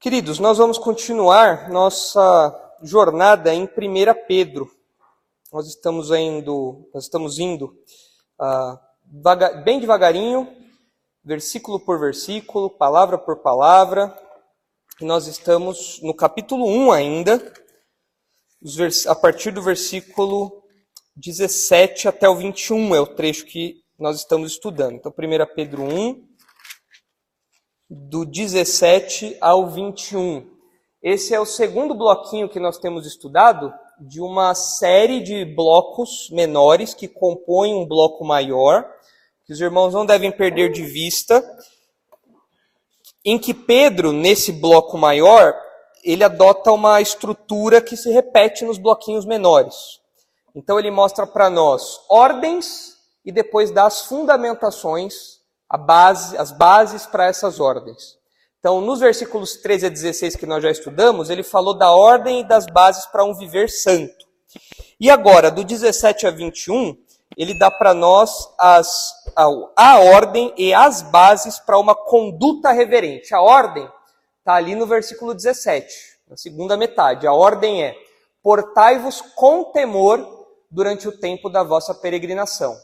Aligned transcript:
Queridos, 0.00 0.38
nós 0.38 0.58
vamos 0.58 0.78
continuar 0.78 1.68
nossa 1.70 2.72
jornada 2.84 3.52
em 3.52 3.64
1 3.64 3.68
Pedro. 4.28 4.70
Nós 5.52 5.66
estamos 5.66 6.12
indo, 6.12 6.88
nós 6.94 7.02
estamos 7.02 7.40
indo 7.40 7.76
vaga, 9.04 9.60
bem 9.64 9.80
devagarinho, 9.80 10.56
versículo 11.24 11.80
por 11.80 11.98
versículo, 11.98 12.70
palavra 12.70 13.18
por 13.18 13.38
palavra, 13.38 14.16
e 15.00 15.04
nós 15.04 15.26
estamos 15.26 16.00
no 16.00 16.14
capítulo 16.14 16.64
1 16.64 16.92
ainda, 16.92 17.52
a 19.08 19.14
partir 19.16 19.50
do 19.50 19.62
versículo 19.62 20.62
17 21.16 22.06
até 22.06 22.28
o 22.28 22.36
21 22.36 22.94
é 22.94 23.00
o 23.00 23.16
trecho 23.16 23.44
que 23.46 23.82
nós 23.98 24.18
estamos 24.18 24.52
estudando. 24.52 24.94
Então, 24.94 25.10
1 25.10 25.54
Pedro 25.56 25.82
1, 25.82 26.27
do 27.88 28.24
17 28.24 29.38
ao 29.40 29.68
21. 29.68 30.46
Esse 31.02 31.34
é 31.34 31.40
o 31.40 31.46
segundo 31.46 31.94
bloquinho 31.94 32.48
que 32.48 32.60
nós 32.60 32.78
temos 32.78 33.06
estudado 33.06 33.72
de 34.00 34.20
uma 34.20 34.54
série 34.54 35.20
de 35.20 35.44
blocos 35.44 36.28
menores 36.30 36.92
que 36.92 37.08
compõem 37.08 37.74
um 37.74 37.86
bloco 37.86 38.24
maior, 38.24 38.86
que 39.46 39.52
os 39.52 39.60
irmãos 39.60 39.94
não 39.94 40.04
devem 40.04 40.30
perder 40.30 40.70
de 40.70 40.82
vista, 40.82 41.42
em 43.24 43.38
que 43.38 43.54
Pedro, 43.54 44.12
nesse 44.12 44.52
bloco 44.52 44.98
maior, 44.98 45.54
ele 46.04 46.22
adota 46.22 46.70
uma 46.72 47.00
estrutura 47.00 47.80
que 47.80 47.96
se 47.96 48.10
repete 48.10 48.64
nos 48.64 48.78
bloquinhos 48.78 49.24
menores. 49.24 50.00
Então 50.54 50.78
ele 50.78 50.90
mostra 50.90 51.26
para 51.26 51.48
nós 51.48 52.00
ordens 52.08 52.96
e 53.24 53.32
depois 53.32 53.70
dá 53.70 53.86
as 53.86 54.02
fundamentações 54.02 55.37
base, 55.76 56.36
as 56.36 56.50
bases 56.50 57.04
para 57.04 57.26
essas 57.26 57.60
ordens. 57.60 58.16
Então, 58.58 58.80
nos 58.80 59.00
versículos 59.00 59.56
13 59.56 59.86
a 59.86 59.88
16 59.88 60.36
que 60.36 60.46
nós 60.46 60.62
já 60.62 60.70
estudamos, 60.70 61.30
ele 61.30 61.42
falou 61.42 61.76
da 61.76 61.90
ordem 61.92 62.40
e 62.40 62.44
das 62.44 62.66
bases 62.66 63.06
para 63.06 63.24
um 63.24 63.34
viver 63.34 63.68
santo. 63.68 64.26
E 64.98 65.10
agora, 65.10 65.50
do 65.50 65.62
17 65.62 66.26
a 66.26 66.30
21, 66.30 66.96
ele 67.36 67.56
dá 67.56 67.70
para 67.70 67.94
nós 67.94 68.48
as, 68.58 69.12
a, 69.36 69.44
a 69.76 69.98
ordem 70.00 70.52
e 70.56 70.74
as 70.74 71.02
bases 71.02 71.58
para 71.58 71.78
uma 71.78 71.94
conduta 71.94 72.72
reverente. 72.72 73.32
A 73.32 73.40
ordem 73.40 73.88
está 74.38 74.54
ali 74.54 74.74
no 74.74 74.86
versículo 74.86 75.34
17, 75.34 75.94
na 76.28 76.36
segunda 76.36 76.76
metade. 76.76 77.26
A 77.26 77.32
ordem 77.32 77.84
é: 77.84 77.94
portai-vos 78.42 79.20
com 79.36 79.64
temor 79.64 80.46
durante 80.68 81.06
o 81.06 81.16
tempo 81.16 81.48
da 81.48 81.62
vossa 81.62 81.94
peregrinação. 81.94 82.76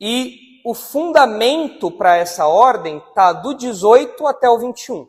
E 0.00 0.49
o 0.64 0.74
fundamento 0.74 1.90
para 1.90 2.16
essa 2.16 2.46
ordem 2.46 2.98
está 2.98 3.32
do 3.32 3.54
18 3.54 4.26
até 4.26 4.48
o 4.48 4.58
21. 4.58 5.08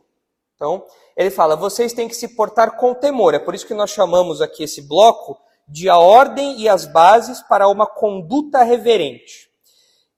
Então, 0.54 0.84
ele 1.16 1.30
fala: 1.30 1.56
vocês 1.56 1.92
têm 1.92 2.08
que 2.08 2.14
se 2.14 2.28
portar 2.28 2.76
com 2.76 2.94
temor. 2.94 3.34
É 3.34 3.38
por 3.38 3.54
isso 3.54 3.66
que 3.66 3.74
nós 3.74 3.90
chamamos 3.90 4.40
aqui 4.40 4.64
esse 4.64 4.82
bloco 4.82 5.38
de 5.66 5.88
a 5.88 5.98
ordem 5.98 6.60
e 6.60 6.68
as 6.68 6.86
bases 6.86 7.40
para 7.42 7.68
uma 7.68 7.86
conduta 7.86 8.62
reverente. 8.62 9.50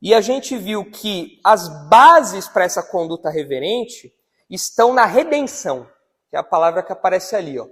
E 0.00 0.12
a 0.12 0.20
gente 0.20 0.56
viu 0.56 0.90
que 0.90 1.40
as 1.42 1.68
bases 1.88 2.48
para 2.48 2.64
essa 2.64 2.82
conduta 2.82 3.30
reverente 3.30 4.12
estão 4.50 4.92
na 4.92 5.04
redenção, 5.06 5.86
que 6.28 6.36
é 6.36 6.38
a 6.38 6.42
palavra 6.42 6.82
que 6.82 6.92
aparece 6.92 7.34
ali, 7.34 7.58
ó 7.58 7.66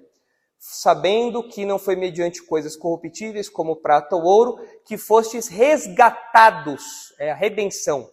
sabendo 0.65 1.43
que 1.43 1.67
não 1.67 1.77
foi 1.77 1.97
mediante 1.97 2.41
coisas 2.41 2.77
corruptíveis, 2.77 3.49
como 3.49 3.75
prata 3.75 4.15
ou 4.15 4.23
ouro, 4.23 4.65
que 4.85 4.97
fostes 4.97 5.49
resgatados. 5.49 7.13
É 7.19 7.33
a 7.33 7.35
redenção. 7.35 8.09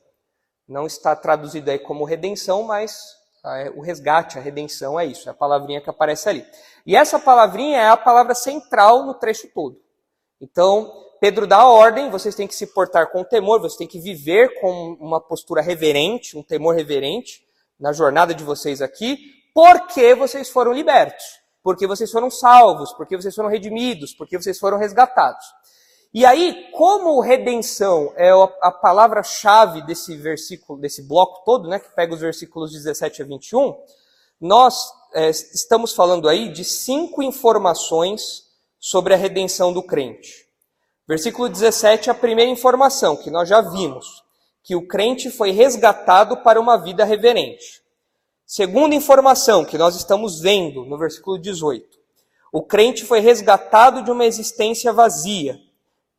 Não 0.67 0.87
está 0.87 1.15
traduzido 1.15 1.69
aí 1.69 1.77
como 1.77 2.03
redenção, 2.05 2.63
mas 2.63 2.99
ah, 3.43 3.59
é 3.59 3.69
o 3.69 3.81
resgate, 3.81 4.39
a 4.39 4.41
redenção 4.41 4.99
é 4.99 5.05
isso, 5.05 5.29
é 5.29 5.31
a 5.31 5.35
palavrinha 5.35 5.79
que 5.79 5.91
aparece 5.91 6.27
ali. 6.27 6.43
E 6.87 6.95
essa 6.95 7.19
palavrinha 7.19 7.77
é 7.77 7.87
a 7.87 7.95
palavra 7.95 8.33
central 8.33 9.05
no 9.05 9.13
trecho 9.13 9.47
todo. 9.53 9.79
Então, 10.41 10.91
Pedro 11.21 11.45
dá 11.45 11.57
a 11.57 11.69
ordem, 11.69 12.09
vocês 12.09 12.33
têm 12.33 12.47
que 12.47 12.55
se 12.55 12.65
portar 12.73 13.11
com 13.11 13.23
temor, 13.23 13.61
vocês 13.61 13.77
têm 13.77 13.87
que 13.87 13.99
viver 13.99 14.59
com 14.59 14.97
uma 14.99 15.21
postura 15.21 15.61
reverente, 15.61 16.35
um 16.35 16.41
temor 16.41 16.75
reverente 16.75 17.43
na 17.79 17.93
jornada 17.93 18.33
de 18.33 18.43
vocês 18.43 18.81
aqui, 18.81 19.19
porque 19.53 20.15
vocês 20.15 20.49
foram 20.49 20.73
libertos 20.73 21.38
porque 21.63 21.87
vocês 21.87 22.11
foram 22.11 22.29
salvos, 22.29 22.93
porque 22.93 23.15
vocês 23.15 23.35
foram 23.35 23.49
redimidos, 23.49 24.13
porque 24.13 24.37
vocês 24.37 24.57
foram 24.57 24.77
resgatados. 24.77 25.45
E 26.11 26.25
aí, 26.25 26.71
como 26.71 27.19
redenção 27.19 28.11
é 28.15 28.31
a 28.61 28.71
palavra-chave 28.71 29.83
desse 29.83 30.17
versículo, 30.17 30.79
desse 30.79 31.03
bloco 31.03 31.43
todo, 31.45 31.69
né, 31.69 31.77
que 31.77 31.89
pega 31.89 32.13
os 32.13 32.19
versículos 32.19 32.71
17 32.71 33.21
a 33.21 33.25
21, 33.25 33.75
nós 34.41 34.91
é, 35.13 35.29
estamos 35.29 35.93
falando 35.93 36.27
aí 36.27 36.51
de 36.51 36.63
cinco 36.63 37.21
informações 37.21 38.47
sobre 38.79 39.13
a 39.13 39.17
redenção 39.17 39.71
do 39.71 39.83
crente. 39.83 40.47
Versículo 41.07 41.49
17 41.49 42.09
é 42.09 42.11
a 42.11 42.15
primeira 42.15 42.49
informação 42.49 43.15
que 43.15 43.29
nós 43.29 43.47
já 43.47 43.61
vimos, 43.61 44.23
que 44.63 44.75
o 44.75 44.87
crente 44.87 45.29
foi 45.29 45.51
resgatado 45.51 46.37
para 46.37 46.59
uma 46.59 46.77
vida 46.77 47.03
reverente. 47.03 47.78
Segunda 48.51 48.95
informação 48.95 49.63
que 49.63 49.77
nós 49.77 49.95
estamos 49.95 50.41
vendo 50.41 50.83
no 50.83 50.97
versículo 50.97 51.37
18: 51.37 51.85
o 52.51 52.63
crente 52.63 53.05
foi 53.05 53.19
resgatado 53.19 54.01
de 54.01 54.09
uma 54.09 54.25
existência 54.25 54.91
vazia. 54.91 55.59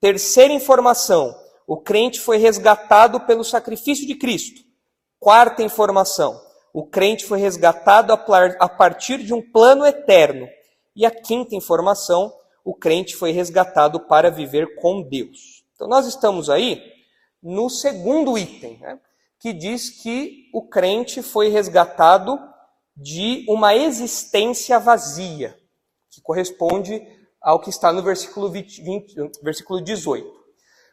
Terceira 0.01 0.53
informação: 0.53 1.37
o 1.67 1.77
crente 1.77 2.21
foi 2.21 2.37
resgatado 2.37 3.19
pelo 3.23 3.43
sacrifício 3.43 4.07
de 4.07 4.15
Cristo. 4.15 4.63
Quarta 5.19 5.65
informação: 5.65 6.41
o 6.73 6.87
crente 6.87 7.25
foi 7.25 7.41
resgatado 7.41 8.13
a 8.13 8.69
partir 8.69 9.25
de 9.25 9.35
um 9.35 9.43
plano 9.43 9.85
eterno. 9.85 10.49
E 10.95 11.05
a 11.05 11.11
quinta 11.11 11.57
informação: 11.57 12.33
o 12.65 12.77
crente 12.77 13.17
foi 13.17 13.33
resgatado 13.33 13.99
para 14.07 14.31
viver 14.31 14.77
com 14.77 15.03
Deus. 15.03 15.65
Então 15.75 15.89
nós 15.89 16.07
estamos 16.07 16.49
aí 16.49 16.81
no 17.43 17.69
segundo 17.69 18.39
item. 18.39 18.79
Né? 18.79 19.01
Que 19.41 19.55
diz 19.55 19.89
que 19.89 20.51
o 20.53 20.69
crente 20.69 21.23
foi 21.23 21.49
resgatado 21.49 22.39
de 22.95 23.47
uma 23.49 23.75
existência 23.75 24.79
vazia, 24.79 25.59
que 26.11 26.21
corresponde 26.21 27.03
ao 27.41 27.59
que 27.59 27.71
está 27.71 27.91
no 27.91 28.03
versículo, 28.03 28.51
20, 28.51 28.83
20, 28.83 29.43
versículo 29.43 29.81
18. 29.83 30.31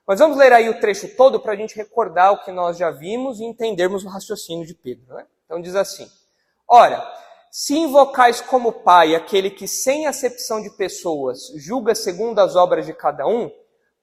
Mas 0.07 0.19
vamos 0.19 0.37
ler 0.37 0.53
aí 0.53 0.69
o 0.69 0.79
trecho 0.79 1.13
todo 1.17 1.41
para 1.41 1.51
a 1.51 1.55
gente 1.57 1.75
recordar 1.75 2.31
o 2.31 2.45
que 2.45 2.51
nós 2.53 2.77
já 2.77 2.89
vimos 2.89 3.41
e 3.41 3.43
entendermos 3.43 4.05
o 4.05 4.07
raciocínio 4.07 4.65
de 4.65 4.73
Pedro. 4.73 5.13
Né? 5.13 5.25
Então 5.43 5.61
diz 5.61 5.75
assim: 5.75 6.09
Ora, 6.65 7.05
se 7.51 7.77
invocais 7.77 8.39
como 8.39 8.71
Pai 8.71 9.13
aquele 9.13 9.49
que, 9.49 9.67
sem 9.67 10.07
acepção 10.07 10.61
de 10.61 10.69
pessoas, 10.69 11.51
julga 11.57 11.93
segundo 11.93 12.39
as 12.39 12.55
obras 12.55 12.85
de 12.85 12.93
cada 12.93 13.27
um, 13.27 13.51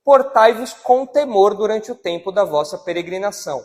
portai-vos 0.05 0.75
com 0.75 1.07
temor 1.07 1.55
durante 1.55 1.91
o 1.91 1.95
tempo 1.95 2.31
da 2.31 2.45
vossa 2.45 2.77
peregrinação 2.77 3.65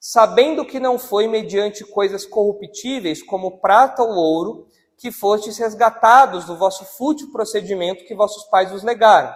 sabendo 0.00 0.64
que 0.64 0.78
não 0.78 0.98
foi 0.98 1.26
mediante 1.26 1.84
coisas 1.84 2.24
corruptíveis, 2.24 3.22
como 3.22 3.58
prata 3.58 4.02
ou 4.02 4.14
ouro, 4.14 4.68
que 4.96 5.10
fostes 5.10 5.58
resgatados 5.58 6.44
do 6.44 6.56
vosso 6.56 6.84
fútil 6.96 7.30
procedimento 7.30 8.04
que 8.04 8.14
vossos 8.14 8.44
pais 8.44 8.70
vos 8.70 8.82
legaram, 8.82 9.34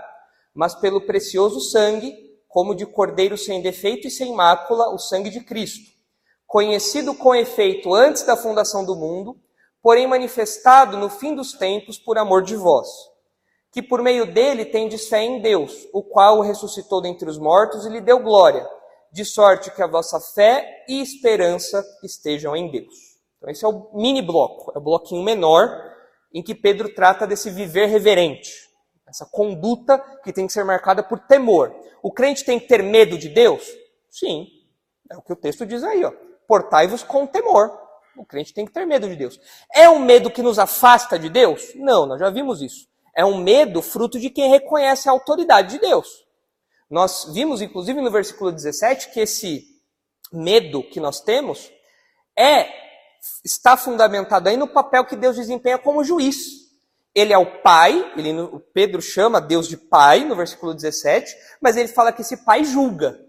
mas 0.54 0.74
pelo 0.74 1.02
precioso 1.02 1.60
sangue, 1.60 2.14
como 2.48 2.74
de 2.74 2.86
cordeiro 2.86 3.36
sem 3.36 3.60
defeito 3.60 4.08
e 4.08 4.10
sem 4.10 4.34
mácula, 4.34 4.92
o 4.92 4.98
sangue 4.98 5.30
de 5.30 5.40
Cristo, 5.40 5.90
conhecido 6.46 7.14
com 7.14 7.34
efeito 7.34 7.94
antes 7.94 8.22
da 8.22 8.36
fundação 8.36 8.84
do 8.84 8.96
mundo, 8.96 9.38
porém 9.82 10.06
manifestado 10.06 10.96
no 10.96 11.08
fim 11.08 11.34
dos 11.34 11.52
tempos 11.52 11.98
por 11.98 12.18
amor 12.18 12.42
de 12.42 12.56
vós, 12.56 12.88
que 13.70 13.82
por 13.82 14.02
meio 14.02 14.32
dele 14.32 14.64
tendes 14.64 15.08
fé 15.08 15.22
em 15.22 15.40
Deus, 15.40 15.86
o 15.92 16.02
qual 16.02 16.38
o 16.38 16.42
ressuscitou 16.42 17.00
dentre 17.00 17.28
os 17.28 17.38
mortos 17.38 17.84
e 17.86 17.88
lhe 17.88 18.00
deu 18.00 18.18
glória 18.20 18.66
de 19.12 19.24
sorte 19.24 19.70
que 19.70 19.82
a 19.82 19.86
vossa 19.86 20.20
fé 20.20 20.84
e 20.88 21.00
esperança 21.00 21.84
estejam 22.02 22.54
em 22.56 22.70
Deus. 22.70 22.94
Então, 23.38 23.50
esse 23.50 23.64
é 23.64 23.68
o 23.68 23.90
mini 23.94 24.22
bloco, 24.22 24.72
é 24.74 24.78
o 24.78 24.82
bloquinho 24.82 25.22
menor 25.22 25.68
em 26.32 26.42
que 26.42 26.54
Pedro 26.54 26.94
trata 26.94 27.26
desse 27.26 27.50
viver 27.50 27.86
reverente, 27.86 28.50
essa 29.08 29.26
conduta 29.26 29.98
que 30.22 30.32
tem 30.32 30.46
que 30.46 30.52
ser 30.52 30.64
marcada 30.64 31.02
por 31.02 31.18
temor. 31.18 31.74
O 32.02 32.12
crente 32.12 32.44
tem 32.44 32.60
que 32.60 32.68
ter 32.68 32.82
medo 32.82 33.18
de 33.18 33.28
Deus? 33.28 33.66
Sim, 34.08 34.46
é 35.10 35.16
o 35.16 35.22
que 35.22 35.32
o 35.32 35.36
texto 35.36 35.66
diz 35.66 35.82
aí, 35.82 36.04
ó. 36.04 36.12
Portai-vos 36.46 37.02
com 37.02 37.26
temor. 37.26 37.76
O 38.16 38.24
crente 38.24 38.54
tem 38.54 38.64
que 38.64 38.72
ter 38.72 38.86
medo 38.86 39.08
de 39.08 39.16
Deus. 39.16 39.40
É 39.72 39.88
um 39.88 39.98
medo 39.98 40.30
que 40.30 40.42
nos 40.42 40.58
afasta 40.58 41.18
de 41.18 41.28
Deus? 41.28 41.72
Não, 41.74 42.06
nós 42.06 42.20
já 42.20 42.30
vimos 42.30 42.60
isso. 42.60 42.88
É 43.14 43.24
um 43.24 43.38
medo 43.38 43.82
fruto 43.82 44.18
de 44.18 44.30
quem 44.30 44.50
reconhece 44.50 45.08
a 45.08 45.12
autoridade 45.12 45.72
de 45.72 45.78
Deus. 45.80 46.24
Nós 46.90 47.30
vimos, 47.32 47.62
inclusive, 47.62 48.00
no 48.00 48.10
versículo 48.10 48.50
17, 48.50 49.10
que 49.10 49.20
esse 49.20 49.64
medo 50.32 50.82
que 50.82 50.98
nós 50.98 51.20
temos 51.20 51.70
é 52.36 52.68
está 53.44 53.76
fundamentado 53.76 54.48
aí 54.48 54.56
no 54.56 54.68
papel 54.68 55.04
que 55.04 55.14
Deus 55.14 55.36
desempenha 55.36 55.78
como 55.78 56.02
juiz. 56.02 56.36
Ele 57.14 57.32
é 57.32 57.38
o 57.38 57.60
pai, 57.60 58.12
ele, 58.16 58.40
o 58.40 58.60
Pedro 58.60 59.02
chama 59.02 59.40
Deus 59.40 59.68
de 59.68 59.76
pai 59.76 60.24
no 60.24 60.36
versículo 60.36 60.72
17, 60.72 61.34
mas 61.60 61.76
ele 61.76 61.88
fala 61.88 62.12
que 62.12 62.22
esse 62.22 62.44
pai 62.44 62.64
julga. 62.64 63.20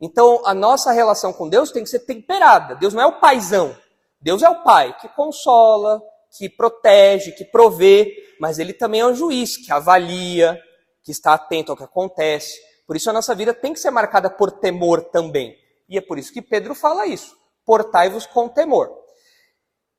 Então 0.00 0.42
a 0.44 0.54
nossa 0.54 0.92
relação 0.92 1.32
com 1.32 1.48
Deus 1.48 1.70
tem 1.70 1.82
que 1.82 1.90
ser 1.90 2.00
temperada. 2.00 2.74
Deus 2.74 2.94
não 2.94 3.02
é 3.02 3.06
o 3.06 3.20
paizão. 3.20 3.76
Deus 4.20 4.42
é 4.42 4.48
o 4.48 4.62
pai 4.62 4.96
que 5.00 5.08
consola, 5.08 6.00
que 6.36 6.48
protege, 6.48 7.32
que 7.32 7.44
provê, 7.44 8.14
mas 8.38 8.58
ele 8.58 8.72
também 8.72 9.00
é 9.00 9.06
um 9.06 9.14
juiz 9.14 9.56
que 9.56 9.72
avalia, 9.72 10.58
que 11.02 11.10
está 11.10 11.34
atento 11.34 11.72
ao 11.72 11.76
que 11.76 11.84
acontece. 11.84 12.69
Por 12.90 12.96
isso 12.96 13.08
a 13.08 13.12
nossa 13.12 13.36
vida 13.36 13.54
tem 13.54 13.72
que 13.72 13.78
ser 13.78 13.92
marcada 13.92 14.28
por 14.28 14.50
temor 14.50 15.00
também. 15.00 15.56
E 15.88 15.96
é 15.96 16.00
por 16.00 16.18
isso 16.18 16.32
que 16.32 16.42
Pedro 16.42 16.74
fala 16.74 17.06
isso: 17.06 17.36
portai-vos 17.64 18.26
com 18.26 18.48
temor. 18.48 18.90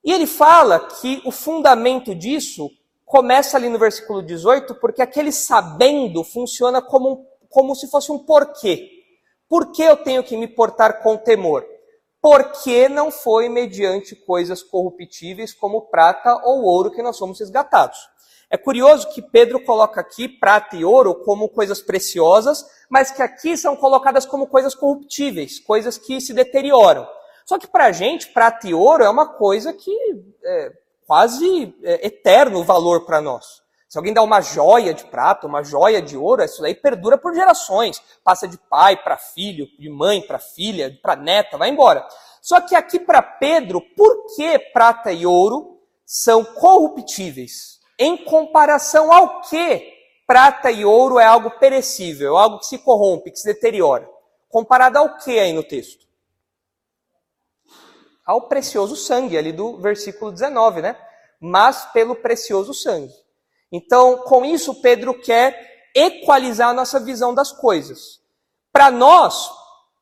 E 0.04 0.12
ele 0.12 0.28
fala 0.28 0.78
que 0.78 1.22
o 1.24 1.32
fundamento 1.32 2.14
disso 2.14 2.70
começa 3.06 3.56
ali 3.56 3.70
no 3.70 3.80
versículo 3.80 4.22
18, 4.22 4.76
porque 4.76 5.02
aquele 5.02 5.32
sabendo 5.32 6.22
funciona 6.22 6.82
como, 6.82 7.26
como 7.48 7.74
se 7.76 7.90
fosse 7.90 8.12
um 8.12 8.20
porquê. 8.20 8.90
Por 9.48 9.72
que 9.72 9.84
eu 9.84 9.96
tenho 9.96 10.22
que 10.22 10.36
me 10.36 10.50
portar 10.50 11.02
com 11.02 11.16
temor? 11.16 11.66
Porque 12.22 12.90
não 12.90 13.10
foi 13.10 13.48
mediante 13.48 14.18
coisas 14.18 14.62
corruptíveis 14.62 15.54
como 15.54 15.84
prata 15.84 16.42
ou 16.44 16.66
ouro 16.66 16.92
que 16.92 17.02
nós 17.02 17.16
somos 17.16 17.40
resgatados. 17.40 18.11
É 18.54 18.58
curioso 18.58 19.10
que 19.14 19.22
Pedro 19.22 19.64
coloca 19.64 20.02
aqui 20.02 20.28
prata 20.28 20.76
e 20.76 20.84
ouro 20.84 21.16
como 21.16 21.48
coisas 21.48 21.82
preciosas, 21.82 22.66
mas 22.90 23.10
que 23.10 23.22
aqui 23.22 23.56
são 23.56 23.78
colocadas 23.78 24.26
como 24.26 24.46
coisas 24.46 24.76
corruptíveis, 24.76 25.58
coisas 25.62 25.98
que 25.98 26.20
se 26.20 26.34
deterioram. 26.34 27.08
Só 27.46 27.58
que 27.58 27.66
para 27.66 27.86
a 27.86 27.92
gente, 27.94 28.28
prata 28.28 28.68
e 28.68 28.74
ouro 28.74 29.06
é 29.06 29.10
uma 29.10 29.26
coisa 29.26 29.72
que 29.72 29.96
é 30.44 30.74
quase 31.08 31.74
é, 31.82 32.06
eterno 32.08 32.60
o 32.60 32.64
valor 32.66 33.06
para 33.06 33.22
nós. 33.22 33.62
Se 33.88 33.98
alguém 33.98 34.14
dá 34.14 34.22
uma 34.22 34.42
joia 34.42 34.94
de 34.94 35.06
prata, 35.06 35.48
uma 35.48 35.64
joia 35.64 36.02
de 36.02 36.18
ouro, 36.18 36.44
isso 36.44 36.62
daí 36.62 36.76
perdura 36.76 37.18
por 37.18 37.34
gerações. 37.34 38.02
Passa 38.22 38.50
de 38.50 38.58
pai 38.58 39.02
para 39.02 39.18
filho, 39.18 39.66
de 39.80 39.90
mãe 39.90 40.22
para 40.22 40.40
filha, 40.40 40.98
para 41.02 41.16
neta, 41.16 41.58
vai 41.58 41.70
embora. 41.70 42.06
Só 42.42 42.60
que 42.60 42.76
aqui 42.76 43.00
para 43.00 43.22
Pedro, 43.22 43.80
por 43.96 44.36
que 44.36 44.60
prata 44.60 45.10
e 45.14 45.26
ouro 45.26 45.80
são 46.06 46.44
corruptíveis? 46.44 47.81
Em 48.04 48.18
comparação 48.18 49.14
ao 49.14 49.42
que 49.42 49.94
prata 50.26 50.72
e 50.72 50.84
ouro 50.84 51.20
é 51.20 51.24
algo 51.24 51.52
perecível, 51.60 52.36
algo 52.36 52.58
que 52.58 52.66
se 52.66 52.80
corrompe, 52.80 53.30
que 53.30 53.38
se 53.38 53.46
deteriora. 53.46 54.10
Comparado 54.50 54.98
ao 54.98 55.18
que 55.18 55.38
aí 55.38 55.54
no 55.54 55.64
texto? 55.64 56.08
Ao 58.26 58.48
precioso 58.48 58.96
sangue, 58.96 59.38
ali 59.38 59.52
do 59.52 59.78
versículo 59.78 60.32
19, 60.32 60.82
né? 60.82 60.98
Mas 61.40 61.86
pelo 61.94 62.16
precioso 62.16 62.74
sangue. 62.74 63.14
Então, 63.72 64.18
com 64.24 64.44
isso, 64.44 64.82
Pedro 64.82 65.14
quer 65.14 65.92
equalizar 65.94 66.70
a 66.70 66.74
nossa 66.74 67.00
visão 67.00 67.36
das 67.36 67.52
coisas. 67.52 68.20
Para 68.74 68.90
nós, 68.90 69.48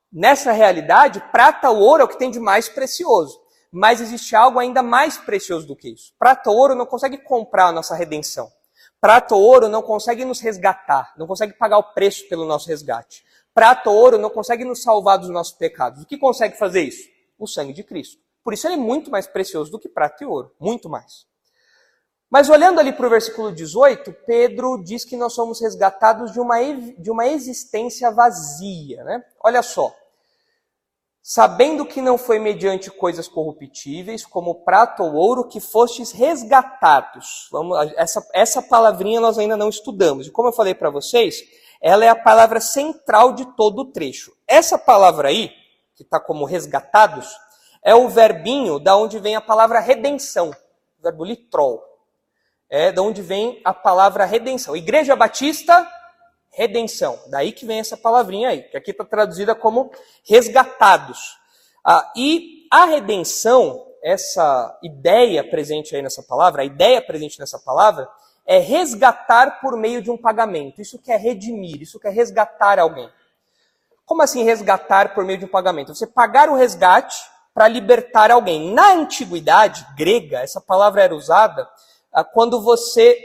nessa 0.10 0.54
realidade, 0.54 1.20
prata 1.34 1.70
ou 1.70 1.80
ouro 1.80 2.04
é 2.04 2.06
o 2.06 2.08
que 2.08 2.18
tem 2.18 2.32
de 2.32 2.40
mais 2.40 2.70
precioso. 2.70 3.38
Mas 3.72 4.02
existe 4.02 4.36
algo 4.36 4.60
ainda 4.60 4.82
mais 4.82 5.18
precioso 5.18 5.68
do 5.68 5.76
que 5.76 5.90
isso. 5.90 6.14
Prata 6.18 6.50
ou 6.50 6.58
ouro 6.58 6.76
não 6.76 6.86
consegue 6.86 7.18
comprar 7.18 7.68
a 7.68 7.72
nossa 7.72 7.96
redenção. 7.96 8.52
Prata 9.00 9.36
ou 9.36 9.42
ouro 9.42 9.70
não 9.70 9.82
consegue 9.82 10.26
nos 10.26 10.42
resgatar, 10.42 11.14
não 11.18 11.26
consegue 11.26 11.54
pagar 11.54 11.78
o 11.78 11.94
preço 11.94 12.28
pelo 12.28 12.46
nosso 12.46 12.68
resgate. 12.68 13.24
Prata 13.54 13.90
ou 13.90 13.96
ouro 13.96 14.18
não 14.18 14.30
consegue 14.30 14.66
nos 14.66 14.82
salvar 14.82 15.18
dos 15.18 15.30
nossos 15.30 15.54
pecados. 15.54 16.04
O 16.04 16.06
que 16.06 16.18
consegue 16.18 16.58
fazer 16.58 16.82
isso? 16.82 17.08
O 17.38 17.48
sangue 17.48 17.74
de 17.74 17.84
Cristo. 17.84 18.22
Por 18.44 18.54
isso 18.54 18.68
ele 18.68 18.76
é 18.76 18.78
muito 18.78 19.12
mais 19.12 19.28
precioso 19.28 19.72
do 19.72 19.80
que 19.80 19.88
prata 19.88 20.24
e 20.24 20.28
ouro, 20.28 20.52
muito 20.60 20.90
mais. 20.90 21.28
Mas 22.30 22.50
olhando 22.50 22.80
ali 22.80 22.94
para 22.94 23.08
o 23.08 23.10
versículo 23.10 23.52
18, 23.52 24.14
Pedro 24.26 24.84
diz 24.84 25.04
que 25.04 25.18
nós 25.18 25.34
somos 25.34 25.60
resgatados 25.60 26.32
de 26.32 26.40
uma, 26.40 26.58
de 26.98 27.10
uma 27.10 27.28
existência 27.28 28.12
vazia. 28.12 29.04
Né? 29.04 29.24
Olha 29.44 29.64
só. 29.64 29.94
Sabendo 31.22 31.86
que 31.86 32.02
não 32.02 32.18
foi 32.18 32.40
mediante 32.40 32.90
coisas 32.90 33.28
corruptíveis, 33.28 34.26
como 34.26 34.64
prata 34.64 35.04
ou 35.04 35.14
ouro, 35.14 35.48
que 35.48 35.60
fostes 35.60 36.12
resgatados. 36.12 37.48
Vamos, 37.52 37.78
essa, 37.98 38.26
essa 38.34 38.62
palavrinha 38.62 39.20
nós 39.20 39.38
ainda 39.38 39.58
não 39.58 39.70
estudamos. 39.70 40.28
E 40.28 40.32
como 40.32 40.50
eu 40.50 40.54
falei 40.54 40.74
para 40.74 40.90
vocês, 40.90 41.42
ela 41.82 42.06
é 42.06 42.10
a 42.10 42.16
palavra 42.16 42.60
central 42.60 43.34
de 43.34 43.46
todo 43.56 43.80
o 43.80 43.92
trecho. 43.92 44.32
Essa 44.48 44.78
palavra 44.78 45.28
aí, 45.28 45.52
que 45.96 46.04
está 46.04 46.20
como 46.20 46.46
resgatados, 46.46 47.28
é 47.84 47.94
o 47.94 48.10
verbinho 48.10 48.80
da 48.80 48.96
onde 48.96 49.20
vem 49.20 49.36
a 49.36 49.42
palavra 49.42 49.80
redenção, 49.80 50.50
o 50.50 51.04
verbo 51.04 51.24
litrol 51.24 51.90
é 52.70 52.92
de 52.92 53.00
onde 53.00 53.22
vem 53.22 53.60
a 53.66 53.74
palavra 53.74 54.26
redenção. 54.26 54.76
Igreja 54.76 55.16
Batista, 55.16 55.90
redenção. 56.60 57.18
Daí 57.28 57.54
que 57.54 57.66
vem 57.66 57.80
essa 57.80 57.96
palavrinha 57.96 58.50
aí, 58.50 58.64
que 58.64 58.76
aqui 58.76 58.92
está 58.92 59.06
traduzida 59.06 59.56
como 59.56 59.90
resgatados. 60.28 61.40
Ah, 61.86 62.12
e 62.18 62.68
a 62.70 62.84
redenção, 62.84 63.88
essa 64.04 64.78
ideia 64.84 65.42
presente 65.42 65.96
aí 65.96 66.02
nessa 66.02 66.22
palavra, 66.22 66.62
a 66.62 66.66
ideia 66.66 67.02
presente 67.02 67.40
nessa 67.40 67.58
palavra, 67.58 68.10
é 68.46 68.58
resgatar 68.58 69.62
por 69.62 69.78
meio 69.78 70.02
de 70.02 70.12
um 70.12 70.18
pagamento. 70.18 70.82
Isso 70.82 71.00
quer 71.00 71.18
redimir, 71.18 71.82
isso 71.82 71.98
quer 71.98 72.12
resgatar 72.12 72.78
alguém. 72.78 73.10
Como 74.06 74.22
assim 74.22 74.44
resgatar 74.44 75.14
por 75.14 75.24
meio 75.24 75.40
de 75.40 75.46
um 75.46 75.50
pagamento? 75.50 75.96
Você 75.96 76.06
pagar 76.06 76.50
o 76.50 76.56
resgate 76.56 77.16
para 77.54 77.70
libertar 77.70 78.32
alguém. 78.32 78.74
Na 78.74 78.92
antiguidade 78.92 79.88
grega, 79.96 80.40
essa 80.40 80.60
palavra 80.60 81.04
era 81.04 81.16
usada 81.16 81.70
ah, 82.12 82.24
quando 82.24 82.62
você, 82.62 83.18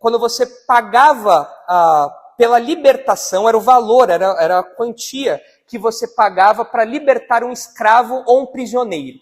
quando 0.00 0.18
você 0.18 0.46
pagava 0.66 1.48
ah, 1.68 2.18
pela 2.42 2.58
libertação, 2.58 3.48
era 3.48 3.56
o 3.56 3.60
valor, 3.60 4.10
era, 4.10 4.36
era 4.40 4.58
a 4.58 4.62
quantia 4.64 5.40
que 5.64 5.78
você 5.78 6.08
pagava 6.08 6.64
para 6.64 6.84
libertar 6.84 7.44
um 7.44 7.52
escravo 7.52 8.24
ou 8.26 8.42
um 8.42 8.46
prisioneiro. 8.46 9.20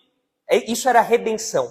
É, 0.49 0.57
isso 0.73 0.89
era 0.89 1.03
redenção. 1.03 1.71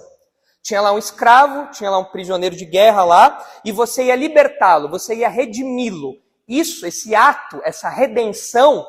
Tinha 0.62 0.80
lá 0.80 0.92
um 0.92 0.98
escravo, 0.98 1.68
tinha 1.72 1.90
lá 1.90 1.98
um 1.98 2.04
prisioneiro 2.04 2.54
de 2.54 2.64
guerra 2.64 3.02
lá, 3.02 3.44
e 3.64 3.72
você 3.72 4.04
ia 4.04 4.14
libertá-lo, 4.14 4.88
você 4.88 5.12
ia 5.16 5.28
redimi-lo. 5.28 6.18
Isso, 6.46 6.86
esse 6.86 7.16
ato, 7.16 7.60
essa 7.64 7.88
redenção, 7.88 8.86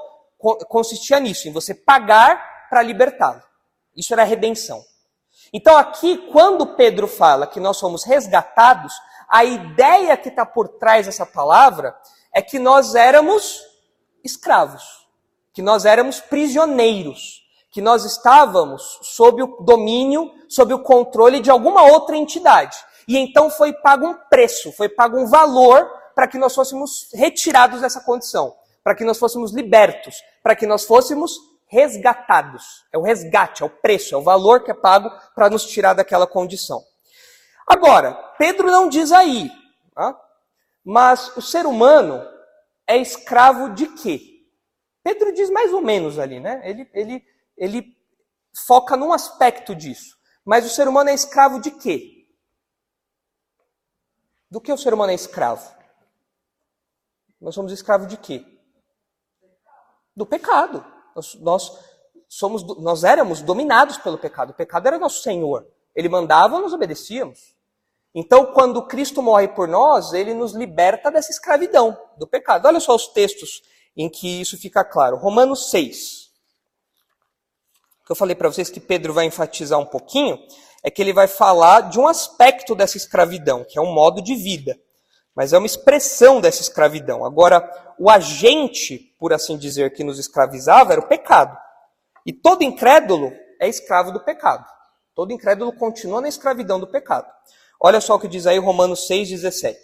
consistia 0.69 1.19
nisso, 1.19 1.47
em 1.47 1.51
você 1.51 1.73
pagar 1.73 2.67
para 2.69 2.83
libertá-lo. 2.83 3.41
Isso 3.97 4.13
era 4.13 4.23
redenção. 4.23 4.83
Então, 5.51 5.75
aqui, 5.75 6.29
quando 6.31 6.75
Pedro 6.75 7.07
fala 7.07 7.47
que 7.47 7.59
nós 7.59 7.77
somos 7.77 8.03
resgatados, 8.03 8.93
a 9.27 9.43
ideia 9.43 10.15
que 10.15 10.29
está 10.29 10.45
por 10.45 10.67
trás 10.67 11.07
dessa 11.07 11.25
palavra 11.25 11.95
é 12.33 12.42
que 12.42 12.60
nós 12.60 12.95
éramos 12.95 13.62
escravos, 14.24 15.07
que 15.54 15.62
nós 15.62 15.86
éramos 15.86 16.19
prisioneiros, 16.19 17.42
que 17.72 17.81
nós 17.81 18.06
estávamos 18.06 19.00
sob 19.01 19.44
o 19.44 19.48
domínio, 19.62 20.31
sob 20.50 20.74
o 20.74 20.83
controle 20.83 21.39
de 21.39 21.50
alguma 21.50 21.83
outra 21.83 22.18
entidade. 22.18 22.78
E 23.07 23.18
então 23.18 23.50
foi 23.50 23.74
pago 23.74 24.07
um 24.07 24.13
preço, 24.30 24.71
foi 24.73 24.90
pago 24.90 25.19
um 25.19 25.26
valor 25.26 25.90
para 26.14 26.28
que 26.28 26.38
nós 26.38 26.54
fôssemos 26.54 27.09
retirados 27.14 27.81
dessa 27.81 28.02
condição, 28.02 28.54
para 28.83 28.95
que 28.95 29.06
nós 29.06 29.18
fôssemos 29.18 29.52
libertos, 29.52 30.21
para 30.44 30.56
que 30.56 30.68
nós 30.68 30.83
fôssemos 30.83 31.38
resgatados. 31.68 32.85
É 32.92 32.97
o 32.97 33.02
resgate, 33.02 33.64
é 33.64 33.66
o 33.66 33.69
preço, 33.69 34.14
é 34.14 34.18
o 34.18 34.21
valor 34.21 34.64
que 34.64 34.71
é 34.71 34.73
pago 34.73 35.09
para 35.33 35.50
nos 35.50 35.66
tirar 35.66 35.94
daquela 35.94 36.28
condição. 36.28 36.83
Agora, 37.66 38.14
Pedro 38.38 38.69
não 38.69 38.90
diz 38.90 39.11
aí, 39.14 39.50
tá? 39.95 40.19
Mas 40.83 41.35
o 41.38 41.42
ser 41.42 41.66
humano 41.66 42.26
é 42.88 42.97
escravo 42.97 43.73
de 43.73 43.88
quê? 43.88 44.45
Pedro 45.04 45.33
diz 45.33 45.50
mais 45.50 45.73
ou 45.73 45.81
menos 45.81 46.19
ali, 46.19 46.40
né? 46.40 46.61
Ele, 46.64 46.90
ele, 46.94 47.26
ele 47.57 47.97
foca 48.66 48.95
num 48.95 49.14
aspecto 49.14 49.76
disso. 49.76 50.18
Mas 50.45 50.66
o 50.66 50.69
ser 50.69 50.88
humano 50.88 51.09
é 51.09 51.14
escravo 51.14 51.59
de 51.59 51.71
quê? 51.71 52.28
Do 54.50 54.59
que 54.59 54.71
o 54.71 54.78
ser 54.78 54.94
humano 54.94 55.11
é 55.11 55.16
escravo? 55.16 55.81
Nós 57.40 57.56
somos 57.56 57.71
escravos 57.71 58.07
de 58.07 58.18
quê? 58.18 58.45
Do 60.16 60.26
pecado. 60.26 60.85
Nós, 61.16 61.35
nós, 61.35 61.80
somos, 62.28 62.64
nós 62.80 63.04
éramos 63.04 63.42
dominados 63.42 63.97
pelo 63.97 64.18
pecado. 64.18 64.52
O 64.52 64.54
pecado 64.54 64.88
era 64.88 65.00
nosso 65.00 65.23
Senhor. 65.23 65.68
Ele 65.95 66.07
mandava, 66.07 66.59
nós 66.59 66.73
obedecíamos. 66.73 67.56
Então, 68.13 68.47
quando 68.53 68.85
Cristo 68.87 69.21
morre 69.21 69.47
por 69.47 69.68
nós, 69.68 70.13
ele 70.13 70.33
nos 70.33 70.53
liberta 70.53 71.09
dessa 71.09 71.31
escravidão, 71.31 71.97
do 72.18 72.27
pecado. 72.27 72.68
Olha 72.68 72.80
só 72.80 72.95
os 72.95 73.07
textos 73.07 73.61
em 73.95 74.09
que 74.09 74.41
isso 74.41 74.57
fica 74.57 74.83
claro. 74.83 75.18
Romanos 75.18 75.69
6. 75.69 76.30
O 78.01 78.06
que 78.06 78.11
eu 78.11 78.15
falei 78.15 78.35
para 78.35 78.49
vocês 78.49 78.69
que 78.69 78.80
Pedro 78.80 79.13
vai 79.13 79.25
enfatizar 79.25 79.80
um 79.80 79.85
pouquinho 79.85 80.37
é 80.83 80.91
que 80.91 81.01
ele 81.01 81.13
vai 81.13 81.27
falar 81.27 81.89
de 81.89 81.99
um 81.99 82.07
aspecto 82.07 82.75
dessa 82.75 82.97
escravidão, 82.97 83.63
que 83.63 83.80
é 83.80 83.81
um 83.81 83.94
modo 83.94 84.21
de 84.21 84.35
vida 84.35 84.77
mas 85.35 85.53
é 85.53 85.57
uma 85.57 85.65
expressão 85.65 86.41
dessa 86.41 86.61
escravidão. 86.61 87.23
Agora, 87.25 87.63
o 87.97 88.09
agente, 88.09 89.15
por 89.18 89.33
assim 89.33 89.57
dizer, 89.57 89.94
que 89.94 90.03
nos 90.03 90.19
escravizava 90.19 90.91
era 90.94 91.01
o 91.01 91.07
pecado. 91.07 91.57
E 92.25 92.33
todo 92.33 92.63
incrédulo 92.63 93.31
é 93.59 93.68
escravo 93.68 94.11
do 94.11 94.23
pecado. 94.23 94.65
Todo 95.15 95.31
incrédulo 95.31 95.73
continua 95.73 96.21
na 96.21 96.27
escravidão 96.27 96.80
do 96.80 96.87
pecado. 96.87 97.27
Olha 97.83 98.00
só 98.00 98.14
o 98.14 98.19
que 98.19 98.28
diz 98.28 98.45
aí 98.45 98.59
Romanos 98.59 99.07
6,17. 99.09 99.76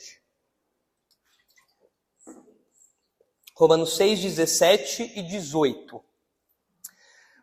Romanos 3.56 3.98
6, 3.98 4.22
17 4.22 5.14
e 5.16 5.24
18. 5.24 6.00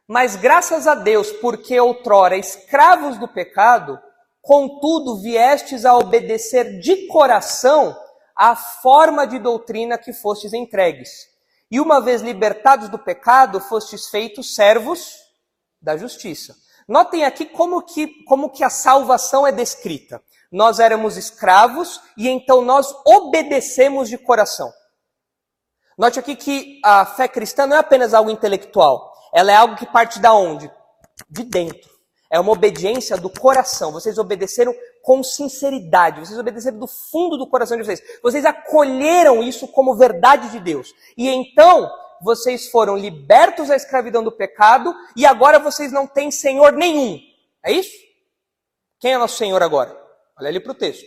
Mas 0.07 0.37
graças 0.37 0.87
a 0.87 0.95
Deus, 0.95 1.33
porque 1.33 1.81
outrora 1.81 2.37
escravos 2.37 3.19
do 3.19 3.27
pecado, 3.27 3.99
contudo 4.41 5.21
viestes 5.21 5.85
a 5.85 5.97
obedecer 5.97 6.79
de 6.79 7.09
coração 7.09 8.01
a 8.37 8.55
forma 8.55 9.27
de 9.27 9.41
doutrina 9.41 9.99
que 9.99 10.13
fostes 10.13 10.53
entregues. 10.53 11.11
E 11.69 11.81
uma 11.81 12.01
vez 12.01 12.23
libertados 12.23 12.89
do 12.89 12.99
pecado, 12.99 13.61
fostes 13.61 14.07
feitos 14.07 14.55
servos 14.55 15.19
da 15.83 15.97
justiça. 15.97 16.55
Notem 16.87 17.25
aqui 17.25 17.45
como 17.45 17.83
que, 17.83 18.23
como 18.25 18.51
que 18.51 18.63
a 18.63 18.71
salvação 18.71 19.45
é 19.45 19.51
descrita. 19.51 20.23
Nós 20.55 20.79
éramos 20.79 21.17
escravos 21.17 22.01
e 22.17 22.29
então 22.29 22.63
nós 22.63 22.95
obedecemos 23.05 24.09
de 24.09 24.17
coração. 24.17 24.73
Note 25.99 26.21
aqui 26.21 26.37
que 26.37 26.81
a 26.85 27.05
fé 27.05 27.27
cristã 27.27 27.67
não 27.67 27.77
é 27.77 27.81
apenas 27.81 28.15
algo 28.15 28.31
intelectual, 28.31 29.13
ela 29.35 29.51
é 29.51 29.57
algo 29.57 29.75
que 29.75 29.85
parte 29.85 30.21
da 30.21 30.33
onde? 30.33 30.71
De 31.29 31.43
dentro. 31.43 31.91
É 32.31 32.39
uma 32.39 32.53
obediência 32.53 33.17
do 33.17 33.29
coração. 33.29 33.91
Vocês 33.91 34.17
obedeceram 34.17 34.73
com 35.03 35.25
sinceridade, 35.25 36.21
vocês 36.21 36.39
obedeceram 36.39 36.79
do 36.79 36.87
fundo 36.87 37.37
do 37.37 37.49
coração 37.49 37.77
de 37.77 37.83
vocês. 37.83 38.01
Vocês 38.23 38.45
acolheram 38.45 39.43
isso 39.43 39.67
como 39.67 39.97
verdade 39.97 40.53
de 40.53 40.61
Deus. 40.61 40.95
E 41.17 41.29
então, 41.29 41.91
vocês 42.23 42.69
foram 42.69 42.97
libertos 42.97 43.69
da 43.69 43.77
escravidão 43.77 44.23
do 44.23 44.31
pecado 44.31 44.95
e 45.17 45.27
agora 45.27 45.59
vocês 45.59 45.91
não 45.91 46.07
têm 46.07 46.31
senhor 46.31 46.73
nenhum. 46.75 47.19
É 47.65 47.73
isso? 47.73 47.97
Quem 49.01 49.15
é 49.15 49.19
nosso 49.19 49.37
senhor 49.37 49.61
agora? 49.61 50.04
Olha 50.39 50.49
ali 50.49 50.61
para 50.61 50.73
o 50.73 50.75
texto. 50.75 51.07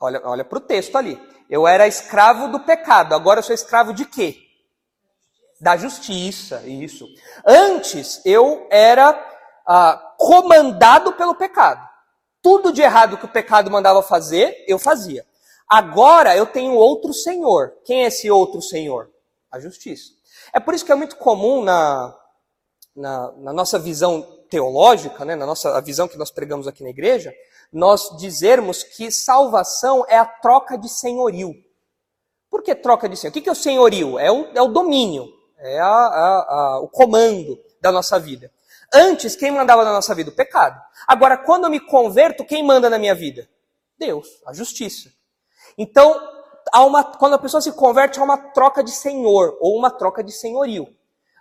Olha, 0.00 0.20
olha 0.24 0.44
para 0.44 0.58
o 0.58 0.60
texto 0.60 0.96
ali. 0.96 1.20
Eu 1.48 1.66
era 1.66 1.86
escravo 1.86 2.48
do 2.48 2.60
pecado, 2.60 3.14
agora 3.14 3.40
eu 3.40 3.42
sou 3.42 3.54
escravo 3.54 3.92
de 3.92 4.04
quê? 4.04 4.36
Da 5.60 5.76
justiça, 5.76 6.62
isso. 6.66 7.06
Antes 7.46 8.20
eu 8.24 8.66
era 8.70 9.12
ah, 9.66 10.14
comandado 10.18 11.12
pelo 11.12 11.34
pecado. 11.34 11.88
Tudo 12.40 12.72
de 12.72 12.82
errado 12.82 13.16
que 13.16 13.24
o 13.24 13.32
pecado 13.32 13.70
mandava 13.70 14.02
fazer, 14.02 14.64
eu 14.66 14.78
fazia. 14.78 15.24
Agora 15.68 16.36
eu 16.36 16.46
tenho 16.46 16.74
outro 16.74 17.12
senhor. 17.12 17.72
Quem 17.84 18.04
é 18.04 18.08
esse 18.08 18.30
outro 18.30 18.60
senhor? 18.60 19.10
A 19.50 19.60
justiça. 19.60 20.10
É 20.52 20.58
por 20.58 20.74
isso 20.74 20.84
que 20.84 20.92
é 20.92 20.96
muito 20.96 21.16
comum 21.16 21.62
na, 21.62 22.14
na, 22.96 23.32
na 23.32 23.52
nossa 23.52 23.78
visão 23.78 24.22
teológica, 24.50 25.24
né, 25.24 25.34
na 25.34 25.46
nossa 25.46 25.80
visão 25.80 26.08
que 26.08 26.18
nós 26.18 26.30
pregamos 26.30 26.66
aqui 26.68 26.82
na 26.82 26.90
igreja, 26.90 27.32
nós 27.72 28.16
dizermos 28.18 28.82
que 28.82 29.10
salvação 29.10 30.04
é 30.08 30.18
a 30.18 30.26
troca 30.26 30.76
de 30.76 30.88
senhorio. 30.88 31.54
Por 32.50 32.62
que 32.62 32.74
troca 32.74 33.08
de 33.08 33.16
senhorio? 33.16 33.40
O 33.40 33.42
que 33.42 33.48
é 33.48 33.52
o 33.52 33.54
senhorio? 33.54 34.18
É 34.18 34.30
o, 34.30 34.46
é 34.54 34.60
o 34.60 34.68
domínio, 34.68 35.26
é 35.58 35.80
a, 35.80 35.86
a, 35.86 36.46
a, 36.48 36.80
o 36.80 36.88
comando 36.88 37.58
da 37.80 37.90
nossa 37.90 38.18
vida. 38.18 38.52
Antes, 38.92 39.34
quem 39.34 39.50
mandava 39.50 39.84
na 39.84 39.92
nossa 39.92 40.14
vida? 40.14 40.28
O 40.28 40.34
pecado. 40.34 40.78
Agora, 41.08 41.38
quando 41.38 41.64
eu 41.64 41.70
me 41.70 41.80
converto, 41.80 42.44
quem 42.44 42.62
manda 42.62 42.90
na 42.90 42.98
minha 42.98 43.14
vida? 43.14 43.48
Deus, 43.98 44.28
a 44.46 44.52
justiça. 44.52 45.10
Então, 45.78 46.20
uma, 46.74 47.02
quando 47.02 47.34
a 47.34 47.38
pessoa 47.38 47.62
se 47.62 47.72
converte, 47.72 48.20
há 48.20 48.22
uma 48.22 48.36
troca 48.36 48.84
de 48.84 48.90
senhor 48.90 49.56
ou 49.60 49.78
uma 49.78 49.90
troca 49.90 50.22
de 50.22 50.30
senhorio. 50.30 50.86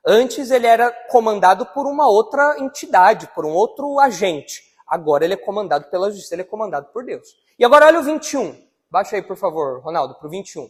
Antes 0.06 0.50
ele 0.50 0.66
era 0.66 0.92
comandado 1.10 1.66
por 1.68 1.86
uma 1.86 2.08
outra 2.08 2.56
entidade, 2.60 3.28
por 3.36 3.46
um 3.46 3.52
outro 3.52 4.00
agente. 4.00 4.71
Agora 4.92 5.24
ele 5.24 5.36
é 5.36 5.38
comandado 5.38 5.86
pela 5.86 6.12
justiça, 6.12 6.36
ele 6.36 6.42
é 6.42 6.46
comandado 6.46 6.88
por 6.88 7.06
Deus. 7.06 7.26
E 7.58 7.64
agora 7.64 7.86
olha 7.86 8.02
o 8.02 8.04
21. 8.04 8.62
Baixa 8.90 9.16
aí, 9.16 9.22
por 9.22 9.38
favor, 9.38 9.80
Ronaldo, 9.80 10.16
para 10.16 10.28
o 10.28 10.30
21. 10.30 10.66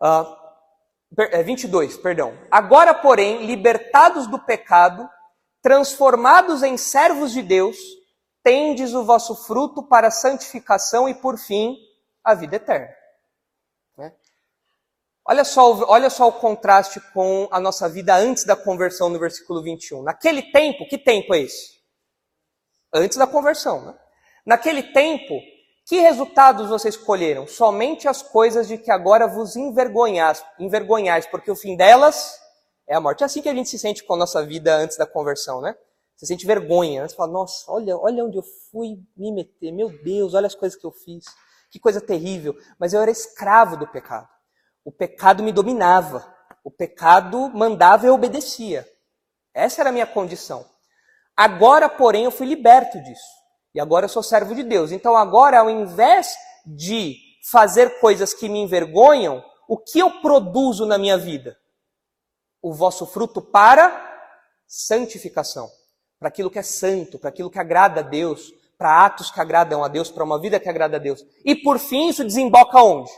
Uh, 0.00 1.44
22, 1.44 1.98
perdão. 1.98 2.32
Agora, 2.50 2.94
porém, 2.94 3.44
libertados 3.44 4.26
do 4.26 4.38
pecado, 4.38 5.06
transformados 5.60 6.62
em 6.62 6.78
servos 6.78 7.32
de 7.32 7.42
Deus, 7.42 7.76
tendes 8.42 8.94
o 8.94 9.04
vosso 9.04 9.36
fruto 9.44 9.82
para 9.82 10.08
a 10.08 10.10
santificação 10.10 11.06
e, 11.06 11.14
por 11.14 11.36
fim, 11.36 11.76
a 12.24 12.34
vida 12.34 12.56
eterna. 12.56 12.88
Né? 13.98 14.10
Olha, 15.22 15.44
só, 15.44 15.84
olha 15.84 16.08
só 16.08 16.28
o 16.28 16.32
contraste 16.32 16.98
com 17.12 17.46
a 17.50 17.60
nossa 17.60 17.90
vida 17.90 18.16
antes 18.16 18.44
da 18.44 18.56
conversão 18.56 19.10
no 19.10 19.18
versículo 19.18 19.62
21. 19.62 20.02
Naquele 20.02 20.50
tempo, 20.50 20.88
que 20.88 20.96
tempo 20.96 21.34
é 21.34 21.40
esse? 21.40 21.75
Antes 22.98 23.18
da 23.18 23.26
conversão. 23.26 23.84
Né? 23.84 23.94
Naquele 24.44 24.82
tempo, 24.82 25.34
que 25.86 26.00
resultados 26.00 26.68
vocês 26.68 26.96
escolheram? 26.96 27.46
Somente 27.46 28.08
as 28.08 28.22
coisas 28.22 28.66
de 28.66 28.78
que 28.78 28.90
agora 28.90 29.26
vos 29.26 29.56
envergonhais, 29.56 30.44
envergonhais, 30.58 31.26
porque 31.26 31.50
o 31.50 31.56
fim 31.56 31.76
delas 31.76 32.40
é 32.88 32.94
a 32.94 33.00
morte. 33.00 33.22
É 33.22 33.26
assim 33.26 33.42
que 33.42 33.48
a 33.48 33.54
gente 33.54 33.68
se 33.68 33.78
sente 33.78 34.04
com 34.04 34.14
a 34.14 34.16
nossa 34.16 34.44
vida 34.44 34.74
antes 34.74 34.96
da 34.96 35.06
conversão, 35.06 35.60
né? 35.60 35.76
Você 36.16 36.26
sente 36.26 36.46
vergonha. 36.46 37.02
Né? 37.02 37.08
Você 37.08 37.14
fala, 37.14 37.32
nossa, 37.32 37.70
olha, 37.70 37.96
olha 37.96 38.24
onde 38.24 38.38
eu 38.38 38.44
fui 38.70 38.98
me 39.16 39.30
meter. 39.32 39.70
Meu 39.70 39.90
Deus, 40.02 40.34
olha 40.34 40.46
as 40.46 40.54
coisas 40.54 40.78
que 40.78 40.86
eu 40.86 40.90
fiz. 40.90 41.24
Que 41.70 41.78
coisa 41.78 42.00
terrível. 42.00 42.56
Mas 42.78 42.92
eu 42.92 43.00
era 43.00 43.10
escravo 43.10 43.76
do 43.76 43.86
pecado. 43.86 44.28
O 44.84 44.90
pecado 44.90 45.42
me 45.42 45.52
dominava. 45.52 46.34
O 46.64 46.70
pecado 46.70 47.50
mandava 47.54 48.06
e 48.06 48.10
obedecia. 48.10 48.88
Essa 49.52 49.82
era 49.82 49.90
a 49.90 49.92
minha 49.92 50.06
condição. 50.06 50.64
Agora, 51.36 51.88
porém, 51.88 52.24
eu 52.24 52.30
fui 52.30 52.46
liberto 52.46 52.98
disso. 53.02 53.36
E 53.74 53.80
agora 53.80 54.06
eu 54.06 54.08
sou 54.08 54.22
servo 54.22 54.54
de 54.54 54.62
Deus. 54.62 54.90
Então, 54.90 55.14
agora, 55.14 55.60
ao 55.60 55.68
invés 55.68 56.34
de 56.64 57.16
fazer 57.50 58.00
coisas 58.00 58.32
que 58.32 58.48
me 58.48 58.58
envergonham, 58.60 59.44
o 59.68 59.76
que 59.76 59.98
eu 59.98 60.22
produzo 60.22 60.86
na 60.86 60.96
minha 60.96 61.18
vida? 61.18 61.56
O 62.62 62.72
vosso 62.72 63.06
fruto 63.06 63.42
para 63.42 64.04
santificação. 64.66 65.68
Para 66.18 66.28
aquilo 66.28 66.50
que 66.50 66.58
é 66.58 66.62
santo, 66.62 67.18
para 67.18 67.28
aquilo 67.28 67.50
que 67.50 67.58
agrada 67.58 68.00
a 68.00 68.02
Deus, 68.02 68.50
para 68.78 69.04
atos 69.04 69.30
que 69.30 69.40
agradam 69.40 69.84
a 69.84 69.88
Deus, 69.88 70.10
para 70.10 70.24
uma 70.24 70.40
vida 70.40 70.58
que 70.58 70.68
agrada 70.68 70.96
a 70.96 71.00
Deus. 71.00 71.24
E 71.44 71.54
por 71.54 71.78
fim, 71.78 72.08
isso 72.08 72.24
desemboca 72.24 72.80
onde? 72.82 73.10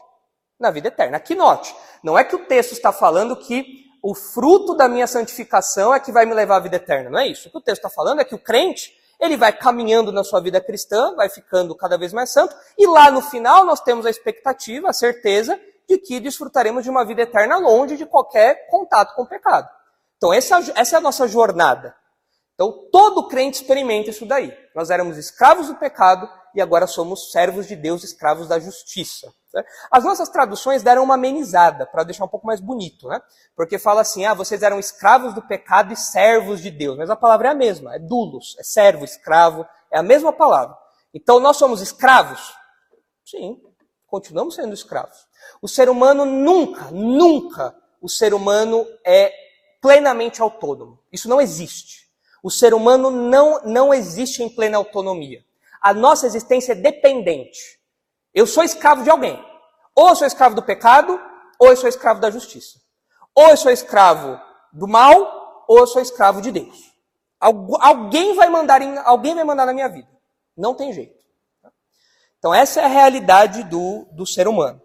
Na 0.58 0.70
vida 0.70 0.88
eterna. 0.88 1.16
Aqui 1.16 1.34
note, 1.34 1.74
não 2.02 2.18
é 2.18 2.24
que 2.24 2.34
o 2.34 2.44
texto 2.46 2.72
está 2.72 2.92
falando 2.92 3.36
que 3.36 3.87
o 4.02 4.14
fruto 4.14 4.74
da 4.74 4.88
minha 4.88 5.06
santificação 5.06 5.94
é 5.94 6.00
que 6.00 6.12
vai 6.12 6.24
me 6.24 6.34
levar 6.34 6.56
à 6.56 6.60
vida 6.60 6.76
eterna. 6.76 7.10
Não 7.10 7.18
é 7.18 7.26
isso. 7.26 7.48
O 7.48 7.50
que 7.50 7.58
o 7.58 7.60
texto 7.60 7.78
está 7.78 7.90
falando 7.90 8.20
é 8.20 8.24
que 8.24 8.34
o 8.34 8.38
crente, 8.38 8.92
ele 9.20 9.36
vai 9.36 9.52
caminhando 9.52 10.12
na 10.12 10.22
sua 10.22 10.40
vida 10.40 10.60
cristã, 10.60 11.14
vai 11.14 11.28
ficando 11.28 11.74
cada 11.74 11.98
vez 11.98 12.12
mais 12.12 12.30
santo, 12.30 12.54
e 12.76 12.86
lá 12.86 13.10
no 13.10 13.20
final 13.20 13.64
nós 13.64 13.80
temos 13.80 14.06
a 14.06 14.10
expectativa, 14.10 14.88
a 14.88 14.92
certeza 14.92 15.58
de 15.88 15.98
que 15.98 16.20
desfrutaremos 16.20 16.84
de 16.84 16.90
uma 16.90 17.04
vida 17.04 17.22
eterna 17.22 17.56
longe 17.58 17.96
de 17.96 18.06
qualquer 18.06 18.68
contato 18.68 19.14
com 19.14 19.22
o 19.22 19.28
pecado. 19.28 19.68
Então 20.16 20.32
essa, 20.32 20.58
essa 20.74 20.96
é 20.96 20.98
a 20.98 21.00
nossa 21.00 21.26
jornada. 21.26 21.94
Então 22.54 22.88
todo 22.92 23.26
crente 23.28 23.62
experimenta 23.62 24.10
isso 24.10 24.26
daí. 24.26 24.56
Nós 24.74 24.90
éramos 24.90 25.16
escravos 25.16 25.68
do 25.68 25.76
pecado 25.76 26.28
e 26.54 26.60
agora 26.60 26.86
somos 26.86 27.32
servos 27.32 27.66
de 27.66 27.74
Deus, 27.74 28.04
escravos 28.04 28.48
da 28.48 28.58
justiça. 28.58 29.32
Né? 29.54 29.64
As 29.90 30.04
nossas 30.04 30.28
traduções 30.28 30.82
deram 30.82 31.02
uma 31.02 31.14
amenizada, 31.14 31.86
para 31.86 32.04
deixar 32.04 32.24
um 32.24 32.28
pouco 32.28 32.46
mais 32.46 32.60
bonito, 32.60 33.08
né? 33.08 33.20
Porque 33.56 33.78
fala 33.78 34.00
assim, 34.00 34.24
ah, 34.24 34.34
vocês 34.34 34.62
eram 34.62 34.78
escravos 34.78 35.34
do 35.34 35.42
pecado 35.42 35.92
e 35.92 35.96
servos 35.96 36.60
de 36.60 36.70
Deus. 36.70 36.96
Mas 36.96 37.10
a 37.10 37.16
palavra 37.16 37.48
é 37.48 37.50
a 37.50 37.54
mesma, 37.54 37.94
é 37.94 37.98
dulos, 37.98 38.56
é 38.58 38.62
servo, 38.62 39.04
escravo, 39.04 39.66
é 39.90 39.98
a 39.98 40.02
mesma 40.02 40.32
palavra. 40.32 40.76
Então 41.12 41.40
nós 41.40 41.56
somos 41.56 41.80
escravos? 41.80 42.54
Sim, 43.24 43.60
continuamos 44.06 44.54
sendo 44.54 44.74
escravos. 44.74 45.26
O 45.60 45.68
ser 45.68 45.88
humano 45.88 46.24
nunca, 46.24 46.90
nunca, 46.90 47.74
o 48.00 48.08
ser 48.08 48.34
humano 48.34 48.86
é 49.04 49.32
plenamente 49.80 50.42
autônomo. 50.42 50.98
Isso 51.12 51.28
não 51.28 51.40
existe. 51.40 52.08
O 52.42 52.50
ser 52.50 52.74
humano 52.74 53.10
não, 53.10 53.60
não 53.64 53.92
existe 53.92 54.42
em 54.42 54.48
plena 54.48 54.76
autonomia. 54.76 55.44
A 55.80 55.92
nossa 55.94 56.26
existência 56.26 56.72
é 56.72 56.76
dependente. 56.76 57.77
Eu 58.34 58.46
sou 58.46 58.62
escravo 58.62 59.02
de 59.02 59.10
alguém. 59.10 59.42
Ou 59.94 60.08
eu 60.08 60.16
sou 60.16 60.26
escravo 60.26 60.54
do 60.54 60.62
pecado, 60.62 61.20
ou 61.58 61.68
eu 61.68 61.76
sou 61.76 61.88
escravo 61.88 62.20
da 62.20 62.30
justiça. 62.30 62.78
Ou 63.34 63.48
eu 63.48 63.56
sou 63.56 63.70
escravo 63.70 64.40
do 64.72 64.86
mal, 64.86 65.64
ou 65.68 65.78
eu 65.78 65.86
sou 65.86 66.00
escravo 66.00 66.40
de 66.40 66.50
Deus. 66.50 66.92
Alguém 67.40 68.34
vai 68.34 68.48
mandar, 68.48 68.82
em, 68.82 68.96
alguém 68.98 69.34
vai 69.34 69.44
mandar 69.44 69.66
na 69.66 69.72
minha 69.72 69.88
vida. 69.88 70.08
Não 70.56 70.74
tem 70.74 70.92
jeito. 70.92 71.18
Então 72.38 72.54
essa 72.54 72.80
é 72.80 72.84
a 72.84 72.88
realidade 72.88 73.64
do, 73.64 74.06
do 74.12 74.26
ser 74.26 74.46
humano. 74.48 74.80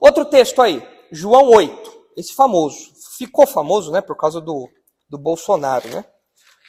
Outro 0.00 0.24
texto 0.24 0.60
aí, 0.60 0.86
João 1.10 1.48
8, 1.50 1.92
esse 2.16 2.34
famoso. 2.34 2.92
Ficou 3.16 3.46
famoso, 3.46 3.92
né, 3.92 4.00
por 4.00 4.16
causa 4.16 4.40
do, 4.40 4.68
do 5.08 5.18
Bolsonaro, 5.18 5.88
né? 5.88 6.04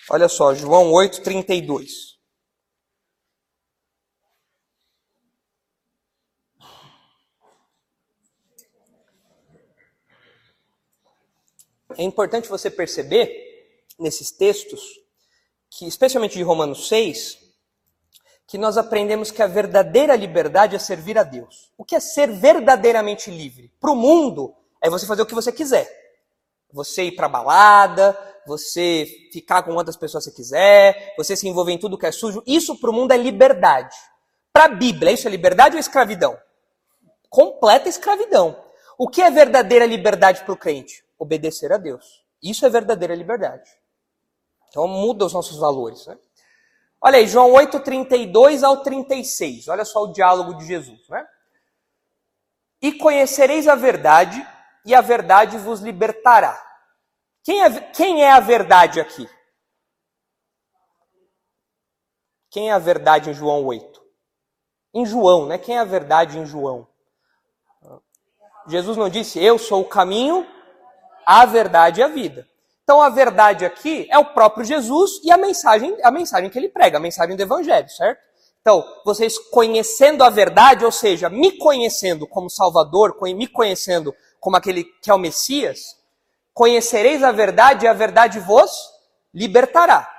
Olha 0.09 0.27
só, 0.27 0.53
João 0.53 0.91
8, 0.91 1.23
32. 1.23 2.12
É 11.97 12.03
importante 12.03 12.49
você 12.49 12.69
perceber 12.69 13.31
nesses 13.99 14.31
textos, 14.31 14.81
que 15.69 15.87
especialmente 15.87 16.37
de 16.37 16.43
Romanos 16.43 16.87
6, 16.87 17.39
que 18.47 18.57
nós 18.57 18.77
aprendemos 18.77 19.31
que 19.31 19.41
a 19.41 19.47
verdadeira 19.47 20.15
liberdade 20.15 20.75
é 20.75 20.79
servir 20.79 21.17
a 21.17 21.23
Deus. 21.23 21.71
O 21.77 21.83
que 21.83 21.95
é 21.95 21.99
ser 21.99 22.31
verdadeiramente 22.31 23.31
livre? 23.31 23.71
Para 23.79 23.91
o 23.91 23.95
mundo, 23.95 24.53
é 24.81 24.89
você 24.89 25.05
fazer 25.05 25.21
o 25.21 25.25
que 25.25 25.33
você 25.33 25.51
quiser. 25.51 25.89
Você 26.71 27.03
ir 27.03 27.13
para 27.13 27.29
balada, 27.29 28.17
você 28.45 29.07
ficar 29.31 29.63
com 29.63 29.73
quantas 29.73 29.95
pessoas 29.95 30.25
você 30.25 30.31
quiser, 30.31 31.13
você 31.17 31.35
se 31.35 31.47
envolver 31.47 31.71
em 31.71 31.77
tudo 31.77 31.97
que 31.97 32.05
é 32.05 32.11
sujo. 32.11 32.43
Isso 32.45 32.79
para 32.79 32.89
o 32.89 32.93
mundo 32.93 33.11
é 33.11 33.17
liberdade. 33.17 33.95
Para 34.51 34.65
a 34.65 34.75
Bíblia, 34.75 35.11
isso 35.11 35.27
é 35.27 35.31
liberdade 35.31 35.75
ou 35.75 35.79
escravidão? 35.79 36.37
Completa 37.29 37.89
escravidão. 37.89 38.55
O 38.97 39.07
que 39.07 39.21
é 39.21 39.31
verdadeira 39.31 39.85
liberdade 39.85 40.43
para 40.43 40.53
o 40.53 40.57
crente? 40.57 41.02
Obedecer 41.23 41.71
a 41.71 41.77
Deus. 41.77 42.21
Isso 42.41 42.65
é 42.65 42.69
verdadeira 42.69 43.15
liberdade. 43.15 43.71
Então 44.67 44.85
muda 44.87 45.25
os 45.25 45.31
nossos 45.31 45.57
valores. 45.57 46.05
Né? 46.05 46.17
Olha 47.01 47.17
aí, 47.17 47.27
João 47.27 47.53
8, 47.53 47.79
32 47.79 48.61
ao 48.61 48.83
36. 48.83 49.69
Olha 49.69 49.85
só 49.85 50.03
o 50.03 50.11
diálogo 50.11 50.55
de 50.55 50.65
Jesus. 50.65 51.07
Né? 51.07 51.25
E 52.81 52.91
conhecereis 52.91 53.69
a 53.69 53.75
verdade, 53.75 54.45
e 54.85 54.93
a 54.93 54.99
verdade 54.99 55.57
vos 55.57 55.79
libertará. 55.79 56.61
Quem 57.41 57.63
é, 57.63 57.79
quem 57.79 58.21
é 58.21 58.31
a 58.31 58.41
verdade 58.41 58.99
aqui? 58.99 59.29
Quem 62.49 62.69
é 62.69 62.73
a 62.73 62.79
verdade 62.79 63.29
em 63.29 63.33
João 63.33 63.63
8? 63.65 64.03
Em 64.93 65.05
João, 65.05 65.45
né? 65.45 65.57
Quem 65.57 65.77
é 65.77 65.79
a 65.79 65.85
verdade 65.85 66.37
em 66.37 66.45
João? 66.45 66.85
Jesus 68.67 68.97
não 68.97 69.09
disse, 69.09 69.43
eu 69.43 69.57
sou 69.57 69.81
o 69.81 69.87
caminho, 69.87 70.47
a 71.25 71.45
verdade 71.45 71.99
e 71.99 72.03
a 72.03 72.07
vida. 72.07 72.47
Então 72.83 73.01
a 73.01 73.09
verdade 73.09 73.65
aqui 73.65 74.07
é 74.11 74.17
o 74.17 74.33
próprio 74.33 74.65
Jesus 74.65 75.21
e 75.23 75.31
a 75.31 75.37
mensagem, 75.37 75.95
a 76.03 76.11
mensagem 76.11 76.49
que 76.49 76.57
ele 76.57 76.69
prega, 76.69 76.97
a 76.97 77.01
mensagem 77.01 77.35
do 77.35 77.41
evangelho, 77.41 77.89
certo? 77.89 78.19
Então, 78.63 78.81
vocês 79.05 79.37
conhecendo 79.37 80.23
a 80.23 80.29
verdade, 80.29 80.85
ou 80.85 80.91
seja, 80.91 81.29
me 81.29 81.57
conhecendo 81.57 82.25
como 82.25 82.49
Salvador, 82.49 83.13
me 83.21 83.45
conhecendo 83.45 84.15
como 84.39 84.55
aquele 84.55 84.85
que 85.01 85.11
é 85.11 85.13
o 85.13 85.17
Messias, 85.17 85.97
conhecereis 86.53 87.21
a 87.23 87.31
verdade 87.33 87.83
e 87.83 87.89
a 87.89 87.93
verdade 87.93 88.39
vos 88.39 88.71
libertará. 89.33 90.09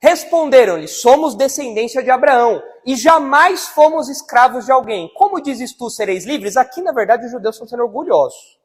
Responderam-lhe: 0.00 0.88
Somos 0.88 1.34
descendência 1.34 2.02
de 2.02 2.10
Abraão 2.10 2.62
e 2.86 2.96
jamais 2.96 3.68
fomos 3.68 4.08
escravos 4.08 4.64
de 4.64 4.72
alguém. 4.72 5.12
Como 5.14 5.40
dizes 5.40 5.76
tu, 5.76 5.90
sereis 5.90 6.24
livres? 6.24 6.56
Aqui, 6.56 6.80
na 6.80 6.92
verdade, 6.92 7.26
os 7.26 7.30
judeus 7.30 7.56
estão 7.56 7.68
sendo 7.68 7.82
orgulhosos. 7.82 8.58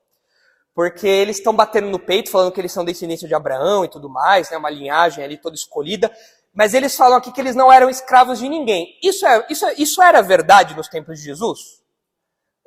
Porque 0.77 1.07
eles 1.07 1.37
estão 1.37 1.55
batendo 1.55 1.89
no 1.89 1.97
peito, 1.97 2.29
falando 2.29 2.51
que 2.51 2.61
eles 2.61 2.71
são 2.71 2.85
descendência 2.85 3.27
de 3.27 3.33
Abraão 3.33 3.83
e 3.83 3.87
tudo 3.87 4.07
mais, 4.07 4.51
né, 4.51 4.57
uma 4.57 4.69
linhagem 4.69 5.23
ali 5.23 5.35
toda 5.35 5.55
escolhida. 5.55 6.15
Mas 6.53 6.75
eles 6.75 6.95
falam 6.95 7.17
aqui 7.17 7.31
que 7.31 7.41
eles 7.41 7.55
não 7.55 7.73
eram 7.73 7.89
escravos 7.89 8.37
de 8.37 8.47
ninguém. 8.47 8.95
Isso, 9.01 9.25
é, 9.25 9.43
isso, 9.49 9.65
é, 9.65 9.73
isso 9.75 9.99
era 10.03 10.21
verdade 10.21 10.77
nos 10.77 10.87
tempos 10.87 11.17
de 11.17 11.25
Jesus? 11.25 11.81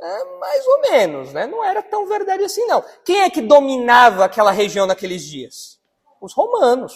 É, 0.02 0.24
mais 0.40 0.66
ou 0.66 0.80
menos, 0.80 1.32
né? 1.32 1.46
Não 1.46 1.64
era 1.64 1.84
tão 1.84 2.04
verdade 2.08 2.42
assim, 2.42 2.66
não. 2.66 2.82
Quem 3.04 3.20
é 3.20 3.30
que 3.30 3.40
dominava 3.40 4.24
aquela 4.24 4.50
região 4.50 4.86
naqueles 4.86 5.22
dias? 5.22 5.78
Os 6.20 6.34
romanos. 6.34 6.92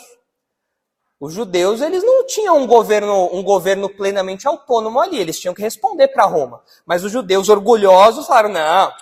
Os 1.20 1.32
judeus, 1.32 1.80
eles 1.80 2.02
não 2.02 2.26
tinham 2.26 2.58
um 2.58 2.66
governo, 2.66 3.32
um 3.32 3.44
governo 3.44 3.88
plenamente 3.88 4.48
autônomo 4.48 4.98
ali, 4.98 5.20
eles 5.20 5.38
tinham 5.38 5.54
que 5.54 5.62
responder 5.62 6.08
para 6.08 6.26
Roma. 6.26 6.60
Mas 6.84 7.04
os 7.04 7.12
judeus 7.12 7.48
orgulhosos 7.48 8.26
falaram: 8.26 8.48
não, 8.48 8.92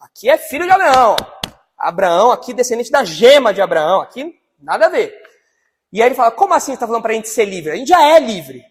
aqui 0.00 0.30
é 0.30 0.38
filho 0.38 0.64
de 0.64 0.70
Abraão. 0.70 1.14
Abraão, 1.78 2.32
aqui 2.32 2.52
descendente 2.52 2.90
da 2.90 3.04
gema 3.04 3.54
de 3.54 3.62
Abraão, 3.62 4.00
aqui 4.00 4.38
nada 4.58 4.86
a 4.86 4.88
ver. 4.88 5.14
E 5.92 6.02
aí 6.02 6.08
ele 6.08 6.14
fala: 6.14 6.30
como 6.30 6.54
assim 6.54 6.72
você 6.72 6.74
está 6.74 6.86
falando 6.86 7.02
para 7.02 7.12
a 7.12 7.14
gente 7.14 7.28
ser 7.28 7.44
livre? 7.44 7.70
A 7.70 7.76
gente 7.76 7.88
já 7.88 8.02
é 8.02 8.18
livre. 8.18 8.64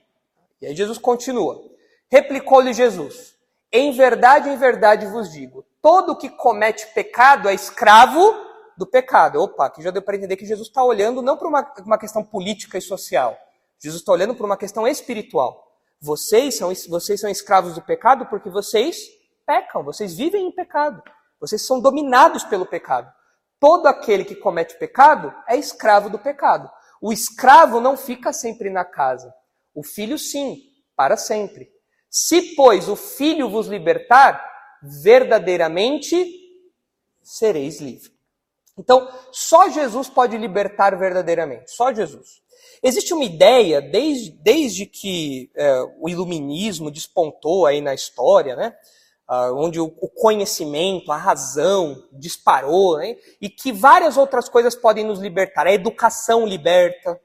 E 0.61 0.67
aí 0.67 0.75
Jesus 0.75 0.97
continua. 0.97 1.63
Replicou-lhe 2.09 2.73
Jesus: 2.73 3.35
em 3.71 3.91
verdade, 3.91 4.49
em 4.49 4.57
verdade 4.57 5.05
vos 5.05 5.31
digo: 5.31 5.65
todo 5.81 6.17
que 6.17 6.29
comete 6.29 6.87
pecado 6.93 7.47
é 7.47 7.53
escravo 7.53 8.35
do 8.77 8.85
pecado. 8.85 9.41
Opa, 9.41 9.65
aqui 9.65 9.81
já 9.81 9.91
deu 9.91 10.01
para 10.01 10.15
entender 10.15 10.35
que 10.37 10.45
Jesus 10.45 10.67
está 10.67 10.83
olhando 10.83 11.21
não 11.21 11.37
para 11.37 11.47
uma, 11.47 11.73
uma 11.85 11.97
questão 11.97 12.23
política 12.23 12.77
e 12.77 12.81
social. 12.81 13.37
Jesus 13.79 14.01
está 14.01 14.11
olhando 14.11 14.35
para 14.35 14.45
uma 14.45 14.57
questão 14.57 14.87
espiritual. 14.87 15.65
Vocês 15.99 16.55
são, 16.55 16.71
vocês 16.89 17.19
são 17.19 17.29
escravos 17.29 17.73
do 17.73 17.81
pecado 17.81 18.25
porque 18.27 18.49
vocês 18.49 18.97
pecam, 19.45 19.83
vocês 19.83 20.15
vivem 20.15 20.47
em 20.47 20.51
pecado. 20.51 21.01
Vocês 21.39 21.65
são 21.65 21.79
dominados 21.79 22.43
pelo 22.43 22.65
pecado. 22.65 23.11
Todo 23.59 23.87
aquele 23.87 24.23
que 24.23 24.35
comete 24.35 24.77
pecado 24.77 25.33
é 25.47 25.55
escravo 25.55 26.09
do 26.09 26.19
pecado. 26.19 26.69
O 27.01 27.11
escravo 27.11 27.79
não 27.79 27.95
fica 27.95 28.33
sempre 28.33 28.69
na 28.69 28.85
casa. 28.85 29.33
O 29.73 29.83
filho, 29.83 30.17
sim, 30.17 30.61
para 30.95 31.15
sempre. 31.15 31.69
Se, 32.09 32.55
pois, 32.55 32.87
o 32.87 32.95
filho 32.95 33.49
vos 33.49 33.67
libertar, 33.67 34.43
verdadeiramente 34.81 36.15
sereis 37.21 37.79
livres. 37.81 38.11
Então, 38.77 39.11
só 39.31 39.69
Jesus 39.69 40.07
pode 40.07 40.37
libertar 40.37 40.97
verdadeiramente, 40.97 41.71
só 41.71 41.91
Jesus. 41.91 42.41
Existe 42.83 43.13
uma 43.13 43.23
ideia, 43.23 43.81
desde, 43.81 44.31
desde 44.31 44.85
que 44.85 45.49
é, 45.55 45.81
o 45.99 46.07
iluminismo 46.07 46.91
despontou 46.91 47.65
aí 47.65 47.81
na 47.81 47.93
história, 47.93 48.55
né? 48.55 48.75
Uh, 49.29 49.53
onde 49.57 49.77
o, 49.77 49.93
o, 49.99 50.07
conhecimento, 50.07 51.11
a 51.11 51.17
razão 51.17 52.01
disparou, 52.13 52.97
né? 52.97 53.17
e 53.41 53.49
que 53.49 53.73
várias 53.73 54.15
outras 54.15 54.47
coisas 54.47 54.73
podem 54.73 55.03
nos 55.03 55.19
libertar. 55.19 55.67
A 55.67 55.73
educação 55.73 56.45
liberta, 56.45 57.19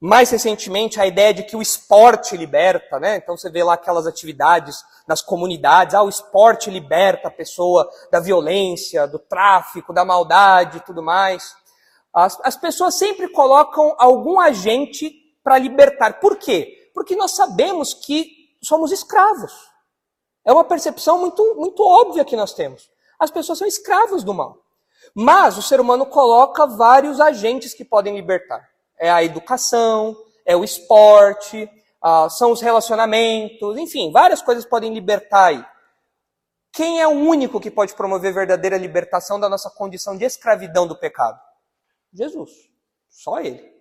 mais 0.00 0.28
recentemente, 0.30 1.00
a 1.00 1.06
ideia 1.06 1.32
de 1.32 1.44
que 1.44 1.56
o 1.56 1.62
esporte 1.62 2.36
liberta, 2.36 2.98
né? 2.98 3.16
Então 3.16 3.36
você 3.36 3.48
vê 3.48 3.62
lá 3.62 3.74
aquelas 3.74 4.08
atividades 4.08 4.84
nas 5.06 5.22
comunidades, 5.22 5.94
ah, 5.94 6.02
o 6.02 6.08
esporte 6.08 6.68
liberta 6.68 7.28
a 7.28 7.30
pessoa 7.30 7.88
da 8.10 8.18
violência, 8.18 9.06
do 9.06 9.18
tráfico, 9.18 9.92
da 9.92 10.04
maldade 10.04 10.78
e 10.78 10.80
tudo 10.80 11.02
mais. 11.02 11.54
As, 12.12 12.38
as 12.42 12.56
pessoas 12.56 12.96
sempre 12.96 13.28
colocam 13.28 13.94
algum 13.98 14.40
agente 14.40 15.12
para 15.44 15.58
libertar. 15.58 16.18
Por 16.18 16.36
quê? 16.36 16.90
Porque 16.92 17.14
nós 17.14 17.36
sabemos 17.36 17.94
que 17.94 18.26
somos 18.62 18.90
escravos. 18.90 19.52
É 20.46 20.52
uma 20.52 20.64
percepção 20.64 21.18
muito, 21.18 21.56
muito 21.56 21.82
óbvia 21.82 22.24
que 22.24 22.36
nós 22.36 22.54
temos. 22.54 22.88
As 23.18 23.30
pessoas 23.30 23.58
são 23.58 23.68
escravos 23.68 24.24
do 24.24 24.32
mal. 24.32 24.56
Mas 25.14 25.58
o 25.58 25.62
ser 25.62 25.80
humano 25.80 26.06
coloca 26.06 26.66
vários 26.66 27.20
agentes 27.20 27.74
que 27.74 27.84
podem 27.84 28.14
libertar 28.14 28.66
é 28.98 29.10
a 29.10 29.22
educação, 29.22 30.16
é 30.44 30.56
o 30.56 30.64
esporte, 30.64 31.68
uh, 32.04 32.30
são 32.30 32.52
os 32.52 32.60
relacionamentos, 32.60 33.76
enfim, 33.76 34.10
várias 34.10 34.42
coisas 34.42 34.64
podem 34.64 34.92
libertar 34.92 35.46
aí. 35.46 35.64
Quem 36.72 37.00
é 37.00 37.08
o 37.08 37.12
único 37.12 37.60
que 37.60 37.70
pode 37.70 37.94
promover 37.94 38.34
verdadeira 38.34 38.76
libertação 38.76 39.40
da 39.40 39.48
nossa 39.48 39.70
condição 39.70 40.16
de 40.16 40.24
escravidão 40.24 40.86
do 40.86 40.96
pecado? 40.96 41.40
Jesus. 42.12 42.50
Só 43.08 43.40
Ele. 43.40 43.74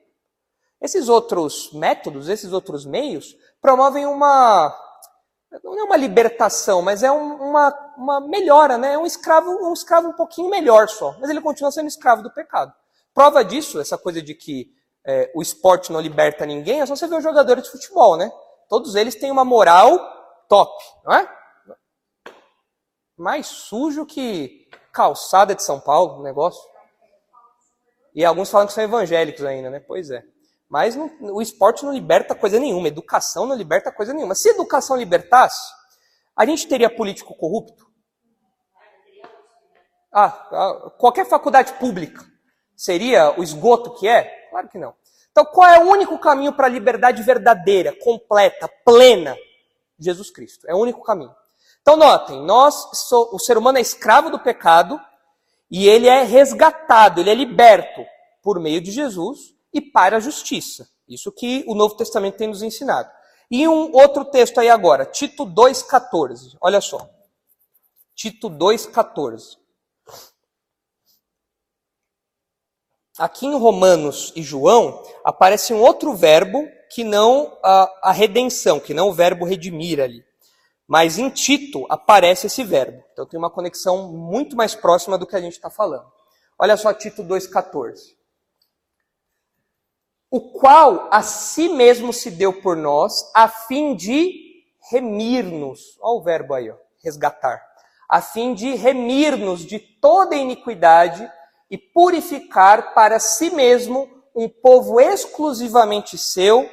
Esses 0.81 1.09
outros 1.09 1.71
métodos, 1.73 2.29
esses 2.29 2.53
outros 2.53 2.85
meios, 2.85 3.35
promovem 3.61 4.05
uma. 4.05 4.73
Não 5.63 5.79
é 5.79 5.83
uma 5.83 5.97
libertação, 5.97 6.81
mas 6.81 7.03
é 7.03 7.11
um, 7.11 7.49
uma, 7.49 7.93
uma 7.97 8.19
melhora, 8.21 8.77
né? 8.77 8.93
É 8.93 8.97
um 8.97 9.05
escravo, 9.05 9.49
um 9.49 9.73
escravo 9.73 10.09
um 10.09 10.13
pouquinho 10.13 10.49
melhor 10.49 10.87
só. 10.89 11.15
Mas 11.19 11.29
ele 11.29 11.41
continua 11.41 11.71
sendo 11.71 11.87
escravo 11.87 12.23
do 12.23 12.33
pecado. 12.33 12.73
Prova 13.13 13.43
disso, 13.43 13.79
essa 13.79 13.97
coisa 13.97 14.21
de 14.21 14.33
que 14.33 14.67
é, 15.05 15.31
o 15.35 15.41
esporte 15.41 15.91
não 15.91 16.01
liberta 16.01 16.45
ninguém, 16.45 16.81
é 16.81 16.85
só 16.85 16.95
você 16.95 17.07
ver 17.07 17.17
os 17.17 17.23
jogadores 17.23 17.63
de 17.63 17.71
futebol, 17.71 18.17
né? 18.17 18.31
Todos 18.67 18.95
eles 18.95 19.15
têm 19.15 19.31
uma 19.31 19.45
moral 19.45 19.99
top, 20.49 20.71
não 21.05 21.13
é? 21.13 21.29
Mais 23.17 23.47
sujo 23.47 24.05
que 24.05 24.67
calçada 24.91 25.55
de 25.55 25.63
São 25.63 25.79
Paulo, 25.79 26.19
o 26.19 26.23
negócio. 26.23 26.61
E 28.13 28.23
alguns 28.25 28.49
falam 28.49 28.67
que 28.67 28.73
são 28.73 28.83
evangélicos 28.83 29.43
ainda, 29.43 29.69
né? 29.69 29.79
Pois 29.79 30.09
é. 30.09 30.23
Mas 30.75 30.93
não, 30.93 31.09
o 31.21 31.41
esporte 31.41 31.85
não 31.85 31.93
liberta 31.93 32.35
coisa 32.35 32.59
nenhuma, 32.59 32.89
educação 32.89 33.45
não 33.45 33.55
liberta 33.55 33.93
coisa 33.93 34.11
nenhuma. 34.11 34.35
Se 34.35 34.49
educação 34.49 34.97
libertasse, 34.97 35.71
a 36.35 36.45
gente 36.45 36.67
teria 36.67 36.93
político 36.93 37.33
corrupto? 37.33 37.87
Ah, 40.11 40.91
qualquer 40.97 41.25
faculdade 41.27 41.71
pública 41.75 42.25
seria 42.75 43.39
o 43.39 43.41
esgoto 43.41 43.93
que 43.93 44.05
é? 44.05 44.49
Claro 44.49 44.67
que 44.67 44.77
não. 44.77 44.93
Então, 45.31 45.45
qual 45.45 45.69
é 45.69 45.79
o 45.79 45.87
único 45.87 46.19
caminho 46.19 46.51
para 46.51 46.67
a 46.67 46.69
liberdade 46.69 47.23
verdadeira, 47.23 47.97
completa, 47.97 48.69
plena? 48.83 49.37
Jesus 49.97 50.29
Cristo. 50.29 50.67
É 50.67 50.75
o 50.75 50.79
único 50.79 51.01
caminho. 51.03 51.33
Então, 51.81 51.95
notem, 51.95 52.41
nós, 52.43 52.85
o 53.31 53.39
ser 53.39 53.57
humano 53.57 53.77
é 53.77 53.81
escravo 53.81 54.29
do 54.29 54.39
pecado 54.39 54.99
e 55.71 55.87
ele 55.87 56.09
é 56.09 56.23
resgatado, 56.23 57.21
ele 57.21 57.29
é 57.29 57.33
liberto 57.33 58.05
por 58.43 58.59
meio 58.59 58.81
de 58.81 58.91
Jesus 58.91 59.54
e 59.75 59.81
para 59.81 60.17
a 60.17 60.19
justiça. 60.19 60.89
Isso 61.07 61.31
que 61.31 61.63
o 61.67 61.75
Novo 61.75 61.95
Testamento 61.95 62.37
tem 62.37 62.47
nos 62.47 62.63
ensinado. 62.63 63.09
E 63.51 63.67
um 63.67 63.91
outro 63.91 64.25
texto 64.25 64.59
aí 64.59 64.69
agora, 64.69 65.05
Tito 65.05 65.45
2,14. 65.45 66.57
Olha 66.59 66.81
só. 66.81 67.07
Tito 68.15 68.49
2,14. 68.49 69.57
aqui 73.17 73.45
em 73.45 73.57
Romanos 73.57 74.33
e 74.35 74.41
João 74.41 75.01
aparece 75.23 75.73
um 75.73 75.81
outro 75.81 76.13
verbo 76.13 76.67
que 76.89 77.03
não 77.03 77.57
a, 77.63 78.09
a 78.09 78.11
redenção, 78.11 78.79
que 78.79 78.93
não 78.93 79.09
o 79.09 79.13
verbo 79.13 79.45
redimir 79.45 79.99
ali. 79.99 80.23
Mas 80.87 81.17
em 81.17 81.29
Tito 81.29 81.85
aparece 81.89 82.47
esse 82.47 82.63
verbo. 82.63 83.03
Então 83.11 83.25
tem 83.25 83.37
uma 83.37 83.49
conexão 83.49 84.11
muito 84.11 84.55
mais 84.55 84.75
próxima 84.75 85.17
do 85.17 85.25
que 85.25 85.35
a 85.35 85.41
gente 85.41 85.53
está 85.53 85.69
falando. 85.69 86.05
Olha 86.59 86.77
só 86.77 86.93
Tito 86.93 87.23
2,14. 87.23 88.15
O 90.29 90.41
qual 90.51 91.07
a 91.11 91.21
si 91.21 91.69
mesmo 91.69 92.11
se 92.11 92.31
deu 92.31 92.61
por 92.61 92.75
nós, 92.75 93.29
a 93.33 93.47
fim 93.47 93.95
de 93.95 94.63
remir-nos. 94.89 95.97
Olha 96.01 96.19
o 96.19 96.23
verbo 96.23 96.53
aí, 96.53 96.69
ó, 96.69 96.75
resgatar. 97.03 97.61
A 98.09 98.21
fim 98.21 98.53
de 98.53 98.75
remir-nos 98.75 99.65
de 99.65 99.79
toda 99.79 100.35
iniquidade 100.35 101.29
e 101.69 101.77
purificar 101.77 102.93
para 102.93 103.19
si 103.19 103.49
mesmo 103.49 104.09
um 104.35 104.49
povo 104.49 104.99
exclusivamente 104.99 106.17
seu, 106.17 106.69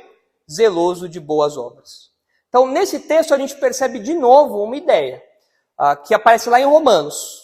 zeloso 0.51 1.09
de 1.09 1.21
boas 1.21 1.57
obras. 1.57 2.11
Então, 2.49 2.67
nesse 2.67 3.01
texto, 3.01 3.33
a 3.33 3.39
gente 3.39 3.57
percebe 3.57 3.99
de 3.99 4.13
novo 4.13 4.63
uma 4.63 4.77
ideia 4.77 5.23
uh, 5.81 5.97
que 6.03 6.13
aparece 6.13 6.51
lá 6.51 6.61
em 6.61 6.67
Romanos. 6.67 7.42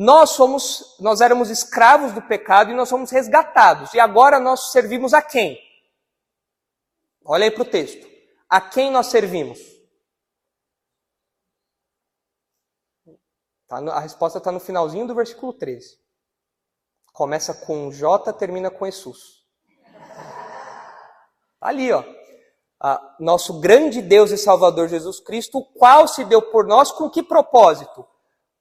Nós 0.00 0.30
somos, 0.30 0.96
nós 0.98 1.20
éramos 1.20 1.50
escravos 1.50 2.12
do 2.12 2.22
pecado 2.22 2.70
e 2.70 2.74
nós 2.74 2.88
somos 2.88 3.10
resgatados. 3.10 3.92
E 3.92 4.00
agora 4.00 4.40
nós 4.40 4.72
servimos 4.72 5.12
a 5.12 5.20
quem? 5.20 5.58
Olha 7.22 7.44
aí 7.44 7.50
para 7.50 7.62
o 7.62 7.70
texto. 7.70 8.08
A 8.48 8.62
quem 8.62 8.90
nós 8.90 9.08
servimos? 9.08 9.58
Tá 13.68 13.76
a 13.76 14.00
resposta 14.00 14.38
está 14.38 14.50
no 14.50 14.58
finalzinho 14.58 15.06
do 15.06 15.14
versículo 15.14 15.52
13. 15.52 16.00
Começa 17.12 17.52
com 17.52 17.92
J, 17.92 18.32
termina 18.32 18.70
com 18.70 18.86
Jesus. 18.86 19.44
Tá 21.60 21.68
ali, 21.68 21.92
ó 21.92 22.02
ah, 22.80 23.16
nosso 23.20 23.60
grande 23.60 24.00
Deus 24.00 24.30
e 24.30 24.38
Salvador 24.38 24.88
Jesus 24.88 25.20
Cristo, 25.20 25.58
o 25.58 25.64
qual 25.64 26.08
se 26.08 26.24
deu 26.24 26.40
por 26.40 26.66
nós 26.66 26.90
com 26.90 27.10
que 27.10 27.22
propósito? 27.22 28.06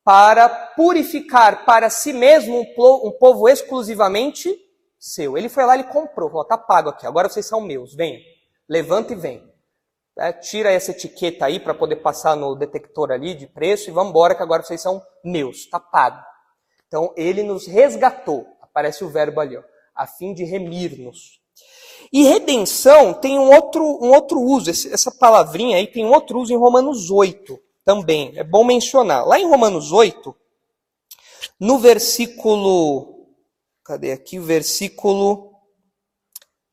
Para 0.09 0.49
purificar 0.49 1.65
para 1.65 1.87
si 1.87 2.11
mesmo 2.11 2.61
um, 2.61 3.11
povo 3.11 3.47
exclusivamente 3.47 4.51
seu. 4.97 5.37
Ele 5.37 5.47
foi 5.47 5.63
lá 5.67 5.77
e 5.77 5.83
comprou, 5.83 6.31
falou, 6.31 6.45
tá 6.45 6.57
pago 6.57 6.89
aqui, 6.89 7.05
agora 7.05 7.29
vocês 7.29 7.45
são 7.45 7.61
meus, 7.61 7.93
vem, 7.93 8.19
levanta 8.67 9.13
e 9.13 9.15
vem. 9.15 9.47
É, 10.17 10.33
tira 10.33 10.71
essa 10.71 10.89
etiqueta 10.89 11.45
aí 11.45 11.59
para 11.59 11.75
poder 11.75 11.97
passar 11.97 12.35
no 12.35 12.55
detector 12.55 13.11
ali 13.11 13.35
de 13.35 13.45
preço 13.45 13.87
e 13.87 13.93
vamos 13.93 14.09
embora 14.09 14.33
que 14.33 14.41
agora 14.41 14.63
vocês 14.63 14.81
são 14.81 14.99
meus, 15.23 15.69
tá 15.69 15.79
pago. 15.79 16.19
Então 16.87 17.13
ele 17.15 17.43
nos 17.43 17.67
resgatou, 17.67 18.47
aparece 18.63 19.03
o 19.03 19.09
verbo 19.09 19.39
ali, 19.39 19.57
ó, 19.57 19.61
a 19.93 20.07
fim 20.07 20.33
de 20.33 20.43
remir-nos. 20.43 21.39
E 22.11 22.23
redenção 22.23 23.13
tem 23.13 23.37
um 23.37 23.53
outro, 23.53 23.83
um 23.83 24.11
outro 24.11 24.41
uso, 24.41 24.71
essa 24.71 25.11
palavrinha 25.11 25.77
aí 25.77 25.85
tem 25.85 26.03
um 26.03 26.11
outro 26.11 26.39
uso 26.39 26.51
em 26.51 26.57
Romanos 26.57 27.11
8 27.11 27.68
também, 27.89 28.33
é 28.35 28.43
bom 28.43 28.63
mencionar. 28.63 29.25
Lá 29.25 29.39
em 29.39 29.47
Romanos 29.47 29.91
8, 29.91 30.35
no 31.59 31.79
versículo, 31.79 33.33
cadê 33.83 34.11
aqui? 34.11 34.37
O 34.37 34.43
versículo 34.43 35.55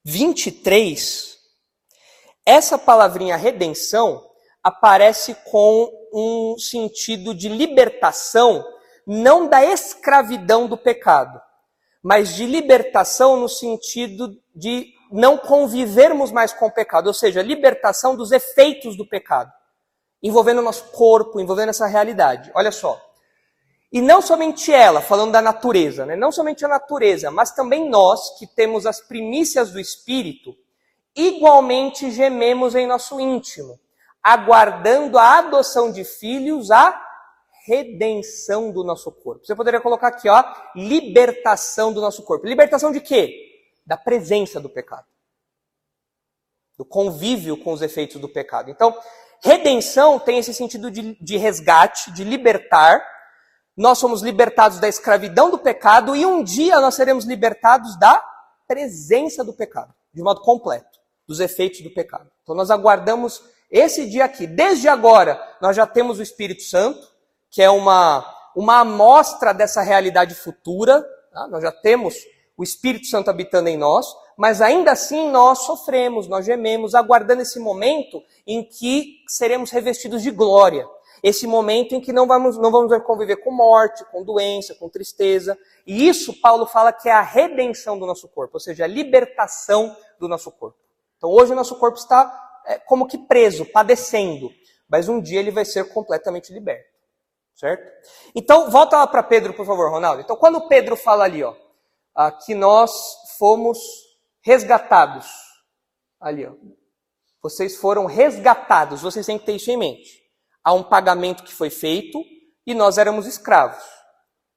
23, 0.04 1.38
essa 2.44 2.76
palavrinha 2.76 3.34
redenção 3.34 4.28
aparece 4.62 5.34
com 5.50 5.90
um 6.12 6.58
sentido 6.58 7.34
de 7.34 7.48
libertação, 7.48 8.62
não 9.06 9.48
da 9.48 9.64
escravidão 9.64 10.66
do 10.66 10.76
pecado, 10.76 11.40
mas 12.02 12.34
de 12.34 12.44
libertação 12.44 13.38
no 13.38 13.48
sentido 13.48 14.38
de 14.54 14.92
não 15.10 15.38
convivermos 15.38 16.30
mais 16.30 16.52
com 16.52 16.66
o 16.66 16.74
pecado, 16.74 17.06
ou 17.06 17.14
seja, 17.14 17.40
libertação 17.40 18.14
dos 18.14 18.32
efeitos 18.32 18.98
do 18.98 19.08
pecado, 19.08 19.50
envolvendo 20.26 20.58
o 20.58 20.62
nosso 20.62 20.84
corpo, 20.86 21.40
envolvendo 21.40 21.70
essa 21.70 21.86
realidade. 21.86 22.50
Olha 22.54 22.72
só. 22.72 23.00
E 23.92 24.00
não 24.00 24.20
somente 24.20 24.72
ela, 24.72 25.00
falando 25.00 25.32
da 25.32 25.40
natureza, 25.40 26.04
né? 26.04 26.16
não 26.16 26.32
somente 26.32 26.64
a 26.64 26.68
natureza, 26.68 27.30
mas 27.30 27.52
também 27.52 27.88
nós, 27.88 28.38
que 28.38 28.46
temos 28.46 28.84
as 28.84 29.00
primícias 29.00 29.70
do 29.70 29.80
Espírito, 29.80 30.54
igualmente 31.14 32.10
gememos 32.10 32.74
em 32.74 32.86
nosso 32.86 33.20
íntimo, 33.20 33.78
aguardando 34.22 35.18
a 35.18 35.38
adoção 35.38 35.90
de 35.90 36.04
filhos, 36.04 36.70
a 36.70 37.00
redenção 37.64 38.70
do 38.70 38.84
nosso 38.84 39.10
corpo. 39.10 39.46
Você 39.46 39.54
poderia 39.54 39.80
colocar 39.80 40.08
aqui, 40.08 40.28
ó, 40.28 40.44
libertação 40.74 41.92
do 41.92 42.00
nosso 42.00 42.22
corpo. 42.22 42.46
Libertação 42.46 42.92
de 42.92 43.00
quê? 43.00 43.46
da 43.86 43.96
presença 43.96 44.60
do 44.60 44.68
pecado, 44.68 45.06
do 46.76 46.84
convívio 46.84 47.56
com 47.56 47.72
os 47.72 47.80
efeitos 47.80 48.20
do 48.20 48.28
pecado. 48.28 48.68
Então, 48.68 48.98
redenção 49.42 50.18
tem 50.18 50.38
esse 50.38 50.52
sentido 50.52 50.90
de, 50.90 51.16
de 51.20 51.36
resgate, 51.36 52.10
de 52.12 52.24
libertar. 52.24 53.04
Nós 53.76 53.98
somos 53.98 54.22
libertados 54.22 54.78
da 54.78 54.88
escravidão 54.88 55.50
do 55.50 55.58
pecado 55.58 56.16
e 56.16 56.24
um 56.24 56.42
dia 56.42 56.80
nós 56.80 56.94
seremos 56.94 57.24
libertados 57.24 57.98
da 57.98 58.24
presença 58.66 59.44
do 59.44 59.52
pecado, 59.52 59.94
de 60.12 60.22
modo 60.22 60.40
completo, 60.40 60.98
dos 61.26 61.40
efeitos 61.40 61.80
do 61.82 61.90
pecado. 61.90 62.30
Então, 62.42 62.54
nós 62.54 62.70
aguardamos 62.70 63.42
esse 63.70 64.08
dia 64.08 64.24
aqui. 64.24 64.46
Desde 64.46 64.88
agora, 64.88 65.40
nós 65.60 65.76
já 65.76 65.86
temos 65.86 66.18
o 66.18 66.22
Espírito 66.22 66.62
Santo, 66.62 67.06
que 67.50 67.62
é 67.62 67.70
uma, 67.70 68.24
uma 68.54 68.80
amostra 68.80 69.52
dessa 69.52 69.82
realidade 69.82 70.34
futura. 70.34 71.04
Tá? 71.32 71.46
Nós 71.48 71.62
já 71.62 71.72
temos 71.72 72.14
o 72.56 72.62
Espírito 72.62 73.06
Santo 73.06 73.28
habitando 73.28 73.68
em 73.68 73.76
nós, 73.76 74.06
mas 74.36 74.60
ainda 74.60 74.92
assim 74.92 75.30
nós 75.30 75.60
sofremos, 75.60 76.28
nós 76.28 76.44
gememos, 76.44 76.94
aguardando 76.94 77.42
esse 77.42 77.58
momento 77.58 78.22
em 78.46 78.62
que 78.62 79.22
seremos 79.28 79.70
revestidos 79.70 80.22
de 80.22 80.30
glória. 80.30 80.86
Esse 81.22 81.46
momento 81.46 81.94
em 81.94 82.00
que 82.00 82.12
não 82.12 82.26
vamos, 82.26 82.58
não 82.58 82.70
vamos 82.70 82.96
conviver 83.02 83.36
com 83.36 83.50
morte, 83.50 84.04
com 84.12 84.22
doença, 84.22 84.74
com 84.74 84.88
tristeza. 84.88 85.58
E 85.86 86.06
isso 86.06 86.40
Paulo 86.40 86.66
fala 86.66 86.92
que 86.92 87.08
é 87.08 87.12
a 87.12 87.22
redenção 87.22 87.98
do 87.98 88.06
nosso 88.06 88.28
corpo, 88.28 88.54
ou 88.54 88.60
seja, 88.60 88.84
a 88.84 88.88
libertação 88.88 89.96
do 90.20 90.28
nosso 90.28 90.50
corpo. 90.52 90.78
Então 91.16 91.30
hoje 91.30 91.52
o 91.52 91.56
nosso 91.56 91.76
corpo 91.76 91.98
está 91.98 92.62
é, 92.66 92.78
como 92.78 93.06
que 93.06 93.16
preso, 93.16 93.64
padecendo, 93.64 94.50
mas 94.88 95.08
um 95.08 95.20
dia 95.20 95.40
ele 95.40 95.50
vai 95.50 95.64
ser 95.64 95.92
completamente 95.92 96.52
liberto. 96.52 96.96
Certo? 97.54 97.90
Então, 98.34 98.70
volta 98.70 98.98
lá 98.98 99.06
para 99.06 99.22
Pedro, 99.22 99.54
por 99.54 99.64
favor, 99.64 99.90
Ronaldo. 99.90 100.20
Então, 100.20 100.36
quando 100.36 100.68
Pedro 100.68 100.94
fala 100.94 101.24
ali, 101.24 101.42
ó, 101.42 101.54
ah, 102.16 102.32
que 102.32 102.54
nós 102.54 102.92
fomos 103.38 103.78
resgatados. 104.40 105.26
Ali, 106.18 106.46
ó. 106.46 106.52
Vocês 107.42 107.76
foram 107.76 108.06
resgatados, 108.06 109.02
vocês 109.02 109.26
têm 109.26 109.38
que 109.38 109.44
ter 109.44 109.56
isso 109.56 109.70
em 109.70 109.76
mente. 109.76 110.22
Há 110.64 110.72
um 110.72 110.82
pagamento 110.82 111.44
que 111.44 111.52
foi 111.52 111.70
feito 111.70 112.20
e 112.66 112.74
nós 112.74 112.98
éramos 112.98 113.26
escravos. 113.26 113.84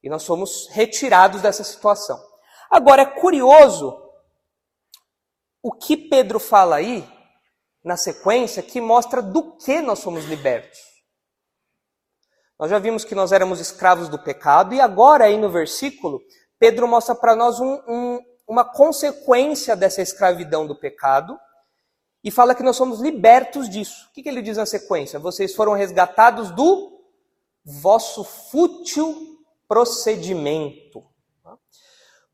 E 0.01 0.09
nós 0.09 0.25
fomos 0.25 0.67
retirados 0.71 1.41
dessa 1.41 1.63
situação. 1.63 2.19
Agora, 2.71 3.01
é 3.01 3.05
curioso 3.05 3.95
o 5.61 5.73
que 5.73 5.97
Pedro 5.97 6.39
fala 6.39 6.77
aí, 6.77 7.07
na 7.83 7.97
sequência, 7.97 8.63
que 8.63 8.79
mostra 8.79 9.21
do 9.21 9.57
que 9.57 9.81
nós 9.81 9.99
somos 9.99 10.25
libertos. 10.25 10.79
Nós 12.57 12.69
já 12.69 12.79
vimos 12.79 13.03
que 13.03 13.15
nós 13.15 13.31
éramos 13.31 13.59
escravos 13.59 14.09
do 14.09 14.17
pecado, 14.17 14.73
e 14.73 14.81
agora, 14.81 15.25
aí 15.25 15.37
no 15.37 15.49
versículo, 15.49 16.21
Pedro 16.59 16.87
mostra 16.87 17.15
para 17.15 17.35
nós 17.35 17.59
um, 17.59 17.79
um, 17.87 18.19
uma 18.47 18.65
consequência 18.65 19.75
dessa 19.75 20.01
escravidão 20.01 20.67
do 20.67 20.75
pecado 20.75 21.39
e 22.21 22.29
fala 22.29 22.53
que 22.53 22.61
nós 22.63 22.75
somos 22.75 22.99
libertos 22.99 23.69
disso. 23.69 24.07
O 24.09 24.13
que, 24.13 24.21
que 24.21 24.29
ele 24.29 24.41
diz 24.41 24.57
na 24.57 24.65
sequência? 24.65 25.17
Vocês 25.17 25.55
foram 25.55 25.71
resgatados 25.71 26.51
do 26.51 26.99
vosso 27.63 28.23
fútil 28.23 29.39
procedimento. 29.67 31.05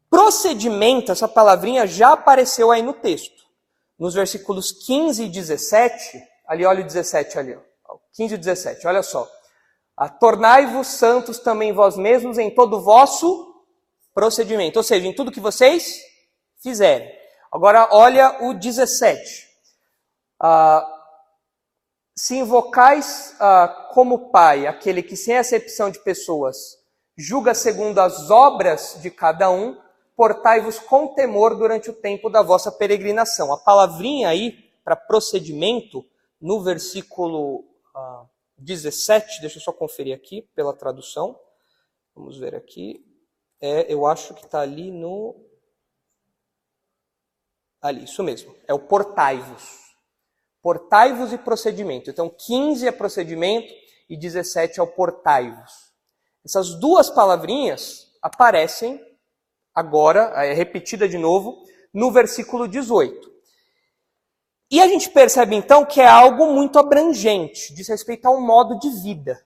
Procedimento, 0.10 1.12
essa 1.12 1.28
palavrinha 1.28 1.86
já 1.86 2.14
apareceu 2.14 2.72
aí 2.72 2.82
no 2.82 2.94
texto. 2.94 3.44
Nos 4.00 4.14
versículos 4.14 4.72
15 4.72 5.26
e 5.26 5.30
17, 5.30 6.24
ali 6.48 6.66
olha 6.66 6.82
o 6.82 6.86
17 6.86 7.38
ali, 7.38 7.56
ó. 7.56 7.98
15 8.14 8.34
e 8.34 8.38
17, 8.38 8.88
olha 8.88 9.04
só. 9.04 9.30
Tornai-vos 10.20 10.88
santos 10.88 11.40
também 11.40 11.74
vós 11.74 11.98
mesmos 11.98 12.38
em 12.38 12.50
todo 12.50 12.78
o 12.78 12.82
vosso 12.82 13.55
procedimento, 14.16 14.80
ou 14.80 14.84
seja, 14.84 15.06
em 15.06 15.14
tudo 15.14 15.32
que 15.32 15.42
vocês 15.42 16.00
fizerem. 16.64 17.12
Agora, 17.52 17.90
olha 17.92 18.46
o 18.46 18.54
17. 18.54 19.46
Ah, 20.42 20.88
se 22.18 22.38
invocais 22.38 23.36
ah, 23.42 23.90
como 23.94 24.32
Pai 24.32 24.68
aquele 24.68 25.04
que, 25.04 25.18
sem 25.18 25.38
acepção 25.38 25.92
de 25.92 26.00
pessoas, 26.00 26.78
julga 27.18 27.54
segundo 27.54 28.00
as 28.00 28.32
obras 28.32 28.98
de 29.02 29.12
cada 29.12 29.52
um, 29.52 29.78
portai-vos 30.16 30.80
com 30.80 31.14
temor 31.14 31.58
durante 31.58 31.90
o 31.90 31.94
tempo 31.94 32.30
da 32.30 32.42
vossa 32.42 32.72
peregrinação. 32.72 33.52
A 33.52 33.58
palavrinha 33.58 34.30
aí, 34.30 34.54
para 34.84 34.96
procedimento, 34.96 36.06
no 36.40 36.64
versículo 36.64 37.66
ah, 37.94 38.24
17, 38.58 39.42
deixa 39.42 39.58
eu 39.58 39.62
só 39.62 39.74
conferir 39.74 40.16
aqui 40.16 40.44
pela 40.56 40.74
tradução. 40.74 41.38
Vamos 42.16 42.38
ver 42.38 42.56
aqui 42.56 43.04
é, 43.62 43.92
eu 43.92 44.06
acho 44.06 44.34
que 44.34 44.46
está 44.46 44.62
ali 44.62 44.92
no. 44.92 45.36
Ali, 47.82 48.04
isso 48.04 48.24
mesmo. 48.24 48.56
É 48.68 48.74
o 48.74 48.80
portai-vos. 48.80 49.86
Portai-vos 50.62 51.32
e 51.32 51.38
procedimento. 51.38 52.10
Então, 52.10 52.30
15 52.30 52.88
é 52.88 52.92
procedimento 52.92 53.72
e 54.10 54.18
17 54.18 54.80
é 54.80 54.84
o 54.84 54.88
portai-vos. 54.88 55.94
Essas 56.44 56.80
duas 56.80 57.10
palavrinhas 57.10 58.12
aparecem 58.22 59.00
agora, 59.74 60.32
é 60.46 60.54
repetida 60.54 61.08
de 61.08 61.18
novo, 61.18 61.64
no 61.94 62.12
versículo 62.12 62.68
18. 62.68 63.34
E 64.72 64.82
a 64.82 64.88
gente 64.88 65.10
percebe 65.10 65.56
então 65.56 65.86
que 65.86 66.02
é 66.02 66.08
algo 66.08 66.52
muito 66.52 66.80
abrangente, 66.80 67.74
diz 67.74 67.88
respeito 67.88 68.26
a 68.26 68.32
um 68.32 68.42
modo 68.42 68.80
de 68.80 68.90
vida. 69.02 69.46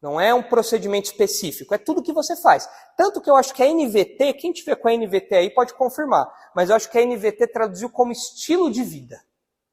Não 0.00 0.20
é 0.20 0.32
um 0.34 0.42
procedimento 0.42 1.06
específico, 1.06 1.74
é 1.74 1.78
tudo 1.78 2.02
que 2.02 2.12
você 2.12 2.36
faz. 2.36 2.68
Tanto 2.96 3.20
que 3.20 3.30
eu 3.30 3.36
acho 3.36 3.54
que 3.54 3.62
a 3.62 3.66
NVT, 3.66 4.34
quem 4.34 4.52
tiver 4.52 4.76
com 4.76 4.88
a 4.88 4.92
NVT 4.92 5.34
aí 5.34 5.50
pode 5.50 5.74
confirmar, 5.74 6.30
mas 6.54 6.68
eu 6.68 6.76
acho 6.76 6.90
que 6.90 6.98
a 6.98 7.04
NVT 7.04 7.46
traduziu 7.48 7.88
como 7.90 8.12
estilo 8.12 8.70
de 8.70 8.82
vida. 8.82 9.20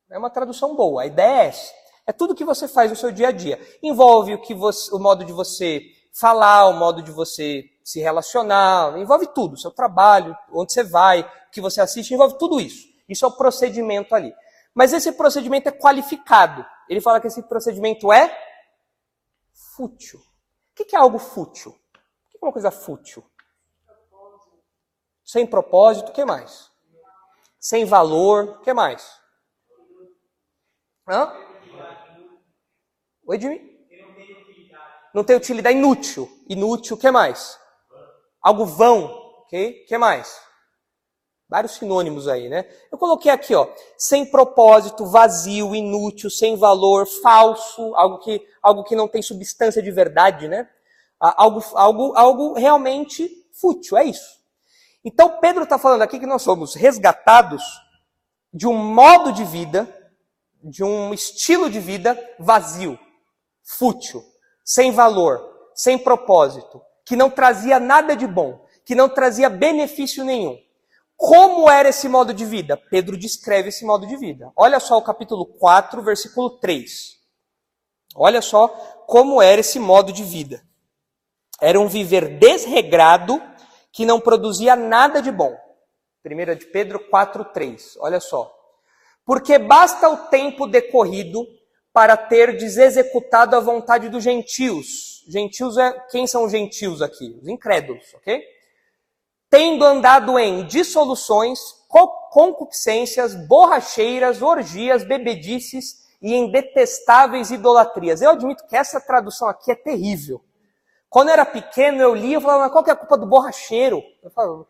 É 0.10 0.18
uma 0.18 0.30
tradução 0.30 0.76
boa, 0.76 1.04
a 1.04 1.06
ideia 1.06 1.44
é 1.44 1.46
essa. 1.48 1.74
É 2.06 2.12
tudo 2.12 2.36
que 2.36 2.44
você 2.44 2.68
faz 2.68 2.90
no 2.90 2.96
seu 2.96 3.12
dia 3.12 3.30
a 3.30 3.32
dia. 3.32 3.60
Envolve 3.82 4.34
o, 4.34 4.42
que 4.42 4.54
você, 4.54 4.94
o 4.94 5.00
modo 5.00 5.24
de 5.24 5.32
você 5.32 5.82
falar, 6.14 6.68
o 6.68 6.74
modo 6.74 7.02
de 7.02 7.12
você 7.12 7.64
se 7.84 8.00
relacionar, 8.00 8.98
envolve 8.98 9.28
tudo, 9.28 9.58
seu 9.58 9.72
trabalho, 9.72 10.36
onde 10.52 10.72
você 10.72 10.84
vai, 10.84 11.22
o 11.22 11.52
que 11.52 11.62
você 11.62 11.82
assiste, 11.82 12.14
envolve 12.14 12.38
tudo 12.38 12.60
isso. 12.60 12.88
Isso 13.08 13.26
é 13.26 13.28
o 13.28 13.32
procedimento 13.32 14.14
ali. 14.16 14.34
Mas 14.74 14.94
esse 14.94 15.12
procedimento 15.12 15.70
é 15.70 15.72
qualificado. 15.72 16.66
Ele 16.90 17.02
fala 17.02 17.20
que 17.20 17.28
esse 17.28 17.42
procedimento 17.44 18.12
é 18.12 18.36
fútil. 19.76 20.20
O 20.20 20.86
que 20.86 20.96
é 20.96 21.00
algo 21.00 21.20
fútil? 21.20 21.72
O 21.72 22.30
que 22.30 22.38
é 22.42 22.46
uma 22.46 22.54
coisa 22.54 22.72
fútil? 22.72 23.24
Sem 25.24 25.48
propósito, 25.48 26.10
o 26.10 26.14
que 26.14 26.26
mais? 26.26 26.72
Sem 27.60 27.86
valor, 27.86 28.58
o 28.58 28.62
que 28.62 28.74
mais? 28.74 29.20
Hã? 31.08 31.34
Oi, 33.26 33.40
Jimmy? 33.40 33.74
Não 35.14 35.24
tem 35.24 35.36
utilidade. 35.36 35.78
Inútil. 35.78 36.30
Inútil, 36.50 36.98
o 36.98 37.00
que 37.00 37.10
mais? 37.12 37.60
Algo 38.42 38.66
vão, 38.66 39.06
ok? 39.44 39.84
O 39.84 39.86
que 39.88 39.98
mais? 39.98 40.42
Vários 41.50 41.74
sinônimos 41.74 42.28
aí, 42.28 42.50
né? 42.50 42.66
Eu 42.92 42.98
coloquei 42.98 43.32
aqui, 43.32 43.54
ó, 43.54 43.68
sem 43.98 44.26
propósito, 44.26 45.06
vazio, 45.06 45.76
inútil, 45.76 46.30
sem 46.30 46.56
valor, 46.56 47.06
falso, 47.22 47.94
algo 47.96 48.20
que, 48.20 48.42
algo 48.62 48.84
que 48.84 48.96
não 48.96 49.08
tem 49.08 49.22
substância 49.22 49.82
de 49.82 49.92
verdade, 49.92 50.48
né? 50.48 50.68
Algo, 51.20 51.64
algo, 51.76 52.14
algo 52.16 52.54
realmente 52.54 53.30
fútil, 53.54 53.98
é 53.98 54.04
isso. 54.06 54.42
Então 55.06 55.38
Pedro 55.40 55.64
está 55.64 55.78
falando 55.78 56.02
aqui 56.02 56.20
que 56.20 56.26
nós 56.26 56.42
somos 56.42 56.76
resgatados 56.76 57.64
de 58.54 58.68
um 58.68 58.74
modo 58.74 59.32
de 59.32 59.44
vida, 59.44 59.88
de 60.64 60.84
um 60.84 61.14
estilo 61.14 61.70
de 61.70 61.80
vida 61.80 62.18
vazio, 62.40 62.98
fútil, 63.64 64.24
sem 64.64 64.92
valor, 64.92 65.42
sem 65.76 65.98
propósito, 65.98 66.82
que 67.06 67.16
não 67.16 67.30
trazia 67.30 67.80
nada 67.80 68.16
de 68.16 68.28
bom, 68.28 68.66
que 68.86 68.96
não 68.96 69.10
trazia 69.10 69.50
benefício 69.50 70.24
nenhum. 70.24 70.58
Como 71.16 71.70
era 71.70 71.90
esse 71.90 72.10
modo 72.10 72.34
de 72.34 72.46
vida? 72.46 72.76
Pedro 72.76 73.18
descreve 73.18 73.70
esse 73.70 73.86
modo 73.86 74.06
de 74.06 74.18
vida. 74.18 74.52
Olha 74.56 74.80
só 74.80 74.98
o 74.98 75.02
capítulo 75.02 75.46
4, 75.46 76.02
versículo 76.02 76.50
3. 76.60 77.18
Olha 78.16 78.42
só 78.42 78.68
como 79.08 79.42
era 79.42 79.62
esse 79.62 79.80
modo 79.80 80.12
de 80.12 80.24
vida. 80.24 80.62
Era 81.62 81.80
um 81.80 81.88
viver 81.88 82.38
desregrado 82.40 83.42
que 83.92 84.06
não 84.06 84.20
produzia 84.20 84.76
nada 84.76 85.22
de 85.22 85.32
bom. 85.32 85.56
1 86.26 86.56
de 86.56 86.66
Pedro 86.68 87.00
4, 87.10 87.46
3. 87.46 87.98
Olha 88.00 88.20
só. 88.20 88.54
Porque 89.26 89.58
basta 89.58 90.10
o 90.10 90.18
tempo 90.28 90.68
decorrido 90.68 91.46
para 91.94 92.18
ter 92.18 92.58
desexecutado 92.58 93.56
a 93.56 93.60
vontade 93.60 94.10
dos 94.10 94.24
gentios. 94.24 95.24
Gentios 95.28 95.78
é 95.78 95.92
quem 96.10 96.26
são 96.28 96.44
os 96.44 96.52
gentios 96.52 97.02
aqui? 97.02 97.40
Os 97.42 97.48
incrédulos, 97.48 98.14
ok? 98.16 98.44
Tendo 99.54 99.86
andado 99.86 100.40
em 100.40 100.66
dissoluções, 100.66 101.60
concupiscências, 102.32 103.36
borracheiras, 103.36 104.42
orgias, 104.42 105.04
bebedices 105.04 106.08
e 106.20 106.34
em 106.34 106.50
detestáveis 106.50 107.52
idolatrias. 107.52 108.20
Eu 108.20 108.32
admito 108.32 108.66
que 108.66 108.76
essa 108.76 109.00
tradução 109.00 109.48
aqui 109.48 109.72
é 109.72 109.76
terrível. 109.76 110.44
Quando 111.08 111.28
eu 111.28 111.34
era 111.34 111.46
pequeno, 111.46 112.02
eu 112.02 112.16
lia 112.16 112.40
e 112.40 112.42
falava, 112.42 112.62
mas 112.62 112.72
qual 112.72 112.84
que 112.84 112.90
é 112.90 112.94
a 112.94 112.96
culpa 112.96 113.16
do 113.16 113.28
borracheiro? 113.28 114.02
Eu 114.24 114.32
falava, 114.32 114.66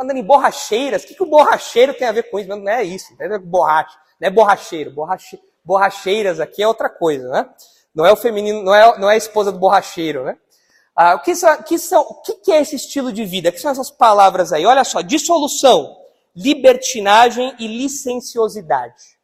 andando 0.00 0.16
em 0.16 0.24
borracheiras, 0.24 1.04
o 1.04 1.08
que, 1.08 1.14
que 1.14 1.22
o 1.22 1.26
borracheiro 1.26 1.92
tem 1.92 2.08
a 2.08 2.12
ver 2.12 2.30
com 2.30 2.38
isso? 2.38 2.48
Não 2.48 2.66
é 2.70 2.82
isso, 2.82 3.14
não 3.20 3.34
é 3.34 3.38
borracha, 3.38 3.98
não 4.18 4.28
é 4.28 4.30
borracheiro. 4.30 4.92
Borrache, 4.92 5.38
borracheiras 5.62 6.40
aqui 6.40 6.62
é 6.62 6.66
outra 6.66 6.88
coisa, 6.88 7.28
né? 7.28 7.50
Não 7.94 8.06
é 8.06 8.12
o 8.12 8.16
feminino, 8.16 8.62
não 8.62 8.74
é, 8.74 8.98
não 8.98 9.10
é 9.10 9.14
a 9.14 9.18
esposa 9.18 9.52
do 9.52 9.58
borracheiro, 9.58 10.24
né? 10.24 10.38
Ah, 10.96 11.14
o, 11.14 11.20
que 11.20 11.34
são, 11.34 11.62
que 11.62 11.78
são, 11.78 12.00
o 12.00 12.14
que 12.22 12.50
é 12.50 12.62
esse 12.62 12.74
estilo 12.74 13.12
de 13.12 13.24
vida? 13.26 13.50
O 13.50 13.52
que 13.52 13.60
são 13.60 13.70
essas 13.70 13.90
palavras 13.90 14.50
aí? 14.50 14.64
Olha 14.64 14.82
só, 14.82 15.02
dissolução, 15.02 15.94
libertinagem 16.34 17.54
e 17.58 17.66
licenciosidade. 17.66 19.18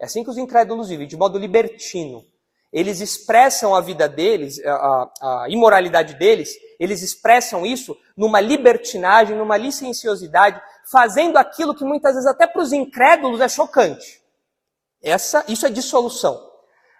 É 0.00 0.04
assim 0.04 0.22
que 0.22 0.30
os 0.30 0.38
incrédulos 0.38 0.88
vivem, 0.88 1.08
de 1.08 1.16
modo 1.16 1.36
libertino. 1.36 2.24
Eles 2.72 3.00
expressam 3.00 3.74
a 3.74 3.80
vida 3.80 4.08
deles, 4.08 4.60
a, 4.64 5.10
a 5.44 5.46
imoralidade 5.48 6.14
deles, 6.14 6.50
eles 6.78 7.02
expressam 7.02 7.66
isso 7.66 7.96
numa 8.16 8.40
libertinagem, 8.40 9.36
numa 9.36 9.56
licenciosidade, 9.56 10.60
fazendo 10.88 11.36
aquilo 11.36 11.74
que 11.74 11.82
muitas 11.82 12.14
vezes 12.14 12.28
até 12.28 12.46
para 12.46 12.62
os 12.62 12.72
incrédulos 12.72 13.40
é 13.40 13.48
chocante. 13.48 14.22
Essa, 15.02 15.44
isso 15.48 15.66
é 15.66 15.70
dissolução. 15.70 16.46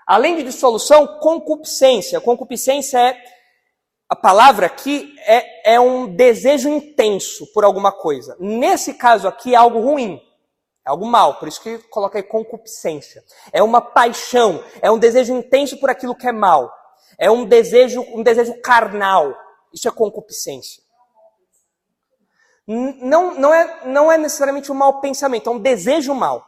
Além 0.07 0.37
de 0.37 0.42
dissolução, 0.42 1.18
concupiscência. 1.20 2.20
Concupiscência 2.20 2.98
é 2.98 3.38
a 4.09 4.16
palavra 4.16 4.66
aqui 4.66 5.14
é, 5.27 5.75
é 5.75 5.81
um 5.81 6.07
desejo 6.07 6.68
intenso 6.68 7.47
por 7.53 7.62
alguma 7.62 7.92
coisa. 7.92 8.37
Nesse 8.40 8.94
caso 8.94 9.29
aqui 9.29 9.55
é 9.55 9.57
algo 9.57 9.81
ruim, 9.81 10.18
é 10.87 10.90
algo 10.90 11.05
mal, 11.05 11.38
por 11.38 11.47
isso 11.47 11.61
que 11.61 11.77
coloquei 11.90 12.23
concupiscência. 12.23 13.23
É 13.53 13.62
uma 13.62 13.83
paixão, 13.83 14.64
é 14.81 14.90
um 14.90 14.99
desejo 14.99 15.35
intenso 15.35 15.79
por 15.79 15.90
aquilo 15.90 16.16
que 16.16 16.27
é 16.27 16.33
mal. 16.33 16.73
É 17.18 17.31
um 17.31 17.44
desejo, 17.44 18.01
um 18.14 18.23
desejo 18.23 18.59
carnal. 18.62 19.37
Isso 19.75 19.87
é 19.87 19.90
concupiscência. 19.90 20.83
Não, 22.66 23.35
não, 23.35 23.53
é, 23.53 23.87
não 23.87 24.12
é 24.12 24.16
necessariamente 24.16 24.73
um 24.73 24.75
mau 24.75 25.01
pensamento, 25.01 25.51
é 25.51 25.53
um 25.53 25.59
desejo 25.59 26.14
mal. 26.14 26.47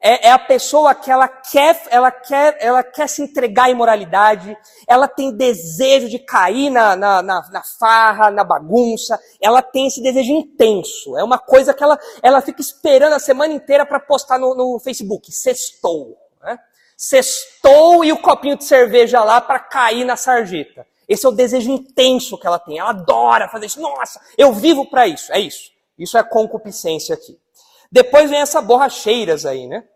É, 0.00 0.28
é, 0.28 0.30
a 0.30 0.38
pessoa 0.38 0.94
que 0.94 1.10
ela 1.10 1.26
quer, 1.26 1.82
ela 1.90 2.10
quer, 2.10 2.56
ela 2.60 2.84
quer 2.84 3.08
se 3.08 3.20
entregar 3.20 3.64
à 3.64 3.70
imoralidade, 3.70 4.56
ela 4.86 5.08
tem 5.08 5.36
desejo 5.36 6.08
de 6.08 6.20
cair 6.20 6.70
na, 6.70 6.94
na, 6.94 7.20
na, 7.20 7.50
na, 7.50 7.62
farra, 7.80 8.30
na 8.30 8.44
bagunça, 8.44 9.18
ela 9.40 9.60
tem 9.60 9.88
esse 9.88 10.00
desejo 10.00 10.30
intenso. 10.30 11.16
É 11.18 11.24
uma 11.24 11.38
coisa 11.38 11.74
que 11.74 11.82
ela, 11.82 11.98
ela 12.22 12.40
fica 12.40 12.60
esperando 12.60 13.14
a 13.14 13.18
semana 13.18 13.52
inteira 13.52 13.84
para 13.84 13.98
postar 13.98 14.38
no, 14.38 14.54
no 14.54 14.78
Facebook. 14.78 15.32
Sextou. 15.32 16.16
Né? 16.42 16.56
Sextou 16.96 18.04
e 18.04 18.12
o 18.12 18.22
copinho 18.22 18.56
de 18.56 18.64
cerveja 18.64 19.24
lá 19.24 19.40
para 19.40 19.58
cair 19.58 20.04
na 20.04 20.16
sarjeta. 20.16 20.86
Esse 21.08 21.26
é 21.26 21.28
o 21.28 21.32
desejo 21.32 21.72
intenso 21.72 22.38
que 22.38 22.46
ela 22.46 22.58
tem. 22.60 22.78
Ela 22.78 22.90
adora 22.90 23.48
fazer 23.48 23.66
isso. 23.66 23.80
Nossa, 23.80 24.20
eu 24.36 24.52
vivo 24.52 24.88
para 24.88 25.08
isso. 25.08 25.32
É 25.32 25.40
isso. 25.40 25.72
Isso 25.98 26.16
é 26.16 26.22
concupiscência 26.22 27.16
aqui. 27.16 27.36
Depois 27.90 28.30
vem 28.30 28.40
essa 28.40 28.60
borracheiras 28.60 29.46
aí, 29.46 29.66
né? 29.66 29.88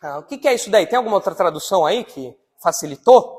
Ah, 0.00 0.18
o 0.18 0.22
que, 0.22 0.38
que, 0.38 0.48
é 0.48 0.54
isso 0.54 0.70
daí? 0.70 0.86
Tem 0.86 0.96
alguma 0.96 1.16
outra 1.16 1.34
tradução 1.34 1.84
aí 1.84 2.04
que 2.04 2.34
facilitou? 2.62 3.36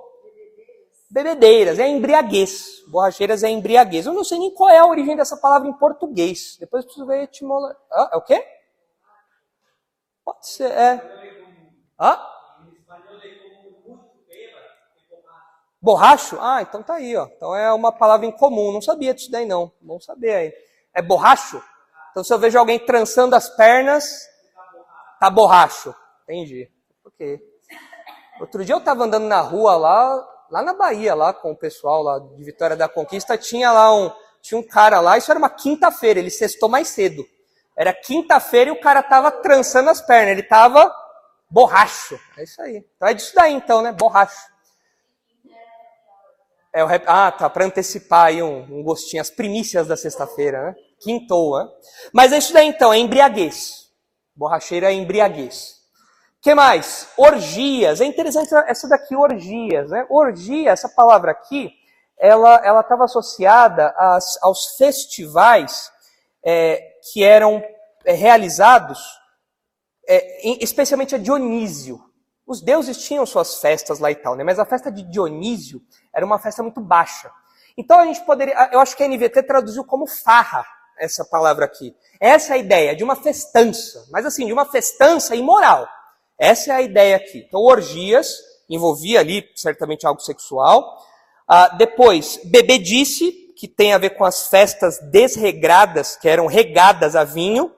Bebedeiras, 1.09 1.79
é 1.79 1.87
embriaguez. 1.87 2.83
Borracheiras 2.87 3.43
é 3.43 3.49
embriaguez. 3.49 4.05
Eu 4.05 4.13
não 4.13 4.23
sei 4.23 4.37
nem 4.37 4.53
qual 4.53 4.69
é 4.69 4.77
a 4.77 4.85
origem 4.85 5.15
dessa 5.15 5.37
palavra 5.37 5.67
em 5.67 5.73
português. 5.73 6.57
Depois 6.59 6.85
preciso 6.85 7.07
ver 7.07 7.23
etimologia. 7.23 7.75
Ah, 7.91 8.09
é 8.13 8.17
o 8.17 8.21
quê? 8.21 8.45
Pode 10.23 10.47
ser, 10.47 10.71
é. 10.71 11.01
Ah? 11.97 12.35
Borracho? 15.81 16.37
Ah, 16.39 16.61
então 16.61 16.83
tá 16.83 16.95
aí, 16.95 17.15
ó. 17.15 17.25
Então 17.25 17.55
é 17.55 17.71
uma 17.73 17.91
palavra 17.91 18.25
em 18.25 18.31
comum. 18.31 18.71
Não 18.71 18.81
sabia 18.81 19.13
disso 19.13 19.31
daí, 19.31 19.45
não. 19.45 19.71
Vamos 19.81 20.05
saber 20.05 20.35
aí. 20.35 20.53
É 20.93 21.01
borracho? 21.01 21.63
Então, 22.11 22.23
se 22.23 22.33
eu 22.33 22.39
vejo 22.39 22.57
alguém 22.57 22.79
trançando 22.79 23.35
as 23.35 23.49
pernas, 23.49 24.27
tá 25.19 25.29
borracho. 25.29 25.93
Entendi. 26.23 26.69
Ok. 27.05 27.39
Outro 28.39 28.63
dia 28.63 28.75
eu 28.75 28.79
estava 28.79 29.03
andando 29.03 29.27
na 29.27 29.41
rua 29.41 29.75
lá, 29.75 30.27
lá 30.49 30.61
na 30.61 30.73
Bahia, 30.73 31.13
lá 31.13 31.33
com 31.33 31.51
o 31.51 31.55
pessoal 31.55 32.01
lá 32.01 32.19
de 32.19 32.43
Vitória 32.43 32.75
da 32.75 32.87
Conquista, 32.87 33.37
tinha 33.37 33.71
lá 33.71 33.93
um, 33.93 34.11
tinha 34.41 34.59
um 34.59 34.63
cara 34.63 34.99
lá, 34.99 35.17
isso 35.17 35.29
era 35.29 35.37
uma 35.37 35.49
quinta-feira, 35.49 36.19
ele 36.19 36.31
sextou 36.31 36.69
mais 36.69 36.87
cedo. 36.87 37.25
Era 37.75 37.93
quinta-feira 37.93 38.69
e 38.69 38.73
o 38.73 38.79
cara 38.79 39.03
tava 39.03 39.31
trançando 39.31 39.89
as 39.89 40.01
pernas, 40.01 40.31
ele 40.31 40.43
tava 40.43 40.93
borracho. 41.49 42.19
É 42.37 42.43
isso 42.43 42.61
aí. 42.61 42.85
Então 42.95 43.07
é 43.07 43.13
disso 43.13 43.33
daí 43.35 43.53
então, 43.53 43.81
né? 43.81 43.91
Borracho. 43.91 44.49
É 46.71 46.83
o 46.83 46.87
rap... 46.87 47.03
Ah, 47.07 47.31
tá, 47.31 47.49
para 47.49 47.65
antecipar 47.65 48.27
aí 48.27 48.43
um, 48.43 48.59
um, 48.59 48.83
gostinho, 48.83 49.21
as 49.21 49.29
primícias 49.29 49.87
da 49.87 49.97
sexta-feira, 49.97 50.65
né? 50.65 50.75
Quintou, 51.01 51.59
né? 51.59 51.69
Mas 52.13 52.31
isso 52.31 52.53
daí 52.53 52.67
então, 52.67 52.93
é 52.93 52.99
embriaguez. 52.99 53.87
Borracheira 54.35 54.91
é 54.91 54.93
embriaguez. 54.93 55.79
que 56.41 56.53
mais? 56.53 57.09
Orgias. 57.17 58.01
É 58.01 58.05
interessante 58.05 58.53
essa 58.67 58.87
daqui, 58.87 59.15
orgias, 59.15 59.89
né? 59.91 60.05
Orgia, 60.09 60.71
essa 60.71 60.89
palavra 60.89 61.31
aqui, 61.31 61.71
ela 62.17 62.55
ela 62.63 62.81
estava 62.81 63.05
associada 63.05 63.93
às, 63.97 64.37
aos 64.41 64.77
festivais 64.77 65.91
é, 66.43 66.81
que 67.11 67.23
eram 67.23 67.63
é, 68.05 68.13
realizados, 68.13 68.99
é, 70.07 70.47
em, 70.47 70.57
especialmente 70.61 71.15
a 71.15 71.17
Dionísio. 71.17 71.99
Os 72.45 72.61
deuses 72.61 72.97
tinham 72.97 73.25
suas 73.25 73.59
festas 73.61 73.99
lá 73.99 74.09
e 74.09 74.15
tal, 74.15 74.35
né? 74.35 74.43
mas 74.43 74.57
a 74.57 74.65
festa 74.65 74.91
de 74.91 75.03
Dionísio 75.03 75.81
era 76.13 76.25
uma 76.25 76.39
festa 76.39 76.63
muito 76.63 76.81
baixa. 76.81 77.31
Então 77.77 77.99
a 77.99 78.05
gente 78.05 78.21
poderia, 78.25 78.69
eu 78.71 78.79
acho 78.79 78.97
que 78.97 79.03
a 79.03 79.07
NVT 79.07 79.43
traduziu 79.43 79.85
como 79.85 80.07
farra 80.07 80.65
essa 80.99 81.23
palavra 81.25 81.65
aqui. 81.65 81.95
Essa 82.19 82.53
é 82.53 82.55
a 82.55 82.59
ideia 82.59 82.95
de 82.95 83.03
uma 83.03 83.15
festança, 83.15 84.05
mas 84.11 84.25
assim, 84.25 84.45
de 84.45 84.53
uma 84.53 84.65
festança 84.65 85.35
imoral. 85.35 85.87
Essa 86.37 86.71
é 86.71 86.75
a 86.75 86.81
ideia 86.81 87.15
aqui. 87.15 87.45
Então, 87.47 87.61
orgias 87.61 88.33
envolvia 88.69 89.19
ali 89.19 89.43
certamente 89.55 90.05
algo 90.05 90.21
sexual. 90.21 90.97
Ah, 91.47 91.69
depois, 91.69 92.39
bebedice, 92.45 93.31
que 93.57 93.67
tem 93.67 93.93
a 93.93 93.97
ver 93.97 94.11
com 94.11 94.23
as 94.23 94.47
festas 94.47 94.99
desregradas, 95.11 96.15
que 96.15 96.29
eram 96.29 96.45
regadas 96.45 97.15
a 97.15 97.23
vinho. 97.23 97.73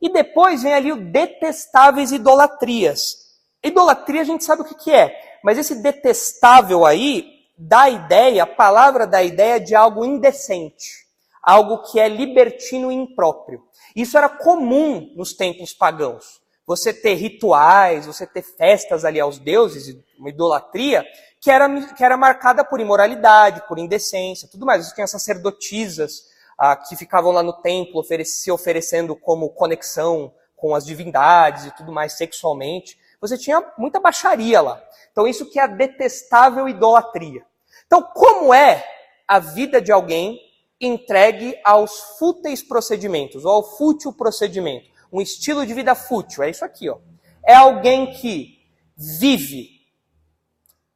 E 0.00 0.12
depois 0.12 0.62
vem 0.62 0.74
ali 0.74 0.92
o 0.92 1.10
detestáveis 1.10 2.12
idolatrias. 2.12 3.24
Idolatria 3.64 4.20
a 4.20 4.24
gente 4.24 4.44
sabe 4.44 4.62
o 4.62 4.64
que, 4.64 4.74
que 4.74 4.92
é, 4.92 5.18
mas 5.42 5.56
esse 5.56 5.76
detestável 5.76 6.84
aí 6.84 7.26
dá 7.56 7.82
a 7.82 7.90
ideia, 7.90 8.42
a 8.42 8.46
palavra 8.46 9.06
dá 9.06 9.18
a 9.18 9.22
ideia 9.22 9.58
de 9.58 9.74
algo 9.74 10.04
indecente, 10.04 11.03
algo 11.44 11.78
que 11.82 12.00
é 12.00 12.08
libertino 12.08 12.90
e 12.90 12.94
impróprio. 12.94 13.62
Isso 13.94 14.16
era 14.16 14.28
comum 14.28 15.12
nos 15.14 15.34
tempos 15.34 15.72
pagãos. 15.72 16.40
Você 16.66 16.94
ter 16.94 17.14
rituais, 17.14 18.06
você 18.06 18.26
ter 18.26 18.42
festas 18.42 19.04
ali 19.04 19.20
aos 19.20 19.38
deuses, 19.38 19.94
uma 20.18 20.30
idolatria, 20.30 21.04
que 21.38 21.50
era, 21.50 21.68
que 21.92 22.02
era 22.02 22.16
marcada 22.16 22.64
por 22.64 22.80
imoralidade, 22.80 23.66
por 23.68 23.78
indecência, 23.78 24.48
tudo 24.50 24.64
mais. 24.64 24.86
Você 24.86 24.94
tinha 24.94 25.06
sacerdotisas 25.06 26.30
ah, 26.56 26.74
que 26.74 26.96
ficavam 26.96 27.32
lá 27.32 27.42
no 27.42 27.52
templo 27.52 28.02
se 28.24 28.50
oferecendo 28.50 29.14
como 29.14 29.50
conexão 29.50 30.32
com 30.56 30.74
as 30.74 30.86
divindades 30.86 31.66
e 31.66 31.70
tudo 31.72 31.92
mais 31.92 32.14
sexualmente. 32.14 32.98
Você 33.20 33.36
tinha 33.36 33.62
muita 33.76 34.00
baixaria 34.00 34.62
lá. 34.62 34.82
Então, 35.12 35.26
isso 35.26 35.50
que 35.50 35.58
é 35.58 35.62
a 35.62 35.66
detestável 35.66 36.66
idolatria. 36.66 37.44
Então, 37.86 38.02
como 38.02 38.54
é 38.54 38.82
a 39.28 39.38
vida 39.38 39.80
de 39.82 39.92
alguém 39.92 40.40
entregue 40.80 41.58
aos 41.64 42.18
fúteis 42.18 42.62
procedimentos, 42.62 43.44
ou 43.44 43.52
ao 43.52 43.76
fútil 43.76 44.12
procedimento? 44.12 44.88
Um 45.12 45.20
estilo 45.20 45.64
de 45.66 45.72
vida 45.74 45.94
fútil, 45.94 46.42
é 46.42 46.50
isso 46.50 46.64
aqui, 46.64 46.88
ó. 46.88 46.98
É 47.46 47.54
alguém 47.54 48.12
que 48.12 48.58
vive 48.96 49.74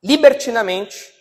libertinamente, 0.03 1.12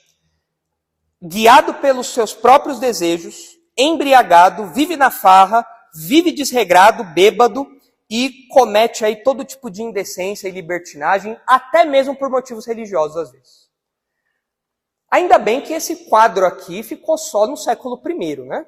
guiado 1.22 1.76
pelos 1.76 2.08
seus 2.08 2.34
próprios 2.34 2.80
desejos, 2.80 3.58
embriagado, 3.78 4.68
vive 4.68 4.96
na 4.96 5.12
farra, 5.12 5.66
vive 5.94 6.32
desregrado, 6.32 7.04
bêbado 7.04 7.68
e 8.10 8.48
comete 8.50 9.04
aí 9.04 9.24
todo 9.24 9.44
tipo 9.44 9.70
de 9.70 9.82
indecência 9.82 10.48
e 10.48 10.52
libertinagem, 10.52 11.38
até 11.46 11.84
mesmo 11.84 12.16
por 12.16 12.30
motivos 12.30 12.66
religiosos 12.66 13.18
às 13.18 13.32
vezes. 13.32 13.67
Ainda 15.10 15.38
bem 15.38 15.62
que 15.62 15.74
esse 15.74 16.08
quadro 16.10 16.46
aqui 16.46 16.84
ficou 16.84 17.18
só 17.18 17.48
no 17.48 17.56
século 17.56 18.02
I, 18.06 18.36
né? 18.38 18.66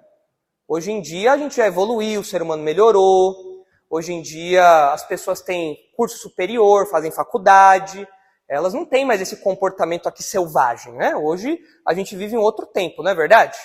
Hoje 0.67 0.91
em 0.91 1.01
dia 1.01 1.33
a 1.33 1.37
gente 1.37 1.57
já 1.57 1.67
evoluiu, 1.67 2.21
o 2.21 2.23
ser 2.23 2.41
humano 2.41 2.63
melhorou. 2.63 3.65
Hoje 3.89 4.13
em 4.13 4.21
dia 4.21 4.93
as 4.93 5.05
pessoas 5.05 5.41
têm 5.41 5.77
curso 5.97 6.17
superior, 6.17 6.87
fazem 6.87 7.11
faculdade, 7.11 8.07
elas 8.47 8.73
não 8.73 8.85
têm 8.85 9.05
mais 9.05 9.19
esse 9.19 9.37
comportamento 9.37 10.07
aqui 10.07 10.23
selvagem, 10.23 10.93
né? 10.93 11.15
Hoje 11.15 11.59
a 11.85 11.93
gente 11.93 12.15
vive 12.15 12.35
em 12.35 12.39
outro 12.39 12.65
tempo, 12.65 13.03
não 13.03 13.11
é 13.11 13.15
verdade? 13.15 13.57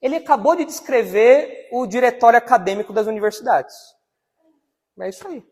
Ele 0.00 0.16
acabou 0.16 0.56
de 0.56 0.64
descrever 0.64 1.68
o 1.72 1.86
diretório 1.86 2.38
acadêmico 2.38 2.92
das 2.92 3.06
universidades. 3.06 3.74
É 5.00 5.08
isso 5.08 5.26
aí. 5.26 5.44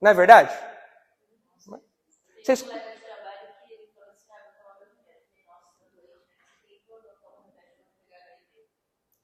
Não 0.00 0.10
é 0.10 0.14
verdade? 0.14 0.56
Vocês... 2.42 2.64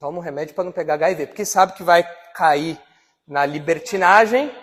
Toma 0.04 0.18
um 0.18 0.20
remédio 0.20 0.54
para 0.54 0.64
não 0.64 0.70
pegar 0.70 0.96
HIV, 0.96 1.28
porque 1.28 1.46
sabe 1.46 1.72
que 1.72 1.82
vai 1.82 2.04
cair 2.34 2.78
na 3.26 3.46
libertinagem. 3.46 4.54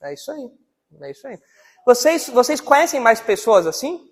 É 0.00 0.14
isso 0.14 0.32
aí. 0.32 0.50
É 1.02 1.10
isso 1.10 1.26
aí. 1.26 1.38
Vocês, 1.84 2.30
vocês 2.30 2.62
conhecem 2.62 2.98
mais 2.98 3.20
pessoas 3.20 3.66
assim? 3.66 4.10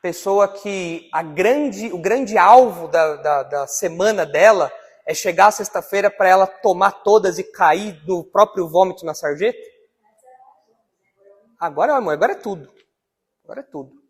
Pessoa 0.00 0.46
que 0.46 1.10
a 1.12 1.20
grande, 1.20 1.92
o 1.92 1.98
grande 1.98 2.38
alvo 2.38 2.86
da, 2.86 3.16
da, 3.16 3.42
da 3.42 3.66
semana 3.66 4.24
dela 4.24 4.72
é 5.04 5.12
chegar 5.12 5.50
sexta-feira 5.50 6.08
para 6.08 6.28
ela 6.28 6.46
tomar 6.46 6.92
todas 7.02 7.40
e 7.40 7.42
cair 7.42 7.90
do 8.04 8.22
próprio 8.22 8.68
vômito 8.68 9.04
na 9.04 9.14
sarjeta? 9.14 9.58
Agora, 11.58 11.96
amor, 11.96 12.12
agora 12.12 12.34
é 12.34 12.36
tudo. 12.36 12.72
Agora 13.42 13.62
é 13.62 13.64
tudo. 13.64 14.00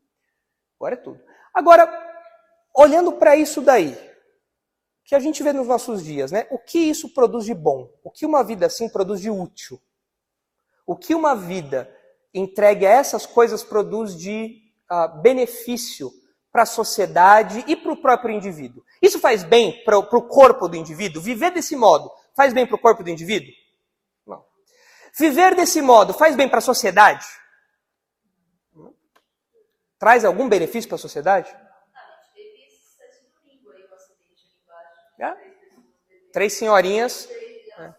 Agora 0.79 0.95
é 0.97 0.99
tudo. 0.99 1.29
Agora, 1.55 2.08
olhando 2.79 3.13
para 3.13 3.35
isso 3.35 3.61
daí, 3.61 3.99
que 5.05 5.17
a 5.17 5.19
gente 5.19 5.43
vê 5.43 5.53
nos 5.53 5.67
nossos 5.67 6.05
dias, 6.05 6.31
né? 6.31 6.47
O 6.49 6.59
que 6.59 6.79
isso 6.79 7.13
produz 7.13 7.45
de 7.45 7.53
bom? 7.53 7.91
O 8.05 8.11
que 8.11 8.25
uma 8.25 8.45
vida 8.45 8.67
assim 8.67 8.89
produz 8.89 9.21
de 9.21 9.29
útil? 9.29 9.83
O 10.87 10.95
que 10.95 11.13
uma 11.13 11.35
vida 11.35 11.93
entregue 12.33 12.87
a 12.87 12.91
essas 12.91 13.27
coisas 13.27 13.65
produz 13.65 14.17
de 14.17 14.63
uh, 14.89 15.21
benefício 15.21 16.13
para 16.53 16.63
a 16.63 16.67
sociedade 16.67 17.65
e 17.67 17.75
para 17.75 17.93
o 17.93 18.01
próprio 18.01 18.33
indivíduo? 18.33 18.85
Isso 19.03 19.19
faz 19.19 19.43
bem 19.43 19.83
para 19.83 19.99
o 19.99 20.29
corpo 20.29 20.69
do 20.69 20.77
indivíduo? 20.77 21.21
Viver 21.21 21.51
desse 21.51 21.75
modo 21.75 22.09
faz 22.37 22.53
bem 22.53 22.65
para 22.65 22.77
o 22.77 22.81
corpo 22.81 23.03
do 23.03 23.11
indivíduo? 23.11 23.53
Não. 24.25 24.45
Viver 25.19 25.57
desse 25.57 25.83
modo 25.83 26.15
faz 26.15 26.37
bem 26.37 26.49
para 26.49 26.59
a 26.59 26.63
sociedade? 26.63 27.27
Traz 29.99 30.25
algum 30.25 30.49
benefício 30.49 30.89
para 30.89 30.95
a 30.95 31.01
sociedade? 31.01 31.53
É? 35.19 35.35
Três 36.33 36.55
senhorinhas. 36.55 37.29
É. 37.79 37.95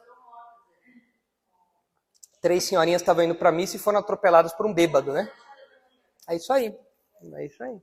Três 2.41 2.63
senhorinhas 2.63 3.01
estavam 3.01 3.23
indo 3.23 3.35
para 3.35 3.51
missa 3.51 3.75
e 3.75 3.79
foram 3.79 3.99
atropeladas 3.99 4.53
por 4.53 4.65
um 4.65 4.73
bêbado, 4.73 5.11
né? 5.11 5.31
É 6.27 6.35
isso 6.35 6.51
aí. 6.53 6.75
É 7.33 7.45
isso 7.45 7.63
aí. 7.63 7.81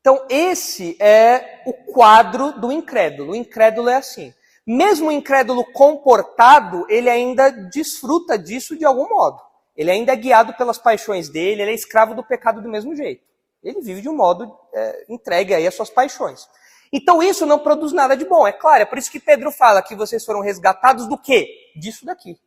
Então, 0.00 0.26
esse 0.28 0.96
é 1.00 1.62
o 1.64 1.72
quadro 1.92 2.52
do 2.60 2.72
incrédulo. 2.72 3.32
O 3.32 3.36
incrédulo 3.36 3.88
é 3.88 3.96
assim. 3.96 4.34
Mesmo 4.66 5.08
o 5.08 5.12
incrédulo 5.12 5.64
comportado, 5.72 6.84
ele 6.88 7.08
ainda 7.08 7.50
desfruta 7.50 8.36
disso 8.36 8.76
de 8.76 8.84
algum 8.84 9.08
modo. 9.08 9.40
Ele 9.76 9.90
ainda 9.90 10.12
é 10.12 10.16
guiado 10.16 10.54
pelas 10.54 10.78
paixões 10.78 11.28
dele, 11.28 11.62
ele 11.62 11.70
é 11.70 11.74
escravo 11.74 12.14
do 12.14 12.22
pecado 12.22 12.60
do 12.60 12.68
mesmo 12.68 12.94
jeito. 12.94 13.24
Ele 13.62 13.80
vive 13.80 14.02
de 14.02 14.08
um 14.08 14.16
modo 14.16 14.56
é, 14.72 15.06
entregue 15.08 15.54
aí 15.54 15.66
às 15.66 15.74
suas 15.74 15.88
paixões. 15.88 16.48
Então 16.92 17.22
isso 17.22 17.46
não 17.46 17.58
produz 17.58 17.92
nada 17.92 18.16
de 18.16 18.24
bom, 18.24 18.46
é 18.46 18.52
claro. 18.52 18.82
É 18.82 18.86
por 18.86 18.98
isso 18.98 19.10
que 19.10 19.18
Pedro 19.18 19.50
fala 19.50 19.82
que 19.82 19.96
vocês 19.96 20.24
foram 20.24 20.40
resgatados 20.40 21.08
do 21.08 21.16
quê? 21.16 21.48
Disso 21.74 22.04
daqui. 22.04 22.38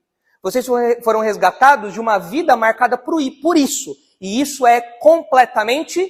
Vocês 0.44 0.66
foram 1.04 1.22
resgatados 1.22 1.94
de 1.94 2.00
uma 2.00 2.20
vida 2.20 2.56
marcada 2.56 2.98
por 2.98 3.58
isso. 3.58 3.96
E 4.22 4.40
isso 4.40 4.68
é 4.68 4.80
completamente 5.00 6.08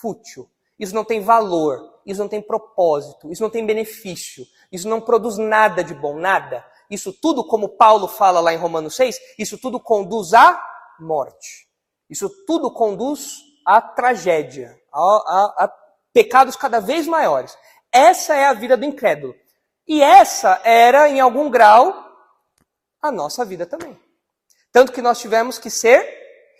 fútil. 0.00 0.48
Isso 0.78 0.94
não 0.94 1.04
tem 1.04 1.20
valor. 1.20 2.00
Isso 2.06 2.20
não 2.20 2.28
tem 2.28 2.40
propósito. 2.40 3.30
Isso 3.30 3.42
não 3.42 3.50
tem 3.50 3.66
benefício. 3.66 4.46
Isso 4.72 4.88
não 4.88 5.02
produz 5.02 5.36
nada 5.36 5.84
de 5.84 5.92
bom, 5.94 6.18
nada. 6.18 6.64
Isso 6.90 7.12
tudo, 7.12 7.44
como 7.44 7.76
Paulo 7.76 8.08
fala 8.08 8.40
lá 8.40 8.54
em 8.54 8.56
Romanos 8.56 8.96
6, 8.96 9.18
isso 9.38 9.58
tudo 9.58 9.78
conduz 9.78 10.32
à 10.32 10.58
morte. 10.98 11.68
Isso 12.08 12.30
tudo 12.46 12.72
conduz 12.72 13.42
à 13.66 13.82
tragédia, 13.82 14.80
a, 14.90 15.00
a, 15.00 15.64
a 15.64 15.68
pecados 16.18 16.56
cada 16.56 16.80
vez 16.80 17.06
maiores. 17.06 17.56
Essa 17.92 18.34
é 18.34 18.46
a 18.46 18.52
vida 18.52 18.76
do 18.76 18.84
incrédulo. 18.84 19.36
E 19.86 20.02
essa 20.02 20.60
era, 20.64 21.08
em 21.08 21.20
algum 21.20 21.48
grau, 21.48 21.94
a 23.00 23.12
nossa 23.12 23.44
vida 23.44 23.64
também. 23.64 23.96
Tanto 24.72 24.90
que 24.90 25.00
nós 25.00 25.20
tivemos 25.20 25.60
que 25.60 25.70
ser 25.70 26.04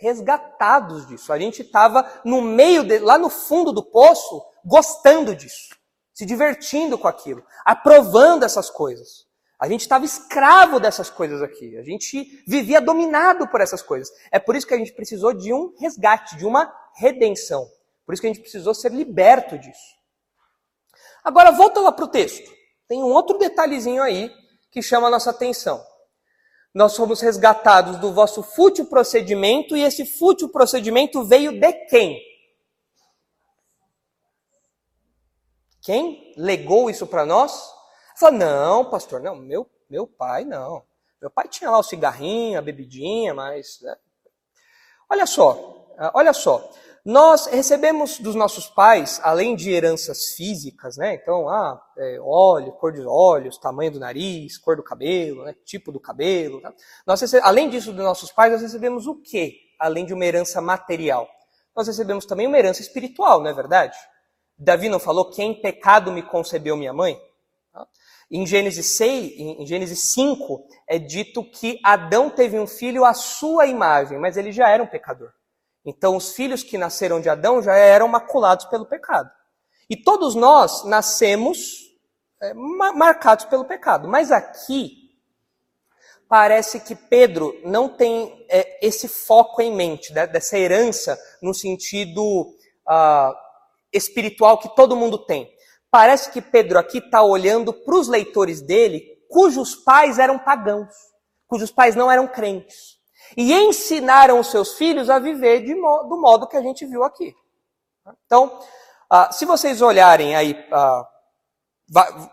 resgatados 0.01 1.09
disso. 1.09 1.33
A 1.33 1.39
gente 1.41 1.63
estava 1.63 2.09
no 2.25 2.41
meio, 2.41 2.85
de, 2.85 3.01
lá 3.01 3.19
no 3.19 3.29
fundo 3.29 3.73
do 3.73 3.83
poço, 3.83 4.41
gostando 4.65 5.35
disso, 5.35 5.75
se 6.15 6.25
divertindo 6.25 6.97
com 6.97 7.09
aquilo, 7.09 7.45
aprovando 7.65 8.45
essas 8.45 8.71
coisas. 8.71 9.27
A 9.59 9.69
gente 9.69 9.81
estava 9.81 10.05
escravo 10.05 10.79
dessas 10.79 11.11
coisas 11.11 11.43
aqui. 11.43 11.77
A 11.77 11.83
gente 11.83 12.45
vivia 12.47 12.81
dominado 12.81 13.49
por 13.49 13.61
essas 13.61 13.83
coisas. 13.83 14.09
É 14.31 14.39
por 14.39 14.55
isso 14.55 14.69
que 14.69 14.75
a 14.75 14.79
gente 14.79 14.93
precisou 14.93 15.35
de 15.35 15.53
um 15.53 15.75
resgate, 15.81 16.37
de 16.37 16.47
uma 16.47 16.73
redenção. 16.95 17.69
Por 18.09 18.15
isso 18.15 18.23
que 18.23 18.27
a 18.27 18.33
gente 18.33 18.41
precisou 18.41 18.73
ser 18.73 18.91
liberto 18.91 19.59
disso. 19.59 19.95
Agora, 21.23 21.51
volta 21.51 21.79
lá 21.79 21.93
para 21.93 22.07
o 22.07 22.09
texto. 22.09 22.51
Tem 22.89 23.03
um 23.03 23.13
outro 23.13 23.37
detalhezinho 23.37 24.03
aí 24.03 24.35
que 24.71 24.81
chama 24.81 25.09
a 25.09 25.11
nossa 25.11 25.29
atenção. 25.29 25.85
Nós 26.73 26.97
fomos 26.97 27.21
resgatados 27.21 27.99
do 27.99 28.11
vosso 28.11 28.43
fútil 28.43 28.87
procedimento 28.87 29.77
e 29.77 29.83
esse 29.83 30.07
fútil 30.07 30.49
procedimento 30.49 31.23
veio 31.23 31.61
de 31.61 31.71
quem? 31.91 32.19
Quem 35.83 36.33
legou 36.35 36.89
isso 36.89 37.07
para 37.07 37.27
nós? 37.27 37.63
Falou, 38.19 38.39
não, 38.39 38.89
pastor, 38.89 39.21
não, 39.21 39.37
meu, 39.37 39.71
meu 39.91 40.07
pai 40.07 40.47
não. 40.47 40.83
Meu 41.21 41.31
pai 41.31 41.47
tinha 41.47 41.71
lá 41.71 41.77
o 41.77 41.83
cigarrinho, 41.83 42.59
a 42.59 42.63
bebidinha, 42.63 43.35
mas. 43.35 43.83
Né? 43.83 43.95
Olha 45.11 45.27
só, 45.27 45.93
ah, 45.99 46.13
olha 46.15 46.33
só. 46.33 46.73
Nós 47.09 47.47
recebemos 47.47 48.19
dos 48.19 48.35
nossos 48.35 48.69
pais, 48.69 49.19
além 49.23 49.57
de 49.57 49.71
heranças 49.71 50.35
físicas, 50.37 50.99
né? 50.99 51.15
Então, 51.15 51.49
ah, 51.49 51.83
é, 51.97 52.19
óleo, 52.21 52.73
cor 52.73 52.93
dos 52.93 53.07
olhos, 53.07 53.57
tamanho 53.57 53.93
do 53.93 53.99
nariz, 53.99 54.59
cor 54.59 54.77
do 54.77 54.83
cabelo, 54.83 55.43
né? 55.45 55.55
tipo 55.65 55.91
do 55.91 55.99
cabelo. 55.99 56.61
Tá? 56.61 56.71
Nós 57.07 57.35
além 57.37 57.71
disso 57.71 57.95
dos 57.95 58.05
nossos 58.05 58.31
pais, 58.31 58.53
nós 58.53 58.61
recebemos 58.61 59.07
o 59.07 59.15
quê? 59.23 59.55
Além 59.81 60.05
de 60.05 60.13
uma 60.13 60.23
herança 60.23 60.61
material. 60.61 61.27
Nós 61.75 61.87
recebemos 61.87 62.27
também 62.27 62.47
uma 62.47 62.59
herança 62.59 62.83
espiritual, 62.83 63.41
não 63.41 63.49
é 63.49 63.55
verdade? 63.55 63.97
Davi 64.59 64.91
não 64.91 64.99
falou, 64.99 65.31
quem 65.31 65.63
pecado 65.63 66.13
me 66.13 66.23
concebeu 66.23 66.77
minha 66.77 66.93
mãe? 66.93 67.19
Tá? 67.73 67.87
Em 68.31 68.47
Gênesis 68.47 68.99
6, 68.99 69.33
em 69.39 69.67
Gênesis 69.67 70.13
5, 70.13 70.63
é 70.87 70.99
dito 70.99 71.43
que 71.43 71.81
Adão 71.83 72.29
teve 72.29 72.59
um 72.59 72.67
filho 72.67 73.03
à 73.07 73.15
sua 73.15 73.65
imagem, 73.65 74.19
mas 74.19 74.37
ele 74.37 74.53
já 74.53 74.69
era 74.69 74.83
um 74.83 74.87
pecador. 74.87 75.33
Então, 75.89 76.17
os 76.17 76.35
filhos 76.35 76.63
que 76.63 76.77
nasceram 76.77 77.19
de 77.19 77.31
Adão 77.31 77.63
já 77.63 77.75
eram 77.75 78.07
maculados 78.09 78.67
pelo 78.67 78.85
pecado. 78.85 79.31
E 79.89 79.97
todos 79.97 80.35
nós 80.35 80.85
nascemos 80.85 81.97
é, 82.43 82.53
marcados 82.53 83.47
pelo 83.47 83.65
pecado. 83.65 84.07
Mas 84.07 84.31
aqui, 84.31 85.17
parece 86.29 86.81
que 86.81 86.95
Pedro 86.95 87.59
não 87.65 87.89
tem 87.89 88.45
é, 88.51 88.87
esse 88.87 89.09
foco 89.09 89.63
em 89.63 89.75
mente, 89.75 90.13
né, 90.13 90.27
dessa 90.27 90.59
herança 90.59 91.19
no 91.41 91.55
sentido 91.55 92.55
ah, 92.87 93.35
espiritual 93.91 94.59
que 94.59 94.69
todo 94.77 94.95
mundo 94.95 95.25
tem. 95.25 95.51
Parece 95.91 96.31
que 96.31 96.43
Pedro 96.43 96.79
aqui 96.79 96.99
está 96.99 97.23
olhando 97.23 97.73
para 97.73 97.97
os 97.97 98.09
leitores 98.09 98.61
dele, 98.61 99.03
cujos 99.31 99.75
pais 99.75 100.19
eram 100.19 100.39
pagãos, 100.39 100.93
cujos 101.47 101.71
pais 101.71 101.97
não 101.97 102.13
eram 102.13 102.29
crentes 102.29 102.98
e 103.37 103.53
ensinaram 103.53 104.41
os 104.41 104.51
seus 104.51 104.75
filhos 104.75 105.11
a 105.11 105.19
viver 105.19 105.65
modo, 105.77 106.09
do 106.09 106.21
modo 106.21 106.47
que 106.47 106.57
a 106.57 106.63
gente 106.63 106.87
viu 106.87 107.05
aqui. 107.05 107.35
Então, 108.27 108.47
uh, 109.13 109.33
se 109.33 109.45
vocês 109.45 109.83
olharem 109.83 110.35
aí, 110.35 110.53
uh, 110.53 111.05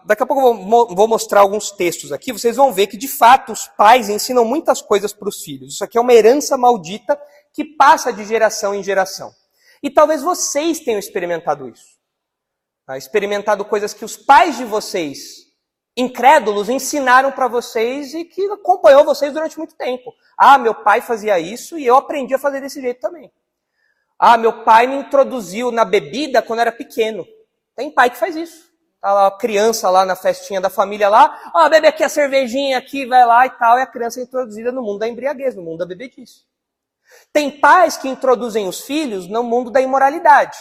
daqui 0.05 0.23
a 0.23 0.25
pouco 0.25 0.41
eu 0.41 0.65
vou, 0.65 0.95
vou, 0.95 1.07
mostrar 1.07 1.41
alguns 1.41 1.71
textos 1.71 2.11
aqui, 2.11 2.31
vocês 2.31 2.55
vão 2.55 2.73
ver 2.73 2.87
que 2.87 2.97
de 2.97 3.07
fato 3.07 3.51
os 3.51 3.67
pais 3.67 4.09
ensinam 4.09 4.45
muitas 4.45 4.81
coisas 4.81 5.13
para 5.13 5.29
os 5.29 5.41
filhos. 5.43 5.73
Isso 5.73 5.83
aqui 5.83 5.97
é 5.97 6.01
uma 6.01 6.13
herança 6.13 6.57
maldita 6.57 7.19
que 7.53 7.63
passa 7.63 8.11
de 8.11 8.25
geração 8.25 8.75
em 8.75 8.83
geração. 8.83 9.31
E 9.81 9.89
talvez 9.89 10.21
vocês 10.21 10.79
tenham 10.79 10.99
experimentado 10.99 11.69
isso. 11.69 11.95
Tá? 12.85 12.97
Experimentado 12.97 13.63
coisas 13.65 13.93
que 13.93 14.03
os 14.03 14.17
pais 14.17 14.57
de 14.57 14.65
vocês 14.65 15.44
incrédulos 15.95 16.69
ensinaram 16.69 17.31
para 17.31 17.47
vocês 17.47 18.13
e 18.13 18.25
que 18.25 18.45
acompanhou 18.51 19.05
vocês 19.05 19.31
durante 19.33 19.57
muito 19.57 19.75
tempo. 19.75 20.13
Ah, 20.37 20.57
meu 20.57 20.75
pai 20.75 21.01
fazia 21.01 21.39
isso 21.39 21.77
e 21.77 21.85
eu 21.85 21.95
aprendi 21.95 22.33
a 22.33 22.39
fazer 22.39 22.61
desse 22.61 22.81
jeito 22.81 22.99
também. 22.99 23.31
Ah, 24.19 24.37
meu 24.37 24.63
pai 24.63 24.87
me 24.87 24.95
introduziu 24.95 25.71
na 25.71 25.85
bebida 25.85 26.41
quando 26.41 26.59
era 26.59 26.71
pequeno. 26.71 27.25
Tem 27.75 27.91
pai 27.91 28.09
que 28.09 28.17
faz 28.17 28.35
isso. 28.35 28.73
Tá 29.01 29.13
lá 29.13 29.27
a 29.27 29.31
criança 29.37 29.89
lá 29.89 30.03
na 30.03 30.15
festinha 30.15 30.59
da 30.59 30.69
família 30.69 31.07
lá, 31.07 31.51
ah, 31.53 31.69
bebe 31.69 31.85
aqui 31.85 32.03
a 32.03 32.09
cervejinha 32.09 32.77
aqui, 32.77 33.05
vai 33.05 33.23
lá 33.23 33.45
e 33.45 33.51
tal, 33.51 33.77
e 33.77 33.81
a 33.81 33.85
criança 33.85 34.19
é 34.19 34.23
introduzida 34.23 34.71
no 34.71 34.81
mundo 34.81 34.97
da 34.97 35.07
embriaguez, 35.07 35.55
no 35.55 35.61
mundo 35.61 35.77
da 35.77 35.85
bebedice. 35.85 36.43
Tem 37.31 37.51
pais 37.51 37.97
que 37.97 38.09
introduzem 38.09 38.67
os 38.67 38.81
filhos 38.81 39.27
no 39.27 39.43
mundo 39.43 39.69
da 39.69 39.79
imoralidade. 39.79 40.57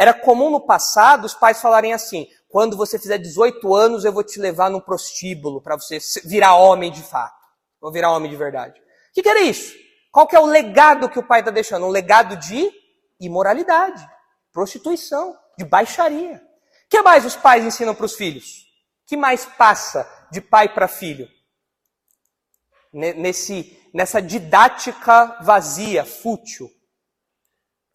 Era 0.00 0.14
comum 0.14 0.48
no 0.48 0.62
passado 0.62 1.26
os 1.26 1.34
pais 1.34 1.60
falarem 1.60 1.92
assim: 1.92 2.26
quando 2.48 2.74
você 2.74 2.98
fizer 2.98 3.18
18 3.18 3.74
anos, 3.74 4.02
eu 4.02 4.10
vou 4.10 4.24
te 4.24 4.40
levar 4.40 4.70
num 4.70 4.80
prostíbulo 4.80 5.60
para 5.60 5.76
você 5.76 5.98
virar 6.24 6.54
homem 6.54 6.90
de 6.90 7.02
fato. 7.02 7.38
Vou 7.78 7.92
virar 7.92 8.10
homem 8.10 8.30
de 8.30 8.36
verdade. 8.36 8.80
O 8.80 9.12
que, 9.12 9.22
que 9.22 9.28
era 9.28 9.42
isso? 9.42 9.76
Qual 10.10 10.26
que 10.26 10.34
é 10.34 10.40
o 10.40 10.46
legado 10.46 11.10
que 11.10 11.18
o 11.18 11.22
pai 11.22 11.40
está 11.40 11.50
deixando? 11.50 11.84
Um 11.84 11.90
legado 11.90 12.38
de 12.38 12.72
imoralidade, 13.20 14.02
prostituição, 14.50 15.36
de 15.58 15.66
baixaria. 15.66 16.36
O 16.86 16.88
que 16.88 17.02
mais 17.02 17.26
os 17.26 17.36
pais 17.36 17.62
ensinam 17.62 17.94
para 17.94 18.06
os 18.06 18.14
filhos? 18.14 18.62
O 19.04 19.08
que 19.08 19.18
mais 19.18 19.44
passa 19.44 20.10
de 20.32 20.40
pai 20.40 20.72
para 20.72 20.88
filho? 20.88 21.28
Nesse, 22.90 23.78
nessa 23.92 24.22
didática 24.22 25.36
vazia, 25.42 26.06
fútil. 26.06 26.70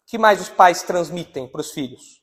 Que 0.06 0.18
mais 0.18 0.40
os 0.40 0.48
pais 0.48 0.82
transmitem 0.82 1.48
para 1.48 1.60
os 1.60 1.72
filhos? 1.72 2.22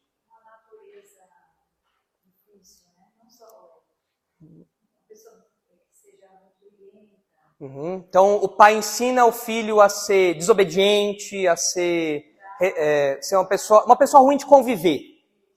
Uhum. 7.64 8.04
Então, 8.10 8.36
o 8.36 8.50
pai 8.50 8.76
ensina 8.76 9.26
o 9.26 9.32
filho 9.32 9.80
a 9.80 9.88
ser 9.88 10.34
desobediente, 10.34 11.48
a 11.48 11.56
ser, 11.56 12.26
é, 12.62 13.18
ser 13.22 13.38
uma, 13.38 13.48
pessoa, 13.48 13.86
uma 13.86 13.96
pessoa 13.96 14.22
ruim 14.22 14.36
de 14.36 14.46
conviver. 14.46 15.00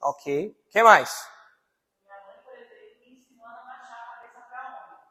Ok. 0.01 0.55
O 0.69 0.71
que 0.71 0.83
mais? 0.85 1.11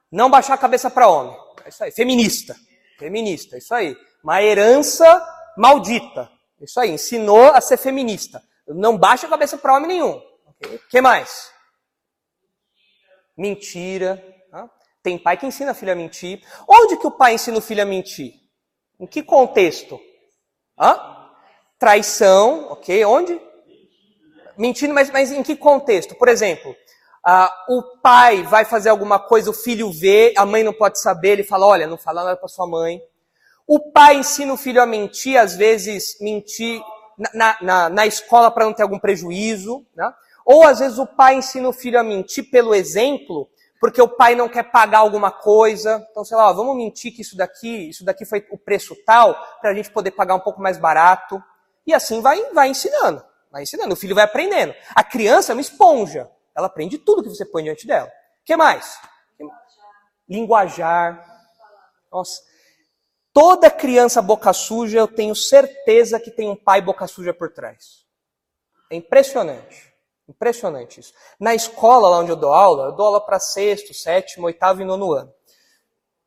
Não 0.09 0.29
baixar 0.29 0.53
a 0.53 0.57
cabeça 0.57 0.89
para 0.89 1.09
homem. 1.09 1.37
É 1.65 1.69
isso 1.69 1.83
aí. 1.83 1.91
Feminista. 1.91 2.55
Feminista. 2.97 3.57
Isso 3.57 3.73
aí. 3.73 3.97
Uma 4.23 4.41
herança 4.41 5.05
maldita. 5.57 6.31
Isso 6.61 6.79
aí. 6.79 6.91
Ensinou 6.91 7.51
a 7.51 7.61
ser 7.61 7.77
feminista. 7.77 8.41
Não 8.67 8.97
baixa 8.97 9.27
a 9.27 9.29
cabeça 9.29 9.57
para 9.57 9.75
homem 9.75 9.87
nenhum. 9.87 10.13
O 10.13 10.49
okay. 10.49 10.79
que 10.89 11.01
mais? 11.01 11.51
Mentira. 13.37 14.35
Tem 15.05 15.19
pai 15.19 15.37
que 15.37 15.45
ensina 15.45 15.69
a 15.69 15.73
filho 15.75 15.91
a 15.91 15.95
mentir. 15.95 16.41
Onde 16.67 16.97
que 16.97 17.05
o 17.05 17.11
pai 17.11 17.35
ensina 17.35 17.59
o 17.59 17.61
filho 17.61 17.83
a 17.83 17.85
mentir? 17.85 18.33
Em 18.99 19.05
que 19.05 19.21
contexto? 19.21 19.99
Hã? 20.75 20.99
Traição, 21.77 22.71
ok? 22.71 23.05
Onde? 23.05 23.39
Mentindo, 24.57 24.95
mas, 24.95 25.11
mas 25.11 25.31
em 25.31 25.43
que 25.43 25.55
contexto? 25.55 26.15
Por 26.15 26.27
exemplo, 26.27 26.71
uh, 26.71 27.77
o 27.77 27.83
pai 28.01 28.41
vai 28.41 28.65
fazer 28.65 28.89
alguma 28.89 29.19
coisa, 29.19 29.51
o 29.51 29.53
filho 29.53 29.91
vê, 29.91 30.33
a 30.35 30.43
mãe 30.43 30.63
não 30.63 30.73
pode 30.73 30.99
saber, 30.99 31.33
ele 31.33 31.43
fala, 31.43 31.67
olha, 31.67 31.85
não 31.85 31.99
fala 31.99 32.23
nada 32.23 32.37
para 32.37 32.47
sua 32.47 32.65
mãe. 32.65 32.99
O 33.67 33.91
pai 33.91 34.17
ensina 34.17 34.53
o 34.53 34.57
filho 34.57 34.81
a 34.81 34.85
mentir, 34.85 35.39
às 35.39 35.55
vezes 35.55 36.17
mentir 36.21 36.81
na, 37.33 37.57
na, 37.61 37.89
na 37.89 38.05
escola 38.05 38.51
para 38.51 38.65
não 38.65 38.73
ter 38.73 38.83
algum 38.83 38.99
prejuízo. 38.99 39.85
Né? 39.95 40.11
Ou 40.45 40.63
às 40.63 40.79
vezes 40.79 40.99
o 40.99 41.07
pai 41.07 41.35
ensina 41.35 41.67
o 41.67 41.73
filho 41.73 41.99
a 41.99 42.03
mentir 42.03 42.49
pelo 42.51 42.75
exemplo, 42.75 43.49
porque 43.79 44.01
o 44.01 44.07
pai 44.07 44.35
não 44.35 44.47
quer 44.47 44.63
pagar 44.63 44.99
alguma 44.99 45.31
coisa. 45.31 46.05
Então, 46.11 46.23
sei 46.23 46.37
lá, 46.37 46.51
vamos 46.51 46.75
mentir 46.75 47.11
que 47.13 47.21
isso 47.21 47.35
daqui, 47.35 47.89
isso 47.89 48.05
daqui 48.05 48.25
foi 48.25 48.45
o 48.51 48.57
preço 48.57 48.95
tal, 49.05 49.35
para 49.59 49.71
a 49.71 49.73
gente 49.73 49.89
poder 49.89 50.11
pagar 50.11 50.35
um 50.35 50.39
pouco 50.39 50.61
mais 50.61 50.77
barato. 50.77 51.41
E 51.87 51.93
assim 51.93 52.21
vai, 52.21 52.41
vai 52.51 52.69
ensinando. 52.69 53.23
Vai 53.51 53.63
ensinando. 53.63 53.93
O 53.93 53.97
filho 53.97 54.13
vai 54.13 54.23
aprendendo. 54.23 54.75
A 54.93 55.03
criança 55.03 55.51
é 55.51 55.55
uma 55.55 55.61
esponja. 55.61 56.29
Ela 56.55 56.67
aprende 56.67 56.97
tudo 56.97 57.23
que 57.23 57.29
você 57.29 57.45
põe 57.45 57.63
diante 57.63 57.87
dela. 57.87 58.07
O 58.07 58.45
que 58.45 58.55
mais? 58.55 58.99
Linguajar. 60.27 61.23
Nossa. 62.11 62.41
Toda 63.35 63.69
criança 63.69 64.21
boca 64.21 64.53
suja, 64.53 64.97
eu 64.97 65.09
tenho 65.09 65.35
certeza 65.35 66.17
que 66.21 66.31
tem 66.31 66.47
um 66.49 66.55
pai 66.55 66.79
boca 66.79 67.05
suja 67.05 67.33
por 67.33 67.51
trás. 67.51 68.05
É 68.89 68.95
impressionante. 68.95 69.93
Impressionante 70.25 71.01
isso. 71.01 71.13
Na 71.37 71.53
escola 71.53 72.07
lá 72.07 72.19
onde 72.19 72.31
eu 72.31 72.37
dou 72.37 72.53
aula, 72.53 72.85
eu 72.85 72.91
dou 72.93 73.07
aula 73.07 73.19
para 73.19 73.37
sexto, 73.37 73.93
sétimo, 73.93 74.45
oitavo 74.45 74.81
e 74.81 74.85
nono 74.85 75.11
ano. 75.11 75.33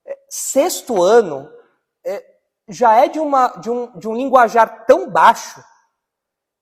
É, 0.07 0.19
sexto 0.29 1.03
ano 1.03 1.51
é, 2.05 2.23
já 2.69 3.03
é 3.03 3.09
de, 3.09 3.19
uma, 3.19 3.57
de, 3.57 3.71
um, 3.71 3.99
de 3.99 4.07
um 4.07 4.15
linguajar 4.15 4.85
tão 4.85 5.09
baixo 5.09 5.65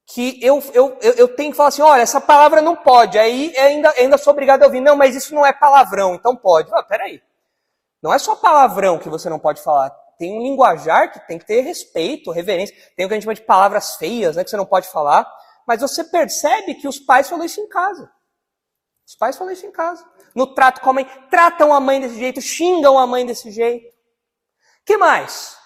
que 0.06 0.38
eu, 0.40 0.62
eu, 0.72 0.96
eu, 1.00 1.26
tenho 1.34 1.50
que 1.50 1.56
falar 1.56 1.70
assim, 1.70 1.82
olha, 1.82 2.02
essa 2.02 2.20
palavra 2.20 2.62
não 2.62 2.76
pode. 2.76 3.18
Aí 3.18 3.52
ainda, 3.58 3.90
ainda 3.96 4.16
sou 4.16 4.32
obrigado 4.32 4.62
a 4.62 4.66
ouvir, 4.66 4.80
não, 4.80 4.94
mas 4.94 5.16
isso 5.16 5.34
não 5.34 5.44
é 5.44 5.52
palavrão, 5.52 6.14
então 6.14 6.36
pode. 6.36 6.72
Ah, 6.72 6.84
peraí. 6.84 7.20
Não 8.00 8.14
é 8.14 8.18
só 8.20 8.36
palavrão 8.36 8.96
que 8.96 9.08
você 9.08 9.28
não 9.28 9.40
pode 9.40 9.60
falar. 9.60 10.05
Tem 10.18 10.32
um 10.32 10.42
linguajar 10.42 11.12
que 11.12 11.26
tem 11.26 11.38
que 11.38 11.46
ter 11.46 11.60
respeito, 11.60 12.30
reverência. 12.30 12.74
Tem 12.96 13.04
o 13.04 13.08
que 13.08 13.14
a 13.14 13.16
gente 13.16 13.24
chama 13.24 13.34
de 13.34 13.42
palavras 13.42 13.96
feias, 13.96 14.36
né, 14.36 14.44
que 14.44 14.50
você 14.50 14.56
não 14.56 14.66
pode 14.66 14.88
falar. 14.88 15.26
Mas 15.66 15.80
você 15.80 16.04
percebe 16.04 16.74
que 16.74 16.88
os 16.88 16.98
pais 16.98 17.28
falam 17.28 17.44
isso 17.44 17.60
em 17.60 17.68
casa. 17.68 18.10
Os 19.06 19.14
pais 19.14 19.36
falam 19.36 19.52
isso 19.52 19.66
em 19.66 19.72
casa. 19.72 20.04
No 20.34 20.54
trato 20.54 20.80
com 20.80 20.90
a 20.90 20.92
mãe, 20.92 21.04
tratam 21.30 21.72
a 21.72 21.80
mãe 21.80 22.00
desse 22.00 22.18
jeito, 22.18 22.40
xingam 22.40 22.98
a 22.98 23.06
mãe 23.06 23.24
desse 23.24 23.50
jeito. 23.50 23.94
que 24.84 24.96
mais? 24.96 25.56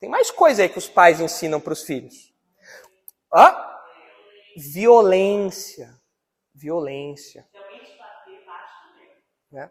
Tem 0.00 0.08
mais 0.08 0.30
coisa 0.30 0.62
aí 0.62 0.68
que 0.68 0.78
os 0.78 0.88
pais 0.88 1.20
ensinam 1.20 1.60
para 1.60 1.72
os 1.72 1.82
filhos. 1.82 2.32
Hã? 3.34 3.54
Violência. 4.56 5.94
Violência. 6.54 7.48
É. 9.54 9.70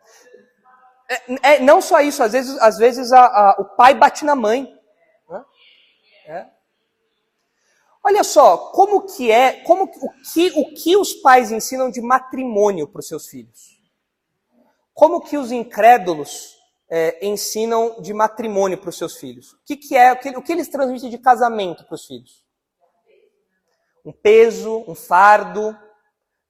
É, 1.09 1.53
é, 1.53 1.59
não 1.59 1.81
só 1.81 2.01
isso, 2.01 2.21
às 2.21 2.33
vezes, 2.33 2.57
às 2.59 2.77
vezes 2.77 3.11
a, 3.13 3.25
a, 3.25 3.55
o 3.59 3.65
pai 3.75 3.93
bate 3.93 4.25
na 4.25 4.35
mãe. 4.35 4.73
Né? 5.29 5.45
É. 6.25 6.47
Olha 8.03 8.23
só, 8.23 8.57
como 8.71 9.01
que 9.01 9.31
é, 9.31 9.61
como 9.63 9.83
o 9.83 10.09
que 10.33 10.51
o 10.55 10.73
que 10.73 10.97
os 10.97 11.13
pais 11.13 11.51
ensinam 11.51 11.89
de 11.89 12.01
matrimônio 12.01 12.87
para 12.87 12.99
os 12.99 13.07
seus 13.07 13.27
filhos? 13.27 13.77
Como 14.93 15.21
que 15.21 15.37
os 15.37 15.51
incrédulos 15.51 16.57
é, 16.89 17.25
ensinam 17.25 18.01
de 18.01 18.13
matrimônio 18.13 18.77
para 18.77 18.89
os 18.89 18.97
seus 18.97 19.17
filhos? 19.17 19.53
O 19.53 19.57
que, 19.65 19.77
que 19.77 19.95
é, 19.95 20.11
o 20.11 20.19
que, 20.19 20.29
o 20.29 20.41
que 20.41 20.51
eles 20.51 20.67
transmitem 20.67 21.09
de 21.09 21.17
casamento 21.17 21.85
para 21.85 21.95
os 21.95 22.05
filhos? 22.05 22.43
Um 24.05 24.11
peso, 24.11 24.83
um 24.87 24.95
fardo, 24.95 25.77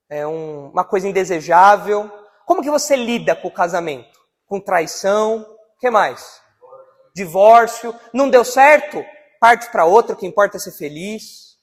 é 0.08 0.26
um, 0.26 0.70
uma 0.70 0.84
coisa 0.84 1.08
indesejável. 1.08 2.10
Como 2.46 2.62
que 2.62 2.70
você 2.70 2.96
lida 2.96 3.36
com 3.36 3.48
o 3.48 3.52
casamento? 3.52 4.17
Com 4.48 4.60
traição? 4.60 5.42
O 5.76 5.78
que 5.78 5.90
mais? 5.90 6.40
Divórcio. 7.14 7.94
Não 8.12 8.28
deu 8.28 8.44
certo? 8.44 9.04
Parte 9.38 9.70
para 9.70 9.84
outra, 9.84 10.14
o 10.14 10.16
que 10.16 10.26
importa 10.26 10.56
é 10.56 10.60
ser 10.60 10.72
feliz. 10.72 11.56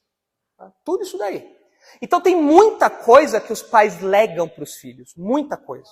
Tá? 0.57 0.71
Tudo 0.85 1.03
isso 1.03 1.17
daí. 1.17 1.53
Então 2.01 2.21
tem 2.21 2.35
muita 2.35 2.89
coisa 2.89 3.41
que 3.41 3.51
os 3.51 3.61
pais 3.61 3.99
legam 4.01 4.47
para 4.47 4.63
os 4.63 4.75
filhos. 4.75 5.13
Muita 5.17 5.57
coisa. 5.57 5.89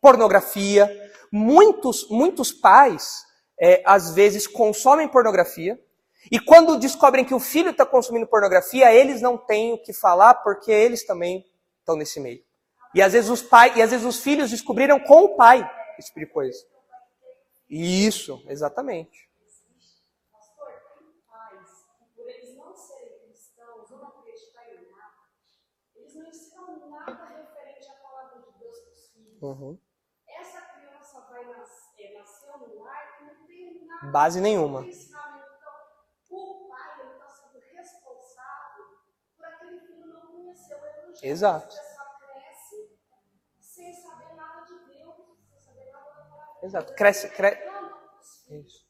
Pornografia. 0.00 0.90
Muitos, 1.32 2.08
muitos 2.10 2.52
pais, 2.52 3.24
é, 3.58 3.82
às 3.86 4.12
vezes, 4.12 4.46
consomem 4.46 5.06
pornografia. 5.06 5.78
E 6.30 6.38
quando 6.38 6.76
descobrem 6.76 7.24
que 7.24 7.34
o 7.34 7.40
filho 7.40 7.70
está 7.70 7.86
consumindo 7.86 8.26
pornografia, 8.26 8.92
eles 8.92 9.22
não 9.22 9.38
têm 9.38 9.72
o 9.72 9.78
que 9.78 9.92
falar 9.92 10.34
porque 10.34 10.72
eles 10.72 11.06
também 11.06 11.44
estão 11.78 11.96
nesse 11.96 12.18
meio. 12.20 12.40
E 12.94 13.00
às 13.00 13.12
vezes 13.12 13.30
os 13.30 13.40
pais, 13.40 13.76
e 13.76 13.82
às 13.82 13.90
vezes 13.90 14.04
os 14.04 14.20
filhos 14.20 14.50
descobriram 14.50 14.98
com 14.98 15.24
o 15.24 15.36
pai 15.36 15.68
esse 16.00 16.08
tipo 16.08 16.20
de 16.20 16.26
coisa. 16.26 16.66
Isso, 17.68 18.42
exatamente. 18.46 19.30
Uhum. 29.40 29.78
Essa 30.28 30.60
criança 30.60 31.20
vai 31.30 31.44
nascer, 31.46 32.12
nasceu 32.12 32.58
no 32.58 32.66
que 32.68 33.24
não 33.24 33.46
tem 33.46 33.86
nada 33.86 34.12
base 34.12 34.38
nenhuma. 34.38 34.80
O 34.80 36.68
pai 36.68 37.12
está 37.12 37.28
sendo 37.30 37.58
responsável 37.74 38.84
por 39.36 39.46
aquele 39.46 39.80
filho 39.80 40.06
não 40.08 40.26
conhecer 40.26 40.74
o 40.74 40.86
evangelho. 40.86 41.32
Exato. 41.32 41.74
Exato. 46.62 46.94
Cresce, 46.94 47.28
cresce. 47.30 47.62
Isso. 48.50 48.84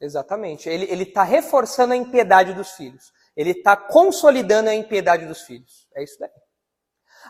Exatamente. 0.00 0.68
Ele 0.68 1.02
está 1.02 1.22
reforçando 1.22 1.92
a 1.92 1.96
impiedade 1.96 2.52
dos 2.52 2.72
filhos. 2.72 3.12
Ele 3.36 3.50
está 3.50 3.76
consolidando 3.76 4.70
a 4.70 4.74
impiedade 4.74 5.26
dos 5.26 5.42
filhos. 5.42 5.88
É 5.94 6.02
isso 6.02 6.18
daí. 6.18 6.30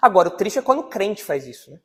Agora, 0.02 0.28
o 0.28 0.36
triste 0.36 0.58
é 0.58 0.62
quando 0.62 0.80
o 0.80 0.88
crente 0.88 1.24
faz 1.24 1.46
isso, 1.46 1.70
né? 1.70 1.80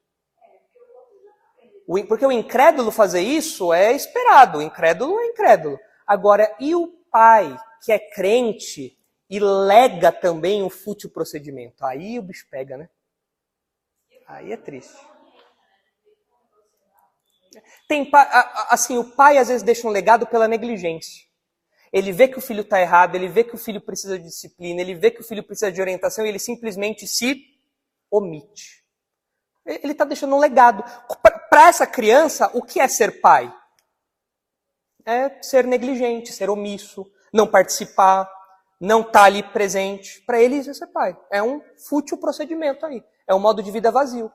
Porque 2.08 2.26
o 2.26 2.32
incrédulo 2.32 2.92
fazer 2.92 3.22
isso 3.22 3.74
é 3.74 3.94
esperado. 3.94 4.60
O 4.60 4.62
incrédulo 4.62 5.20
é 5.20 5.28
incrédulo. 5.28 5.80
Agora, 6.06 6.56
e 6.60 6.76
o 6.76 6.88
pai 7.12 7.58
que 7.84 7.92
é 7.92 8.00
crente 8.00 8.98
e 9.30 9.40
lega 9.40 10.12
também 10.12 10.62
um 10.64 10.70
fútil 10.70 11.10
procedimento? 11.10 11.86
Aí 11.86 12.20
o 12.20 12.24
bicho 12.24 12.48
pega, 12.50 12.78
né? 12.78 12.90
Aí 14.28 14.52
é 14.52 14.58
triste. 14.58 14.98
Tem, 17.88 18.10
assim, 18.70 18.98
o 18.98 19.04
pai 19.04 19.38
às 19.38 19.48
vezes 19.48 19.64
deixa 19.64 19.88
um 19.88 19.92
legado 19.92 20.28
pela 20.28 20.48
negligência. 20.48 21.28
Ele 21.92 22.12
vê 22.12 22.28
que 22.28 22.38
o 22.38 22.42
filho 22.42 22.62
está 22.62 22.80
errado, 22.80 23.16
ele 23.16 23.28
vê 23.28 23.44
que 23.44 23.56
o 23.56 23.58
filho 23.58 23.82
precisa 23.82 24.18
de 24.18 24.26
disciplina, 24.26 24.80
ele 24.80 24.94
vê 24.94 25.10
que 25.10 25.22
o 25.22 25.24
filho 25.24 25.44
precisa 25.44 25.72
de 25.72 25.82
orientação 25.82 26.26
e 26.26 26.30
ele 26.30 26.40
simplesmente 26.40 27.08
se 27.08 27.44
omite. 28.12 28.84
Ele 29.66 29.92
está 29.92 30.06
deixando 30.06 30.36
um 30.36 30.40
legado. 30.40 30.84
Para 31.50 31.68
essa 31.68 31.86
criança, 31.86 32.50
o 32.54 32.62
que 32.62 32.80
é 32.80 32.88
ser 32.88 33.22
pai? 33.22 33.54
É 35.06 35.42
ser 35.42 35.66
negligente, 35.66 36.32
ser 36.32 36.50
omisso, 36.50 37.10
não 37.34 37.48
participar, 37.48 38.30
não 38.80 39.02
estar 39.02 39.12
tá 39.12 39.24
ali 39.24 39.44
presente. 39.44 40.22
Para 40.22 40.42
ele, 40.42 40.58
isso 40.58 40.70
é 40.70 40.74
ser 40.74 40.88
pai. 40.88 41.18
É 41.32 41.42
um 41.42 41.62
fútil 41.88 42.18
procedimento 42.18 42.86
aí. 42.86 43.04
É 43.28 43.34
um 43.34 43.40
modo 43.40 43.62
de 43.62 43.72
vida 43.72 43.92
vazio. 43.92 44.32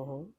Uhum. 0.00 0.32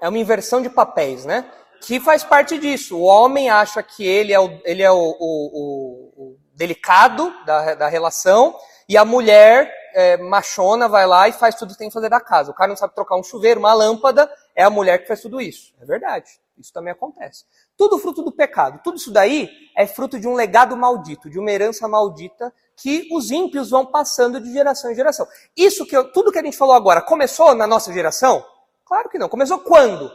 É 0.00 0.08
uma 0.08 0.18
inversão 0.18 0.62
de 0.62 0.70
papéis, 0.70 1.24
né? 1.24 1.50
Que 1.80 2.00
faz 2.00 2.24
parte 2.24 2.58
disso. 2.58 2.96
O 2.96 3.02
homem 3.02 3.50
acha 3.50 3.82
que 3.82 4.04
ele 4.04 4.32
é 4.32 4.40
o, 4.40 4.60
ele 4.64 4.82
é 4.82 4.90
o, 4.90 5.16
o, 5.18 6.12
o 6.16 6.38
delicado 6.54 7.32
da, 7.44 7.74
da 7.74 7.88
relação 7.88 8.56
e 8.88 8.96
a 8.96 9.04
mulher 9.04 9.72
é, 9.94 10.16
machona 10.16 10.88
vai 10.88 11.06
lá 11.06 11.28
e 11.28 11.32
faz 11.32 11.54
tudo 11.54 11.72
que 11.72 11.78
tem 11.78 11.88
que 11.88 11.94
fazer 11.94 12.08
da 12.08 12.20
casa. 12.20 12.50
O 12.50 12.54
cara 12.54 12.68
não 12.68 12.76
sabe 12.76 12.94
trocar 12.94 13.16
um 13.16 13.22
chuveiro, 13.22 13.60
uma 13.60 13.72
lâmpada, 13.72 14.30
é 14.54 14.62
a 14.62 14.70
mulher 14.70 14.98
que 14.98 15.06
faz 15.06 15.20
tudo 15.20 15.40
isso. 15.40 15.74
É 15.80 15.84
verdade. 15.84 16.30
Isso 16.56 16.72
também 16.72 16.92
acontece. 16.92 17.44
Tudo 17.76 17.98
fruto 17.98 18.22
do 18.22 18.32
pecado. 18.32 18.80
Tudo 18.82 18.96
isso 18.96 19.12
daí 19.12 19.48
é 19.76 19.86
fruto 19.86 20.18
de 20.18 20.26
um 20.26 20.34
legado 20.34 20.76
maldito, 20.76 21.30
de 21.30 21.38
uma 21.38 21.50
herança 21.50 21.86
maldita 21.86 22.52
que 22.80 23.08
os 23.12 23.30
ímpios 23.30 23.70
vão 23.70 23.84
passando 23.86 24.40
de 24.40 24.52
geração 24.52 24.90
em 24.90 24.94
geração. 24.94 25.26
Isso 25.56 25.84
que 25.84 25.96
eu, 25.96 26.12
tudo 26.12 26.32
que 26.32 26.38
a 26.38 26.42
gente 26.42 26.56
falou 26.56 26.74
agora 26.74 27.02
começou 27.02 27.54
na 27.54 27.66
nossa 27.66 27.92
geração? 27.92 28.44
Claro 28.84 29.08
que 29.08 29.18
não. 29.18 29.28
Começou 29.28 29.58
quando? 29.58 30.10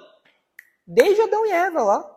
Desde 0.88 1.22
Adão 1.22 1.46
e 1.46 1.52
Eva 1.52 1.84
lá. 1.84 2.10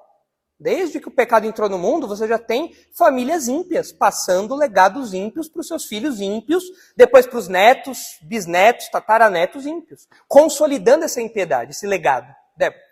Desde 0.59 0.99
que 0.99 1.09
o 1.09 1.15
pecado 1.15 1.47
entrou 1.47 1.69
no 1.69 1.79
mundo, 1.79 2.09
você 2.09 2.27
já 2.27 2.39
tem 2.39 2.75
famílias 2.97 3.47
ímpias, 3.47 3.93
passando 3.93 4.55
legados 4.55 5.13
ímpios 5.13 5.51
para 5.51 5.61
os 5.61 5.69
seus 5.69 5.85
filhos 5.85 6.19
ímpios, 6.19 6.65
depois 6.97 7.27
para 7.27 7.39
os 7.39 7.47
netos, 7.47 8.19
bisnetos, 8.23 8.89
tataranetos 8.89 9.67
ímpios, 9.67 10.09
consolidando 10.27 11.05
essa 11.05 11.21
impiedade, 11.21 11.73
esse 11.73 11.87
legado. 11.87 12.35
Débora. 12.57 12.86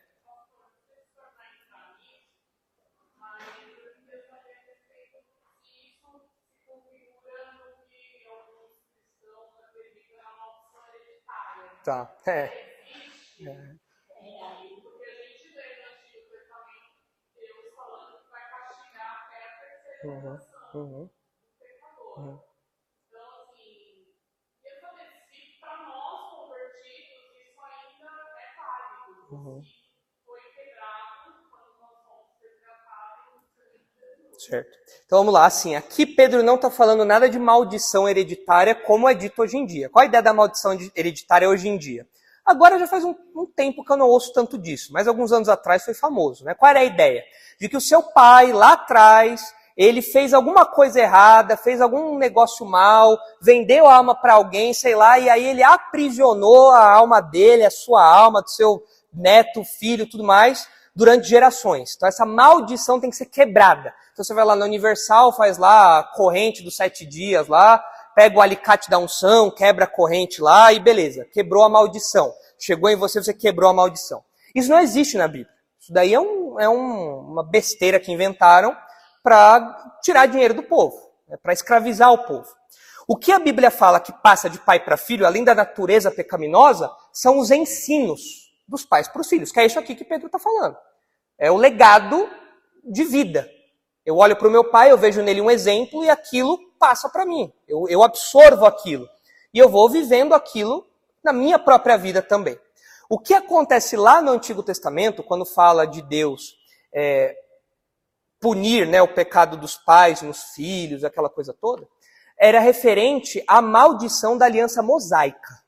Tá. 11.85 12.16
É. 12.26 12.45
é. 13.43 13.76
Uhum. 20.05 20.39
Uhum. 20.74 21.11
Uhum. 22.16 22.41
Então, 23.07 23.41
assim, 23.43 24.14
se 25.30 25.59
para 25.61 25.76
nós 25.87 26.30
convertidos 26.30 27.37
isso 27.37 27.61
ainda 27.61 28.12
é 28.41 28.57
válido. 28.57 29.35
Uhum. 29.35 29.62
Foi 30.24 30.41
integrado 30.41 31.35
quando 31.51 31.78
nós 31.80 32.03
fomos 32.05 32.41
resgatados. 32.41 33.45
Certo. 34.49 34.76
Então 35.07 35.18
vamos 35.18 35.34
lá, 35.34 35.47
assim, 35.47 35.74
aqui 35.74 36.07
Pedro 36.07 36.42
não 36.42 36.57
está 36.57 36.70
falando 36.70 37.05
nada 37.05 37.28
de 37.28 37.38
maldição 37.38 38.09
hereditária 38.09 38.74
como 38.74 39.09
é 39.09 39.14
dito 39.14 39.42
hoje 39.42 39.57
em 39.57 39.66
dia. 39.66 39.88
Qual 39.88 40.03
a 40.03 40.07
ideia 40.07 40.22
da 40.22 40.32
maldição 40.32 40.76
hereditária 40.95 41.49
hoje 41.49 41.68
em 41.68 41.76
dia? 41.76 42.07
Agora 42.45 42.78
já 42.78 42.86
faz 42.86 43.05
um, 43.05 43.14
um, 43.34 43.47
tempo 43.47 43.84
que 43.84 43.90
eu 43.90 43.97
não 43.97 44.07
ouço 44.07 44.32
tanto 44.32 44.59
disso, 44.59 44.92
mas 44.92 45.09
alguns 45.09 45.32
anos 45.32 45.49
atrás 45.49 45.84
foi 45.84 45.95
famoso. 45.95 46.45
Né? 46.45 46.55
Qual 46.55 46.68
era 46.68 46.80
a 46.80 46.84
ideia? 46.84 47.22
De 47.59 47.68
que 47.68 47.76
o 47.76 47.80
seu 47.80 48.03
pai, 48.03 48.53
lá 48.53 48.72
atrás, 48.72 49.40
ele 49.76 50.03
fez 50.03 50.34
alguma 50.34 50.66
coisa 50.66 51.01
errada, 51.01 51.57
fez 51.57 51.80
algum 51.80 52.18
negócio 52.18 52.66
mal, 52.66 53.18
vendeu 53.40 53.86
a 53.86 53.95
alma 53.95 54.14
para 54.14 54.34
alguém, 54.34 54.74
sei 54.74 54.95
lá, 54.95 55.18
e 55.18 55.28
aí 55.28 55.45
ele 55.45 55.62
aprisionou 55.62 56.70
a 56.70 56.86
alma 56.86 57.20
dele, 57.20 57.64
a 57.64 57.70
sua 57.70 58.05
alma, 58.05 58.42
do 58.42 58.51
seu 58.51 58.84
neto, 59.12 59.64
filho, 59.64 60.09
tudo 60.09 60.22
mais, 60.22 60.68
durante 60.95 61.28
gerações. 61.28 61.95
Então 61.97 62.09
essa 62.09 62.24
maldição 62.24 63.01
tem 63.01 63.11
que 63.11 63.16
ser 63.16 63.26
quebrada. 63.26 63.92
Então 64.12 64.24
você 64.24 64.32
vai 64.32 64.45
lá 64.45 64.55
na 64.55 64.64
Universal, 64.64 65.32
faz 65.32 65.59
lá 65.59 65.99
a 65.99 66.03
corrente 66.03 66.62
dos 66.62 66.76
sete 66.76 67.05
dias 67.05 67.49
lá, 67.49 67.84
pega 68.14 68.38
o 68.38 68.40
alicate 68.40 68.88
da 68.88 68.99
unção, 68.99 69.51
quebra 69.51 69.84
a 69.84 69.88
corrente 69.88 70.40
lá 70.40 70.72
e 70.72 70.78
beleza, 70.78 71.26
quebrou 71.32 71.64
a 71.64 71.68
maldição. 71.68 72.32
Chegou 72.59 72.88
em 72.88 72.97
você, 72.97 73.22
você 73.22 73.34
quebrou 73.34 73.68
a 73.68 73.74
maldição. 73.74 74.22
Isso 74.55 74.70
não 74.70 74.78
existe 74.78 75.16
na 75.16 75.26
Bíblia. 75.26 75.53
Isso 75.80 75.92
daí 75.92 76.14
é, 76.14 76.20
um, 76.20 76.61
é 76.61 76.68
um, 76.68 77.18
uma 77.32 77.42
besteira 77.42 77.99
que 77.99 78.12
inventaram 78.12 78.74
para 79.22 79.99
tirar 80.03 80.26
dinheiro 80.26 80.55
do 80.55 80.62
povo, 80.62 80.97
né, 81.28 81.36
para 81.42 81.53
escravizar 81.53 82.12
o 82.12 82.24
povo. 82.24 82.49
O 83.07 83.16
que 83.16 83.32
a 83.32 83.38
Bíblia 83.38 83.70
fala 83.70 84.01
que 84.01 84.12
passa 84.12 84.49
de 84.49 84.59
pai 84.59 84.80
para 84.80 84.97
filho, 84.97 85.26
além 85.26 85.45
da 85.45 85.55
natureza 85.55 86.11
pecaminosa, 86.11 86.90
são 87.12 87.38
os 87.38 87.51
ensinos 87.51 88.43
dos 88.66 88.84
pais 88.84 89.08
para 89.08 89.20
os 89.20 89.28
filhos, 89.28 89.52
que 89.52 89.60
é 89.60 89.66
isso 89.66 89.78
aqui 89.78 89.94
que 89.94 90.04
Pedro 90.04 90.26
está 90.26 90.38
falando. 90.38 90.76
É 91.38 91.50
o 91.50 91.56
legado 91.56 92.28
de 92.82 93.04
vida. 93.04 93.50
Eu 94.04 94.16
olho 94.16 94.36
para 94.36 94.48
o 94.48 94.50
meu 94.50 94.64
pai, 94.64 94.90
eu 94.90 94.98
vejo 94.98 95.22
nele 95.22 95.40
um 95.40 95.50
exemplo 95.50 96.04
e 96.04 96.10
aquilo 96.10 96.58
passa 96.78 97.08
para 97.08 97.24
mim. 97.24 97.52
Eu, 97.66 97.86
eu 97.88 98.02
absorvo 98.02 98.66
aquilo. 98.66 99.08
E 99.52 99.58
eu 99.58 99.68
vou 99.68 99.88
vivendo 99.88 100.34
aquilo 100.34 100.86
na 101.22 101.32
minha 101.32 101.58
própria 101.58 101.96
vida 101.96 102.20
também. 102.20 102.58
O 103.08 103.18
que 103.18 103.32
acontece 103.34 103.96
lá 103.96 104.20
no 104.20 104.32
Antigo 104.32 104.62
Testamento, 104.62 105.22
quando 105.22 105.44
fala 105.44 105.86
de 105.86 106.02
Deus 106.02 106.56
é, 106.92 107.36
punir 108.40 108.86
né, 108.86 109.00
o 109.00 109.08
pecado 109.08 109.56
dos 109.56 109.76
pais 109.76 110.20
nos 110.20 110.42
filhos, 110.54 111.04
aquela 111.04 111.30
coisa 111.30 111.54
toda, 111.54 111.88
era 112.38 112.60
referente 112.60 113.42
à 113.46 113.62
maldição 113.62 114.36
da 114.36 114.44
aliança 114.44 114.82
mosaica. 114.82 115.62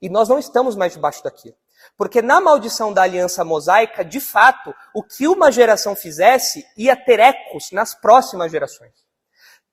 E 0.00 0.08
nós 0.08 0.28
não 0.28 0.38
estamos 0.38 0.76
mais 0.76 0.92
debaixo 0.92 1.22
daquilo. 1.22 1.56
Porque 2.00 2.22
na 2.22 2.40
maldição 2.40 2.94
da 2.94 3.02
aliança 3.02 3.44
mosaica, 3.44 4.02
de 4.02 4.20
fato, 4.20 4.74
o 4.94 5.02
que 5.02 5.28
uma 5.28 5.52
geração 5.52 5.94
fizesse 5.94 6.66
ia 6.74 6.96
ter 6.96 7.20
ecos 7.20 7.70
nas 7.72 7.94
próximas 7.94 8.50
gerações. 8.50 8.94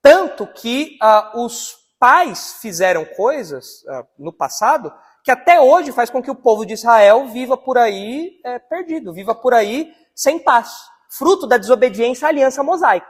Tanto 0.01 0.45
que 0.45 0.99
uh, 1.01 1.45
os 1.45 1.78
pais 1.97 2.57
fizeram 2.61 3.05
coisas 3.05 3.82
uh, 3.84 4.05
no 4.19 4.34
passado 4.34 4.93
que 5.23 5.32
até 5.32 5.61
hoje 5.61 5.93
faz 5.93 6.09
com 6.09 6.21
que 6.21 6.30
o 6.30 6.36
povo 6.36 6.65
de 6.65 6.73
Israel 6.73 7.28
viva 7.28 7.55
por 7.55 7.78
aí 7.78 8.41
é, 8.43 8.59
perdido, 8.59 9.13
viva 9.13 9.34
por 9.34 9.53
aí 9.53 9.93
sem 10.13 10.38
paz, 10.38 10.69
fruto 11.09 11.47
da 11.47 11.57
desobediência 11.57 12.28
à 12.28 12.30
aliança 12.30 12.61
mosaica. 12.61 13.07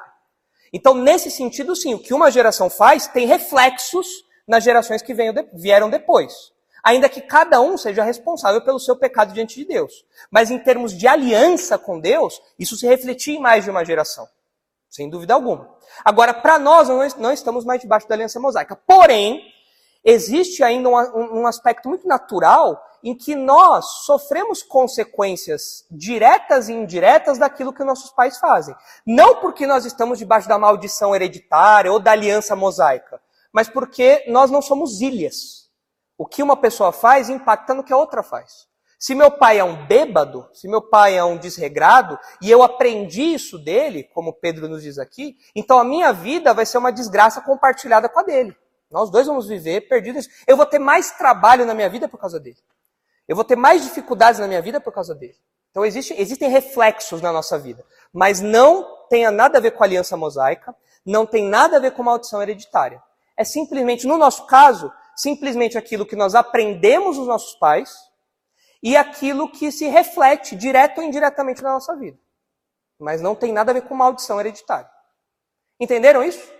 Então, 0.71 0.93
nesse 0.93 1.31
sentido, 1.31 1.75
sim, 1.75 1.95
o 1.95 1.99
que 1.99 2.13
uma 2.13 2.29
geração 2.29 2.69
faz 2.69 3.07
tem 3.07 3.25
reflexos 3.25 4.07
nas 4.47 4.63
gerações 4.63 5.01
que 5.01 5.15
vieram 5.55 5.89
depois. 5.89 6.55
Ainda 6.83 7.09
que 7.09 7.21
cada 7.21 7.59
um 7.61 7.77
seja 7.77 8.03
responsável 8.03 8.61
pelo 8.61 8.79
seu 8.79 8.95
pecado 8.95 9.33
diante 9.33 9.55
de 9.55 9.65
Deus. 9.65 10.05
Mas 10.31 10.51
em 10.51 10.59
termos 10.59 10.93
de 10.93 11.07
aliança 11.07 11.77
com 11.77 11.99
Deus, 11.99 12.41
isso 12.57 12.75
se 12.77 12.87
refletia 12.87 13.35
em 13.35 13.41
mais 13.41 13.63
de 13.63 13.69
uma 13.69 13.83
geração. 13.83 14.27
Sem 14.89 15.09
dúvida 15.09 15.33
alguma. 15.33 15.69
Agora, 16.03 16.33
para 16.33 16.57
nós, 16.57 16.87
nós 16.89 17.15
não 17.15 17.31
estamos 17.31 17.65
mais 17.65 17.81
debaixo 17.81 18.07
da 18.07 18.15
aliança 18.15 18.39
mosaica. 18.39 18.75
Porém, 18.75 19.41
existe 20.03 20.63
ainda 20.63 20.89
um, 20.89 21.41
um 21.41 21.47
aspecto 21.47 21.89
muito 21.89 22.07
natural 22.07 22.81
em 23.03 23.15
que 23.15 23.35
nós 23.35 23.85
sofremos 24.05 24.63
consequências 24.63 25.85
diretas 25.89 26.67
e 26.67 26.73
indiretas 26.73 27.37
daquilo 27.37 27.73
que 27.73 27.83
nossos 27.83 28.11
pais 28.11 28.37
fazem. 28.37 28.75
Não 29.05 29.35
porque 29.35 29.67
nós 29.67 29.85
estamos 29.85 30.19
debaixo 30.19 30.47
da 30.47 30.57
maldição 30.57 31.15
hereditária 31.15 31.91
ou 31.91 31.99
da 31.99 32.11
aliança 32.11 32.55
mosaica, 32.55 33.21
mas 33.51 33.69
porque 33.69 34.25
nós 34.27 34.49
não 34.49 34.61
somos 34.61 35.01
ilhas. 35.01 35.66
O 36.17 36.25
que 36.25 36.41
uma 36.41 36.57
pessoa 36.57 36.91
faz 36.91 37.29
impacta 37.29 37.73
no 37.73 37.83
que 37.83 37.93
a 37.93 37.97
outra 37.97 38.23
faz. 38.23 38.67
Se 38.99 39.13
meu 39.13 39.29
pai 39.29 39.59
é 39.59 39.63
um 39.63 39.85
bêbado, 39.85 40.49
se 40.53 40.67
meu 40.67 40.81
pai 40.81 41.15
é 41.15 41.23
um 41.23 41.37
desregrado, 41.37 42.17
e 42.41 42.49
eu 42.49 42.63
aprendi 42.63 43.21
isso 43.21 43.59
dele, 43.59 44.03
como 44.03 44.33
Pedro 44.33 44.67
nos 44.67 44.81
diz 44.81 44.97
aqui, 44.97 45.37
então 45.55 45.77
a 45.77 45.83
minha 45.83 46.11
vida 46.11 46.53
vai 46.53 46.65
ser 46.65 46.79
uma 46.79 46.91
desgraça 46.91 47.39
compartilhada 47.41 48.09
com 48.09 48.19
a 48.19 48.23
dele. 48.23 48.57
Nós 48.89 49.11
dois 49.11 49.27
vamos 49.27 49.47
viver 49.47 49.81
perdidos. 49.81 50.27
Eu 50.47 50.57
vou 50.57 50.65
ter 50.65 50.79
mais 50.79 51.11
trabalho 51.11 51.65
na 51.65 51.75
minha 51.75 51.89
vida 51.89 52.07
por 52.07 52.19
causa 52.19 52.39
dele. 52.39 52.57
Eu 53.27 53.35
vou 53.35 53.45
ter 53.45 53.55
mais 53.55 53.83
dificuldades 53.83 54.39
na 54.39 54.47
minha 54.47 54.61
vida 54.61 54.79
por 54.79 54.93
causa 54.93 55.13
dele. 55.13 55.35
Então 55.69 55.85
existe, 55.85 56.15
existem 56.17 56.49
reflexos 56.49 57.21
na 57.21 57.31
nossa 57.31 57.59
vida. 57.59 57.85
Mas 58.11 58.39
não 58.39 59.05
tenha 59.09 59.29
nada 59.29 59.57
a 59.57 59.61
ver 59.61 59.71
com 59.71 59.83
a 59.83 59.85
aliança 59.85 60.17
mosaica, 60.17 60.73
não 61.05 61.25
tem 61.25 61.43
nada 61.43 61.77
a 61.77 61.79
ver 61.79 61.91
com 61.91 62.01
maldição 62.01 62.41
hereditária. 62.41 63.03
É 63.35 63.43
simplesmente, 63.43 64.07
no 64.07 64.17
nosso 64.17 64.47
caso, 64.47 64.91
simplesmente 65.17 65.77
aquilo 65.77 66.05
que 66.05 66.15
nós 66.15 66.35
aprendemos 66.35 67.17
dos 67.17 67.27
nossos 67.27 67.55
pais 67.55 67.91
e 68.81 68.95
aquilo 68.95 69.51
que 69.51 69.71
se 69.71 69.87
reflete 69.87 70.55
direto 70.55 70.99
ou 70.99 71.03
indiretamente 71.03 71.63
na 71.63 71.73
nossa 71.73 71.95
vida. 71.95 72.17
Mas 72.99 73.19
não 73.19 73.35
tem 73.35 73.51
nada 73.51 73.71
a 73.71 73.73
ver 73.73 73.81
com 73.81 73.95
maldição 73.95 74.39
hereditária. 74.39 74.89
Entenderam 75.79 76.23
isso? 76.23 76.55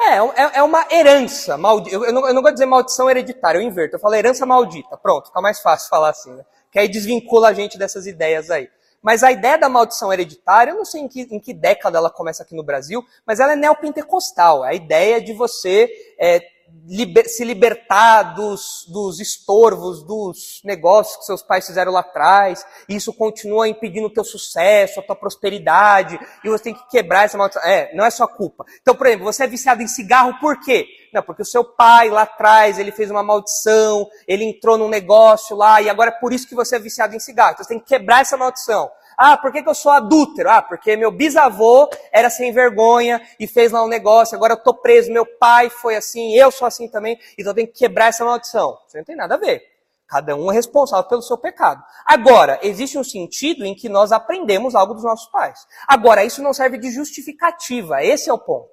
É, 0.00 0.16
é, 0.16 0.58
é 0.58 0.62
uma 0.62 0.84
herança 0.90 1.56
maldita. 1.56 1.94
Eu, 1.94 2.04
eu, 2.04 2.12
não, 2.12 2.26
eu 2.26 2.34
não 2.34 2.42
vou 2.42 2.52
dizer 2.52 2.66
maldição 2.66 3.08
hereditária, 3.08 3.58
eu 3.58 3.62
inverto. 3.62 3.96
Eu 3.96 4.00
falo 4.00 4.14
herança 4.14 4.44
maldita. 4.44 4.96
Pronto, 4.96 5.28
fica 5.28 5.40
mais 5.40 5.60
fácil 5.60 5.88
falar 5.88 6.10
assim, 6.10 6.32
né? 6.32 6.44
Que 6.72 6.78
aí 6.78 6.88
desvincula 6.88 7.48
a 7.48 7.52
gente 7.52 7.78
dessas 7.78 8.06
ideias 8.06 8.50
aí. 8.50 8.68
Mas 9.02 9.24
a 9.24 9.32
ideia 9.32 9.58
da 9.58 9.68
maldição 9.68 10.12
hereditária, 10.12 10.70
eu 10.70 10.76
não 10.76 10.84
sei 10.84 11.02
em 11.02 11.08
que, 11.08 11.22
em 11.22 11.40
que 11.40 11.52
década 11.52 11.98
ela 11.98 12.08
começa 12.08 12.44
aqui 12.44 12.54
no 12.54 12.62
Brasil, 12.62 13.04
mas 13.26 13.40
ela 13.40 13.54
é 13.54 13.56
neopentecostal. 13.56 14.64
É 14.64 14.68
a 14.70 14.74
ideia 14.74 15.20
de 15.20 15.32
você 15.32 15.90
é, 16.18 16.40
liber, 16.86 17.28
se 17.28 17.44
libertar 17.44 18.34
dos, 18.34 18.86
dos 18.88 19.20
estorvos, 19.20 20.02
dos 20.04 20.60
negócios 20.64 21.16
que 21.16 21.24
seus 21.24 21.42
pais 21.42 21.66
fizeram 21.66 21.92
lá 21.92 22.00
atrás, 22.00 22.64
e 22.88 22.96
isso 22.96 23.12
continua 23.12 23.68
impedindo 23.68 24.06
o 24.06 24.12
teu 24.12 24.24
sucesso, 24.24 25.00
a 25.00 25.02
tua 25.02 25.16
prosperidade, 25.16 26.18
e 26.44 26.48
você 26.48 26.64
tem 26.64 26.74
que 26.74 26.88
quebrar 26.88 27.24
essa 27.24 27.38
maldição. 27.38 27.62
É, 27.62 27.94
não 27.94 28.04
é 28.04 28.10
sua 28.10 28.28
culpa. 28.28 28.64
Então, 28.80 28.94
por 28.94 29.06
exemplo, 29.06 29.24
você 29.24 29.44
é 29.44 29.46
viciado 29.46 29.82
em 29.82 29.86
cigarro 29.86 30.38
por 30.40 30.60
quê? 30.60 30.86
Não, 31.12 31.22
porque 31.22 31.42
o 31.42 31.46
seu 31.46 31.64
pai 31.64 32.08
lá 32.08 32.22
atrás, 32.22 32.78
ele 32.78 32.90
fez 32.90 33.10
uma 33.10 33.22
maldição, 33.22 34.08
ele 34.26 34.44
entrou 34.44 34.78
num 34.78 34.88
negócio 34.88 35.56
lá, 35.56 35.80
e 35.80 35.88
agora 35.88 36.10
é 36.10 36.20
por 36.20 36.32
isso 36.32 36.48
que 36.48 36.54
você 36.54 36.76
é 36.76 36.78
viciado 36.78 37.14
em 37.14 37.20
cigarro. 37.20 37.52
Então 37.52 37.64
você 37.64 37.68
tem 37.68 37.80
que 37.80 37.86
quebrar 37.86 38.20
essa 38.20 38.36
maldição. 38.36 38.90
Ah, 39.16 39.36
por 39.36 39.52
que, 39.52 39.62
que 39.62 39.68
eu 39.68 39.74
sou 39.74 39.92
adúltero? 39.92 40.50
Ah, 40.50 40.62
porque 40.62 40.96
meu 40.96 41.10
bisavô 41.10 41.88
era 42.12 42.30
sem 42.30 42.52
vergonha 42.52 43.20
e 43.38 43.46
fez 43.46 43.72
lá 43.72 43.84
um 43.84 43.88
negócio, 43.88 44.36
agora 44.36 44.54
eu 44.54 44.62
tô 44.62 44.74
preso, 44.74 45.12
meu 45.12 45.26
pai 45.26 45.70
foi 45.70 45.96
assim, 45.96 46.34
eu 46.34 46.50
sou 46.50 46.66
assim 46.66 46.88
também, 46.88 47.18
então 47.38 47.50
eu 47.50 47.54
tenho 47.54 47.68
que 47.68 47.74
quebrar 47.74 48.06
essa 48.06 48.24
maldição. 48.24 48.78
Isso 48.86 48.96
não 48.96 49.04
tem 49.04 49.16
nada 49.16 49.34
a 49.34 49.38
ver. 49.38 49.62
Cada 50.06 50.36
um 50.36 50.50
é 50.50 50.54
responsável 50.54 51.08
pelo 51.08 51.22
seu 51.22 51.38
pecado. 51.38 51.82
Agora, 52.04 52.58
existe 52.62 52.98
um 52.98 53.04
sentido 53.04 53.64
em 53.64 53.74
que 53.74 53.88
nós 53.88 54.12
aprendemos 54.12 54.74
algo 54.74 54.92
dos 54.92 55.04
nossos 55.04 55.30
pais. 55.30 55.66
Agora, 55.88 56.22
isso 56.22 56.42
não 56.42 56.52
serve 56.52 56.76
de 56.76 56.90
justificativa, 56.90 58.04
esse 58.04 58.28
é 58.28 58.32
o 58.32 58.38
ponto. 58.38 58.68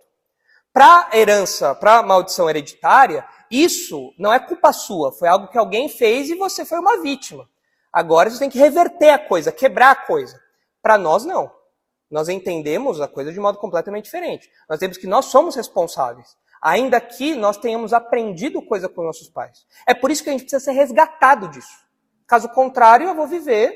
Para 0.73 1.09
herança, 1.13 1.73
para 1.73 2.03
maldição 2.03 2.49
hereditária, 2.49 3.25
isso 3.49 4.13
não 4.19 4.33
é 4.33 4.39
culpa 4.39 4.73
sua, 4.73 5.11
foi 5.11 5.27
algo 5.27 5.47
que 5.47 5.57
alguém 5.57 5.87
fez 5.87 6.29
e 6.29 6.35
você 6.35 6.65
foi 6.65 6.77
uma 6.77 7.01
vítima. 7.01 7.47
Agora 7.91 8.29
você 8.29 8.39
tem 8.39 8.49
que 8.49 8.59
reverter 8.59 9.09
a 9.09 9.19
coisa, 9.19 9.51
quebrar 9.51 9.91
a 9.91 9.95
coisa. 9.95 10.39
Para 10.81 10.97
nós, 10.97 11.25
não. 11.25 11.51
Nós 12.09 12.29
entendemos 12.29 13.01
a 13.01 13.07
coisa 13.07 13.31
de 13.31 13.39
modo 13.39 13.57
completamente 13.57 14.05
diferente. 14.05 14.49
Nós 14.67 14.79
temos 14.79 14.97
que 14.97 15.07
nós 15.07 15.25
somos 15.25 15.55
responsáveis. 15.55 16.37
Ainda 16.61 16.99
que 16.99 17.35
nós 17.35 17.57
tenhamos 17.57 17.93
aprendido 17.93 18.61
coisa 18.61 18.89
com 18.89 19.03
nossos 19.03 19.29
pais. 19.29 19.65
É 19.87 19.93
por 19.93 20.11
isso 20.11 20.23
que 20.23 20.29
a 20.29 20.31
gente 20.31 20.41
precisa 20.41 20.63
ser 20.63 20.71
resgatado 20.71 21.47
disso. 21.49 21.87
Caso 22.27 22.49
contrário, 22.49 23.07
eu 23.07 23.15
vou 23.15 23.27
viver 23.27 23.73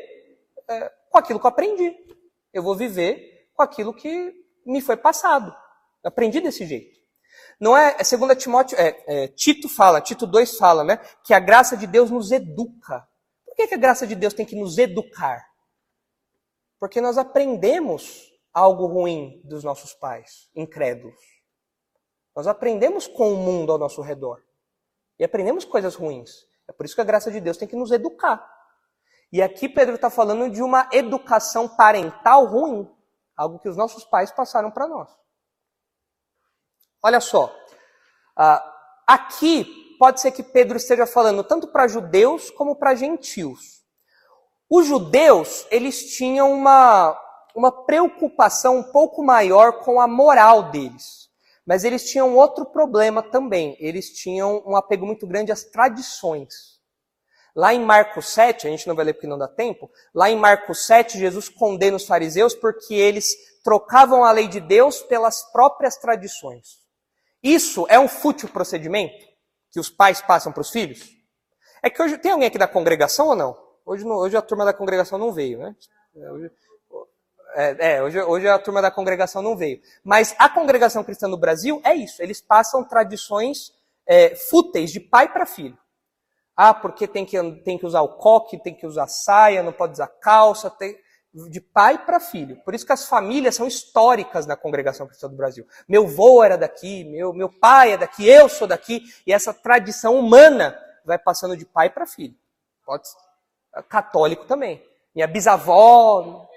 é, 0.67 0.91
com 1.09 1.17
aquilo 1.17 1.39
que 1.39 1.45
eu 1.45 1.49
aprendi. 1.49 1.95
Eu 2.53 2.61
vou 2.61 2.75
viver 2.75 3.49
com 3.53 3.63
aquilo 3.63 3.93
que 3.93 4.33
me 4.65 4.81
foi 4.81 4.97
passado. 4.97 5.55
Eu 6.03 6.09
aprendi 6.09 6.41
desse 6.41 6.65
jeito. 6.65 7.01
Não 7.59 7.77
é, 7.77 7.95
é 7.99 8.35
Timóteo, 8.35 8.77
é, 8.77 9.03
é, 9.07 9.27
Tito 9.29 9.69
fala, 9.69 10.01
Tito 10.01 10.27
2 10.27 10.57
fala, 10.57 10.83
né, 10.83 10.99
que 11.23 11.33
a 11.33 11.39
graça 11.39 11.77
de 11.77 11.87
Deus 11.87 12.11
nos 12.11 12.31
educa 12.31 13.07
que, 13.63 13.67
que 13.69 13.75
a 13.75 13.77
graça 13.77 14.05
de 14.05 14.15
Deus 14.15 14.33
tem 14.33 14.45
que 14.45 14.55
nos 14.55 14.77
educar? 14.77 15.45
Porque 16.79 16.99
nós 16.99 17.17
aprendemos 17.17 18.31
algo 18.53 18.85
ruim 18.85 19.41
dos 19.43 19.63
nossos 19.63 19.93
pais, 19.93 20.49
incrédulos. 20.55 21.19
Nós 22.35 22.47
aprendemos 22.47 23.07
com 23.07 23.33
o 23.33 23.37
mundo 23.37 23.71
ao 23.71 23.77
nosso 23.77 24.01
redor. 24.01 24.43
E 25.17 25.23
aprendemos 25.23 25.63
coisas 25.63 25.95
ruins. 25.95 26.45
É 26.67 26.73
por 26.73 26.85
isso 26.85 26.95
que 26.95 27.01
a 27.01 27.05
graça 27.05 27.31
de 27.31 27.39
Deus 27.39 27.57
tem 27.57 27.67
que 27.67 27.75
nos 27.75 27.91
educar. 27.91 28.45
E 29.31 29.41
aqui 29.41 29.69
Pedro 29.69 29.95
está 29.95 30.09
falando 30.09 30.49
de 30.49 30.61
uma 30.61 30.89
educação 30.91 31.67
parental 31.67 32.45
ruim. 32.45 32.89
Algo 33.35 33.59
que 33.59 33.69
os 33.69 33.77
nossos 33.77 34.03
pais 34.03 34.31
passaram 34.31 34.69
para 34.71 34.87
nós. 34.87 35.09
Olha 37.01 37.19
só. 37.19 37.45
Uh, 38.37 38.71
aqui 39.07 39.82
pode 40.03 40.19
ser 40.19 40.31
que 40.31 40.43
Pedro 40.43 40.75
esteja 40.75 41.07
falando 41.07 41.45
tanto 41.45 41.65
para 41.65 41.87
judeus 41.87 42.49
como 42.49 42.75
para 42.75 42.93
gentios. 42.93 43.81
Os 44.69 44.85
judeus, 44.85 45.65
eles 45.71 46.13
tinham 46.17 46.51
uma, 46.51 47.17
uma 47.55 47.71
preocupação 47.71 48.79
um 48.79 48.83
pouco 48.83 49.23
maior 49.23 49.79
com 49.79 50.01
a 50.01 50.05
moral 50.05 50.71
deles. 50.71 51.29
Mas 51.65 51.85
eles 51.85 52.03
tinham 52.03 52.35
outro 52.35 52.65
problema 52.65 53.23
também. 53.23 53.77
Eles 53.79 54.09
tinham 54.09 54.61
um 54.67 54.75
apego 54.75 55.05
muito 55.05 55.25
grande 55.25 55.53
às 55.53 55.63
tradições. 55.63 56.81
Lá 57.55 57.73
em 57.73 57.79
Marcos 57.79 58.27
7, 58.27 58.67
a 58.67 58.71
gente 58.71 58.85
não 58.89 58.95
vai 58.95 59.05
ler 59.05 59.13
porque 59.13 59.25
não 59.25 59.37
dá 59.37 59.47
tempo, 59.47 59.89
lá 60.13 60.29
em 60.29 60.35
Marcos 60.35 60.85
7, 60.85 61.17
Jesus 61.17 61.47
condena 61.47 61.95
os 61.95 62.05
fariseus 62.05 62.53
porque 62.53 62.93
eles 62.93 63.33
trocavam 63.63 64.25
a 64.25 64.33
lei 64.33 64.49
de 64.49 64.59
Deus 64.59 65.01
pelas 65.01 65.49
próprias 65.53 65.95
tradições. 65.95 66.81
Isso 67.41 67.85
é 67.87 67.97
um 67.97 68.09
fútil 68.09 68.49
procedimento? 68.49 69.31
Que 69.73 69.79
os 69.79 69.89
pais 69.89 70.21
passam 70.21 70.51
para 70.51 70.61
os 70.61 70.69
filhos? 70.69 71.17
É 71.81 71.89
que 71.89 72.01
hoje 72.01 72.17
tem 72.19 72.31
alguém 72.31 72.47
aqui 72.47 72.59
da 72.59 72.67
congregação 72.67 73.27
ou 73.29 73.35
não? 73.35 73.57
Hoje, 73.83 74.05
hoje 74.05 74.37
a 74.37 74.41
turma 74.41 74.63
da 74.63 74.71
congregação 74.71 75.17
não 75.17 75.33
veio, 75.33 75.57
né? 75.57 75.75
É, 76.15 76.31
hoje, 76.31 76.51
é, 77.55 77.95
é, 77.95 78.03
hoje, 78.03 78.21
hoje 78.21 78.47
a 78.47 78.59
turma 78.59 78.81
da 78.81 78.91
congregação 78.91 79.41
não 79.41 79.57
veio. 79.57 79.81
Mas 80.03 80.35
a 80.37 80.47
congregação 80.47 81.03
cristã 81.03 81.27
no 81.27 81.37
Brasil 81.37 81.81
é 81.83 81.95
isso. 81.95 82.21
Eles 82.21 82.39
passam 82.39 82.83
tradições 82.83 83.73
é, 84.05 84.35
fúteis 84.35 84.91
de 84.91 84.99
pai 84.99 85.33
para 85.33 85.45
filho. 85.45 85.77
Ah, 86.55 86.73
porque 86.73 87.07
tem 87.07 87.25
que, 87.25 87.41
tem 87.63 87.79
que 87.79 87.85
usar 87.85 88.01
o 88.01 88.17
coque, 88.17 88.61
tem 88.61 88.75
que 88.75 88.85
usar 88.85 89.07
saia, 89.07 89.63
não 89.63 89.73
pode 89.73 89.93
usar 89.93 90.07
calça. 90.07 90.69
Tem... 90.69 90.95
de 91.33 91.59
pai 91.59 92.05
para 92.05 92.19
filho. 92.19 92.57
Por 92.57 92.75
isso 92.75 92.85
que 92.85 92.93
as 92.93 93.07
famílias 93.07 93.55
são 93.55 93.67
históricas 93.67 94.45
na 94.45 94.55
congregação 94.55 95.07
cristã 95.07 95.27
do 95.27 95.35
Brasil. 95.35 95.67
Meu 95.87 96.03
avô 96.05 96.43
era 96.43 96.55
daqui, 96.55 97.03
meu, 97.03 97.33
meu 97.33 97.49
pai 97.49 97.93
é 97.93 97.97
daqui, 97.97 98.27
eu 98.27 98.47
sou 98.47 98.67
daqui, 98.67 99.03
e 99.25 99.33
essa 99.33 99.53
tradição 99.53 100.19
humana 100.19 100.79
vai 101.03 101.17
passando 101.17 101.57
de 101.57 101.65
pai 101.65 101.89
para 101.89 102.05
filho. 102.05 102.35
Pode 102.85 103.07
ser. 103.07 103.17
Católico 103.89 104.45
também. 104.45 104.85
Minha 105.15 105.27
bisavó. 105.27 106.47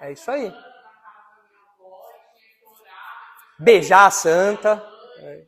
É 0.00 0.12
isso 0.12 0.30
aí. 0.30 0.52
Beijar 3.58 4.06
a 4.06 4.10
santa. 4.10 4.84
É. 5.20 5.46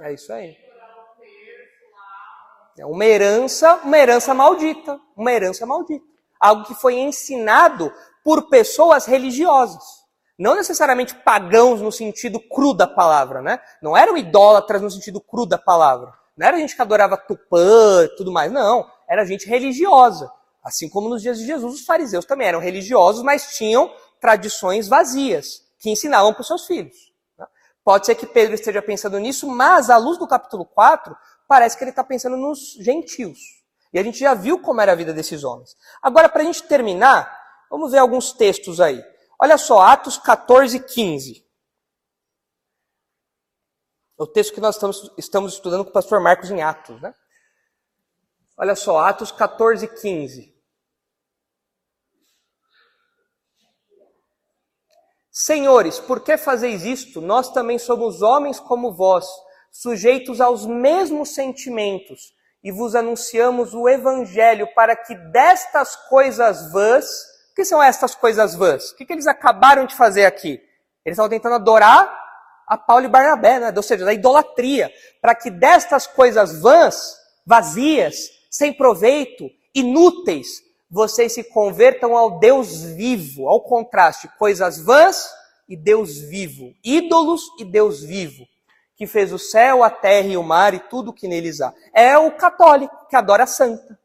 é 0.00 0.12
isso 0.12 0.32
aí. 0.32 0.63
É 2.78 2.84
uma 2.84 3.04
herança, 3.04 3.80
uma 3.84 3.96
herança 3.96 4.34
maldita, 4.34 4.98
uma 5.16 5.32
herança 5.32 5.64
maldita. 5.64 6.04
Algo 6.40 6.64
que 6.64 6.74
foi 6.74 6.94
ensinado 6.94 7.92
por 8.24 8.48
pessoas 8.48 9.06
religiosas. 9.06 9.82
Não 10.38 10.56
necessariamente 10.56 11.14
pagãos 11.14 11.80
no 11.80 11.92
sentido 11.92 12.40
cru 12.40 12.74
da 12.74 12.86
palavra, 12.86 13.40
né? 13.40 13.60
Não 13.80 13.96
eram 13.96 14.16
idólatras 14.16 14.82
no 14.82 14.90
sentido 14.90 15.20
cru 15.20 15.46
da 15.46 15.56
palavra. 15.56 16.12
Não 16.36 16.46
era 16.46 16.58
gente 16.58 16.74
que 16.74 16.82
adorava 16.82 17.16
Tupã 17.16 18.04
e 18.04 18.16
tudo 18.16 18.32
mais, 18.32 18.50
não. 18.50 18.84
Era 19.08 19.24
gente 19.24 19.46
religiosa. 19.46 20.30
Assim 20.64 20.88
como 20.88 21.08
nos 21.08 21.22
dias 21.22 21.38
de 21.38 21.46
Jesus, 21.46 21.74
os 21.74 21.84
fariseus 21.84 22.24
também 22.24 22.48
eram 22.48 22.58
religiosos, 22.58 23.22
mas 23.22 23.56
tinham 23.56 23.92
tradições 24.20 24.88
vazias, 24.88 25.62
que 25.78 25.90
ensinavam 25.90 26.32
para 26.32 26.40
os 26.40 26.46
seus 26.46 26.66
filhos. 26.66 27.12
Né? 27.38 27.46
Pode 27.84 28.06
ser 28.06 28.14
que 28.14 28.26
Pedro 28.26 28.54
esteja 28.54 28.80
pensando 28.80 29.18
nisso, 29.18 29.46
mas 29.46 29.90
à 29.90 29.98
luz 29.98 30.18
do 30.18 30.26
capítulo 30.26 30.64
4, 30.64 31.14
parece 31.54 31.78
que 31.78 31.84
ele 31.84 31.90
está 31.90 32.02
pensando 32.02 32.36
nos 32.36 32.72
gentios. 32.80 33.38
E 33.92 33.98
a 33.98 34.02
gente 34.02 34.18
já 34.18 34.34
viu 34.34 34.60
como 34.60 34.80
era 34.80 34.90
a 34.90 34.94
vida 34.96 35.12
desses 35.12 35.44
homens. 35.44 35.76
Agora, 36.02 36.28
para 36.28 36.42
a 36.42 36.44
gente 36.44 36.64
terminar, 36.64 37.32
vamos 37.70 37.92
ver 37.92 37.98
alguns 37.98 38.32
textos 38.32 38.80
aí. 38.80 39.00
Olha 39.40 39.56
só, 39.56 39.80
Atos 39.80 40.18
14, 40.18 40.80
15. 40.80 41.48
O 44.18 44.26
texto 44.26 44.52
que 44.52 44.60
nós 44.60 44.74
estamos, 44.74 45.12
estamos 45.16 45.52
estudando 45.52 45.84
com 45.84 45.90
o 45.90 45.92
pastor 45.92 46.20
Marcos 46.20 46.50
em 46.50 46.60
Atos, 46.60 47.00
né? 47.00 47.14
Olha 48.56 48.74
só, 48.74 48.98
Atos 48.98 49.30
14, 49.30 49.86
15. 49.86 50.52
Senhores, 55.30 56.00
por 56.00 56.18
que 56.18 56.36
fazeis 56.36 56.82
isto? 56.82 57.20
Nós 57.20 57.52
também 57.52 57.78
somos 57.78 58.22
homens 58.22 58.58
como 58.58 58.92
vós, 58.92 59.24
sujeitos 59.74 60.40
aos 60.40 60.64
mesmos 60.64 61.34
sentimentos, 61.34 62.32
e 62.62 62.70
vos 62.70 62.94
anunciamos 62.94 63.74
o 63.74 63.88
evangelho 63.88 64.68
para 64.72 64.94
que 64.94 65.16
destas 65.16 65.96
coisas 66.08 66.70
vãs, 66.72 67.04
o 67.50 67.54
que 67.56 67.64
são 67.64 67.82
estas 67.82 68.14
coisas 68.14 68.54
vãs? 68.54 68.90
O 68.90 68.96
que, 68.96 69.04
que 69.04 69.12
eles 69.12 69.26
acabaram 69.26 69.84
de 69.84 69.96
fazer 69.96 70.26
aqui? 70.26 70.60
Eles 71.04 71.18
estão 71.18 71.28
tentando 71.28 71.56
adorar 71.56 72.08
a 72.68 72.78
Paulo 72.78 73.04
e 73.04 73.08
Barnabé, 73.08 73.58
né? 73.58 73.72
ou 73.76 73.82
seja, 73.82 74.04
da 74.04 74.14
idolatria, 74.14 74.90
para 75.20 75.34
que 75.34 75.50
destas 75.50 76.06
coisas 76.06 76.62
vãs, 76.62 77.16
vazias, 77.44 78.30
sem 78.48 78.72
proveito, 78.72 79.50
inúteis, 79.74 80.62
vocês 80.88 81.34
se 81.34 81.42
convertam 81.42 82.16
ao 82.16 82.38
Deus 82.38 82.82
vivo, 82.82 83.48
ao 83.48 83.60
contraste, 83.60 84.28
coisas 84.38 84.78
vãs 84.78 85.28
e 85.68 85.76
Deus 85.76 86.18
vivo, 86.20 86.72
ídolos 86.82 87.42
e 87.58 87.64
Deus 87.64 88.02
vivo, 88.02 88.46
que 88.96 89.06
fez 89.06 89.32
o 89.32 89.38
céu, 89.38 89.82
a 89.82 89.90
terra 89.90 90.28
e 90.28 90.36
o 90.36 90.42
mar 90.42 90.74
e 90.74 90.78
tudo 90.78 91.12
que 91.12 91.26
neles 91.26 91.60
há. 91.60 91.72
É 91.92 92.16
o 92.16 92.30
católico 92.32 93.06
que 93.08 93.16
adora 93.16 93.44
a 93.44 93.46
santa. 93.46 93.98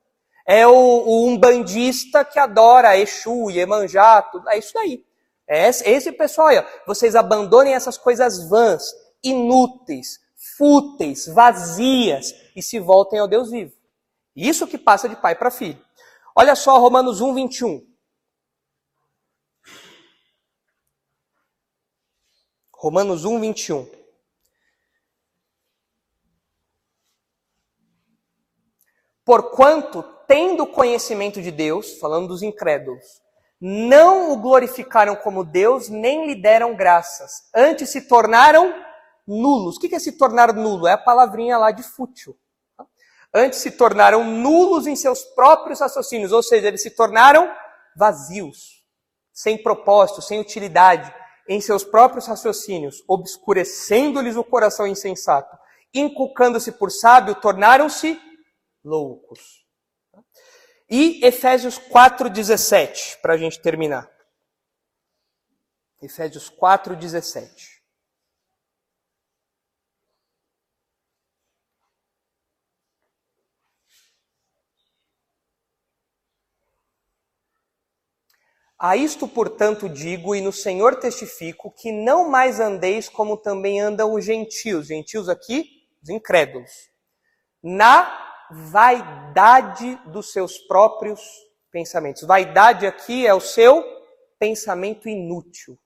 É 0.47 0.65
o, 0.65 0.71
o 0.73 1.27
umbandista 1.27 2.25
que 2.25 2.39
adora 2.39 2.97
Exu, 2.97 3.51
Iemanjá, 3.51 4.21
tudo, 4.23 4.49
é 4.49 4.57
isso 4.57 4.73
daí. 4.73 5.05
É 5.47 5.67
esse 5.67 6.11
pessoal 6.11 6.47
aí, 6.47 6.57
ó. 6.59 6.63
vocês 6.85 7.15
abandonem 7.15 7.73
essas 7.73 7.97
coisas 7.97 8.49
vãs, 8.49 8.83
inúteis, 9.23 10.19
fúteis, 10.57 11.27
vazias 11.27 12.33
e 12.55 12.61
se 12.61 12.79
voltem 12.79 13.19
ao 13.19 13.27
Deus 13.27 13.51
vivo. 13.51 13.73
Isso 14.35 14.67
que 14.67 14.77
passa 14.77 15.09
de 15.09 15.15
pai 15.15 15.35
para 15.35 15.51
filho. 15.51 15.83
Olha 16.35 16.55
só 16.55 16.79
Romanos 16.79 17.19
1, 17.19 17.33
21. 17.33 17.87
Romanos 22.73 23.25
1, 23.25 23.39
21. 23.39 23.98
Porquanto, 29.29 30.03
tendo 30.27 30.65
conhecimento 30.65 31.39
de 31.39 31.51
Deus, 31.51 31.99
falando 31.99 32.29
dos 32.29 32.41
incrédulos, 32.41 33.05
não 33.61 34.31
o 34.31 34.37
glorificaram 34.37 35.15
como 35.15 35.43
Deus, 35.43 35.87
nem 35.87 36.25
lhe 36.25 36.33
deram 36.33 36.75
graças. 36.75 37.43
Antes 37.55 37.91
se 37.91 38.07
tornaram 38.07 38.73
nulos. 39.27 39.77
O 39.77 39.79
que 39.79 39.93
é 39.93 39.99
se 39.99 40.13
tornar 40.13 40.51
nulo? 40.51 40.87
É 40.87 40.93
a 40.93 40.97
palavrinha 40.97 41.59
lá 41.59 41.69
de 41.69 41.83
fútil. 41.83 42.35
Antes 43.31 43.59
se 43.59 43.69
tornaram 43.69 44.23
nulos 44.23 44.87
em 44.87 44.95
seus 44.95 45.21
próprios 45.21 45.79
raciocínios, 45.79 46.31
ou 46.31 46.41
seja, 46.41 46.67
eles 46.67 46.81
se 46.81 46.89
tornaram 46.89 47.53
vazios, 47.95 48.83
sem 49.31 49.61
propósito, 49.61 50.23
sem 50.23 50.39
utilidade, 50.39 51.13
em 51.47 51.61
seus 51.61 51.83
próprios 51.83 52.25
raciocínios, 52.25 53.03
obscurecendo-lhes 53.07 54.35
o 54.35 54.43
coração 54.43 54.87
insensato, 54.87 55.55
inculcando-se 55.93 56.71
por 56.71 56.89
sábio, 56.89 57.35
tornaram-se 57.35 58.19
loucos. 58.83 59.65
E 60.89 61.23
Efésios 61.25 61.77
4,17, 61.77 63.19
para 63.21 63.33
a 63.33 63.37
gente 63.37 63.61
terminar. 63.61 64.09
Efésios 66.01 66.49
4,17. 66.49 67.79
A 78.81 78.95
isto, 78.95 79.27
portanto, 79.27 79.89
digo 79.89 80.33
e 80.33 80.39
no 80.39 80.53
Senhor 80.53 80.95
testifico 80.95 81.69
que 81.69 81.91
não 81.91 82.29
mais 82.29 82.61
andeis 82.61 83.09
como 83.09 83.35
também 83.35 83.81
andam 83.81 84.13
os 84.13 84.23
gentios, 84.23 84.87
gentios 84.87 85.27
aqui, 85.27 85.85
os 86.01 86.07
incrédulos, 86.07 86.71
na 87.61 88.28
vaidade 88.51 89.95
dos 90.07 90.31
seus 90.31 90.57
próprios 90.57 91.21
pensamentos. 91.71 92.23
Vaidade 92.23 92.85
aqui 92.85 93.25
é 93.25 93.33
o 93.33 93.39
seu 93.39 93.83
pensamento 94.39 95.07
inútil, 95.07 95.77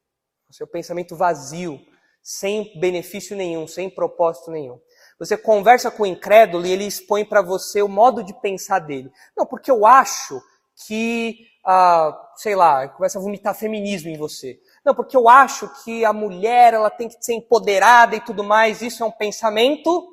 o 0.50 0.54
seu 0.54 0.68
pensamento 0.68 1.16
vazio, 1.16 1.80
sem 2.22 2.80
benefício 2.80 3.36
nenhum, 3.36 3.68
sem 3.68 3.90
propósito 3.90 4.50
nenhum. 4.50 4.80
Você 5.20 5.36
conversa 5.36 5.92
com 5.92 6.04
o 6.04 6.06
incrédulo 6.08 6.66
e 6.66 6.72
ele 6.72 6.86
expõe 6.86 7.26
para 7.26 7.42
você 7.42 7.82
o 7.82 7.88
modo 7.90 8.24
de 8.24 8.34
pensar 8.40 8.80
dele. 8.80 9.12
Não, 9.36 9.46
porque 9.46 9.70
eu 9.70 9.86
acho 9.86 10.42
que, 10.88 11.48
ah, 11.66 12.32
sei 12.38 12.56
lá, 12.56 12.88
começa 12.88 13.20
a 13.20 13.22
vomitar 13.22 13.54
feminismo 13.54 14.10
em 14.10 14.18
você. 14.18 14.60
Não, 14.86 14.96
porque 14.96 15.18
eu 15.18 15.28
acho 15.28 15.70
que 15.84 16.06
a 16.06 16.14
mulher 16.14 16.74
ela 16.74 16.90
tem 16.90 17.10
que 17.10 17.22
ser 17.24 17.34
empoderada 17.34 18.16
e 18.16 18.22
tudo 18.22 18.44
mais. 18.44 18.82
Isso 18.82 19.04
é 19.04 19.06
um 19.06 19.12
pensamento 19.12 20.10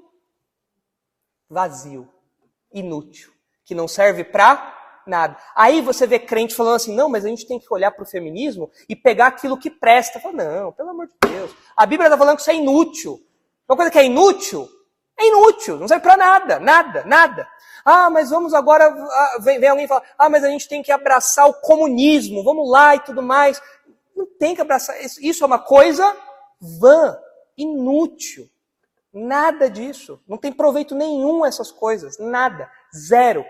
vazio 1.49 2.09
inútil, 2.73 3.33
que 3.65 3.75
não 3.75 3.89
serve 3.89 4.25
para 4.25 4.79
nada. 5.07 5.37
Aí 5.55 5.81
você 5.81 6.07
vê 6.07 6.19
crente 6.19 6.55
falando 6.55 6.77
assim, 6.77 6.95
não, 6.95 7.09
mas 7.09 7.25
a 7.25 7.29
gente 7.29 7.47
tem 7.47 7.59
que 7.59 7.73
olhar 7.73 7.91
para 7.91 8.03
o 8.03 8.07
feminismo 8.07 8.71
e 8.89 8.95
pegar 8.95 9.29
aquilo 9.29 9.59
que 9.59 9.71
presta. 9.71 10.21
Fala, 10.21 10.35
não, 10.35 10.73
pelo 10.73 10.91
amor 10.91 11.07
de 11.07 11.15
Deus. 11.29 11.51
A 11.77 11.85
Bíblia 11.87 12.07
está 12.07 12.17
falando 12.17 12.37
que 12.37 12.43
isso 12.43 12.51
é 12.51 12.55
inútil. 12.55 13.21
Uma 13.69 13.77
coisa 13.77 13.91
que 13.91 13.99
é 13.99 14.05
inútil, 14.05 14.69
é 15.19 15.29
inútil, 15.29 15.77
não 15.77 15.87
serve 15.87 16.03
para 16.03 16.17
nada, 16.17 16.59
nada, 16.59 17.05
nada. 17.05 17.49
Ah, 17.85 18.11
mas 18.11 18.31
vamos 18.31 18.53
agora, 18.53 18.87
ah, 18.87 19.39
vem, 19.41 19.61
vem 19.61 19.69
alguém 19.69 19.87
falar, 19.87 20.03
ah, 20.19 20.29
mas 20.29 20.43
a 20.43 20.49
gente 20.49 20.69
tem 20.69 20.83
que 20.83 20.91
abraçar 20.91 21.49
o 21.49 21.55
comunismo, 21.55 22.43
vamos 22.43 22.69
lá 22.69 22.97
e 22.97 23.01
tudo 23.01 23.23
mais. 23.23 23.63
Não 24.17 24.27
tem 24.39 24.55
que 24.55 24.61
abraçar, 24.61 24.97
isso 25.01 25.45
é 25.45 25.47
uma 25.47 25.59
coisa 25.59 26.17
vã, 26.61 27.17
inútil. 27.57 28.49
Nada 29.13 29.69
disso. 29.69 30.23
Não 30.27 30.39
tem 30.39 30.53
proveito 30.53 30.95
nenhum 30.95 31.45
essas 31.45 31.71
coisas. 31.71 32.19
Nada. 32.19 32.71
Zero. 32.95 33.45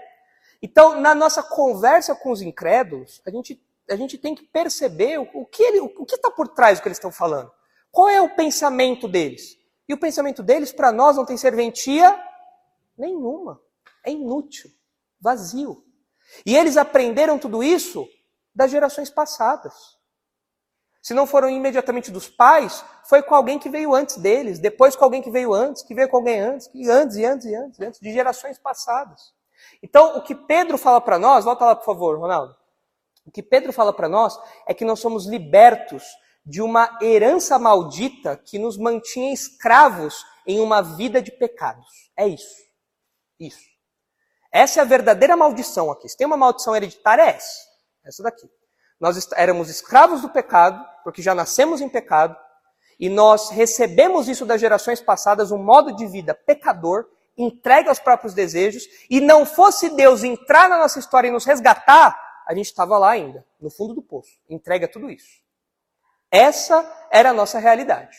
Então, 0.62 1.00
na 1.00 1.14
nossa 1.14 1.42
conversa 1.42 2.14
com 2.14 2.30
os 2.30 2.42
incrédulos, 2.42 3.20
a 3.26 3.30
gente, 3.30 3.62
a 3.90 3.96
gente 3.96 4.18
tem 4.18 4.34
que 4.34 4.44
perceber 4.44 5.18
o, 5.18 5.28
o 5.34 5.46
que 5.46 5.80
o 5.80 6.04
que 6.04 6.14
está 6.14 6.30
por 6.30 6.48
trás 6.48 6.78
do 6.78 6.82
que 6.82 6.88
eles 6.88 6.98
estão 6.98 7.12
falando. 7.12 7.50
Qual 7.90 8.08
é 8.08 8.20
o 8.20 8.34
pensamento 8.34 9.08
deles? 9.08 9.58
E 9.88 9.94
o 9.94 9.98
pensamento 9.98 10.42
deles, 10.42 10.72
para 10.72 10.92
nós, 10.92 11.16
não 11.16 11.26
tem 11.26 11.36
serventia 11.36 12.18
nenhuma. 12.96 13.60
É 14.04 14.10
inútil. 14.10 14.70
Vazio. 15.20 15.84
E 16.46 16.56
eles 16.56 16.76
aprenderam 16.76 17.38
tudo 17.38 17.62
isso 17.62 18.08
das 18.54 18.70
gerações 18.70 19.10
passadas. 19.10 19.98
Se 21.02 21.14
não 21.14 21.26
foram 21.26 21.48
imediatamente 21.48 22.10
dos 22.10 22.28
pais, 22.28 22.84
foi 23.04 23.22
com 23.22 23.34
alguém 23.34 23.58
que 23.58 23.70
veio 23.70 23.94
antes 23.94 24.16
deles, 24.16 24.58
depois 24.58 24.94
com 24.94 25.04
alguém 25.04 25.22
que 25.22 25.30
veio 25.30 25.54
antes, 25.54 25.82
que 25.82 25.94
veio 25.94 26.08
com 26.08 26.18
alguém 26.18 26.40
antes, 26.40 26.66
que 26.66 26.88
antes 26.88 27.16
e 27.16 27.24
antes 27.24 27.46
e 27.46 27.54
antes, 27.54 27.80
antes 27.80 28.00
de 28.00 28.12
gerações 28.12 28.58
passadas. 28.58 29.32
Então, 29.82 30.18
o 30.18 30.22
que 30.22 30.34
Pedro 30.34 30.76
fala 30.76 31.00
para 31.00 31.18
nós, 31.18 31.44
volta 31.44 31.64
lá 31.64 31.74
por 31.74 31.84
favor, 31.84 32.18
Ronaldo. 32.18 32.54
O 33.26 33.30
que 33.30 33.42
Pedro 33.42 33.72
fala 33.72 33.92
para 33.92 34.08
nós 34.08 34.38
é 34.66 34.74
que 34.74 34.84
nós 34.84 35.00
somos 35.00 35.26
libertos 35.26 36.04
de 36.44 36.60
uma 36.60 36.98
herança 37.00 37.58
maldita 37.58 38.36
que 38.36 38.58
nos 38.58 38.76
mantinha 38.76 39.32
escravos 39.32 40.24
em 40.46 40.60
uma 40.60 40.82
vida 40.82 41.22
de 41.22 41.30
pecados. 41.30 42.10
É 42.16 42.26
isso. 42.26 42.56
Isso. 43.38 43.70
Essa 44.52 44.80
é 44.80 44.82
a 44.82 44.86
verdadeira 44.86 45.36
maldição 45.36 45.90
aqui. 45.90 46.08
Se 46.08 46.16
tem 46.16 46.26
uma 46.26 46.36
maldição 46.36 46.74
hereditária, 46.74 47.22
é 47.22 47.28
essa. 47.30 47.58
Essa 48.04 48.22
daqui. 48.22 48.50
Nós 49.00 49.28
éramos 49.32 49.70
escravos 49.70 50.20
do 50.20 50.28
pecado, 50.28 50.84
porque 51.02 51.22
já 51.22 51.34
nascemos 51.34 51.80
em 51.80 51.88
pecado, 51.88 52.36
e 52.98 53.08
nós 53.08 53.48
recebemos 53.48 54.28
isso 54.28 54.44
das 54.44 54.60
gerações 54.60 55.00
passadas, 55.00 55.50
um 55.50 55.58
modo 55.58 55.96
de 55.96 56.06
vida 56.06 56.34
pecador, 56.34 57.06
entregue 57.36 57.88
aos 57.88 57.98
próprios 57.98 58.34
desejos, 58.34 58.84
e 59.08 59.20
não 59.20 59.46
fosse 59.46 59.88
Deus 59.96 60.22
entrar 60.22 60.68
na 60.68 60.76
nossa 60.76 60.98
história 60.98 61.28
e 61.28 61.30
nos 61.30 61.46
resgatar, 61.46 62.14
a 62.46 62.54
gente 62.54 62.66
estava 62.66 62.98
lá 62.98 63.12
ainda, 63.12 63.46
no 63.58 63.70
fundo 63.70 63.94
do 63.94 64.02
poço, 64.02 64.38
entregue 64.48 64.84
a 64.84 64.88
tudo 64.88 65.08
isso. 65.08 65.40
Essa 66.30 67.08
era 67.10 67.30
a 67.30 67.34
nossa 67.34 67.58
realidade. 67.58 68.18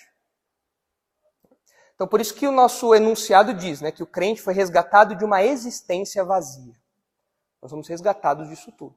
Então, 1.93 2.07
por 2.07 2.19
isso 2.19 2.33
que 2.33 2.47
o 2.47 2.51
nosso 2.51 2.95
enunciado 2.95 3.53
diz 3.53 3.79
né, 3.79 3.91
que 3.91 4.01
o 4.01 4.07
crente 4.07 4.41
foi 4.41 4.55
resgatado 4.55 5.15
de 5.15 5.23
uma 5.23 5.43
existência 5.43 6.25
vazia. 6.25 6.73
Nós 7.61 7.69
somos 7.69 7.87
resgatados 7.87 8.49
disso 8.49 8.71
tudo. 8.71 8.95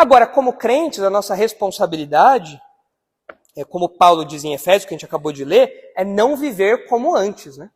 Agora, 0.00 0.26
como 0.26 0.54
crentes, 0.54 1.00
a 1.00 1.10
nossa 1.10 1.34
responsabilidade, 1.34 2.58
é 3.54 3.66
como 3.66 3.98
Paulo 3.98 4.24
diz 4.24 4.42
em 4.44 4.54
Efésios, 4.54 4.86
que 4.86 4.94
a 4.94 4.96
gente 4.96 5.04
acabou 5.04 5.30
de 5.30 5.44
ler, 5.44 5.92
é 5.94 6.02
não 6.02 6.38
viver 6.38 6.88
como 6.88 7.14
antes. 7.14 7.58
Né? 7.58 7.70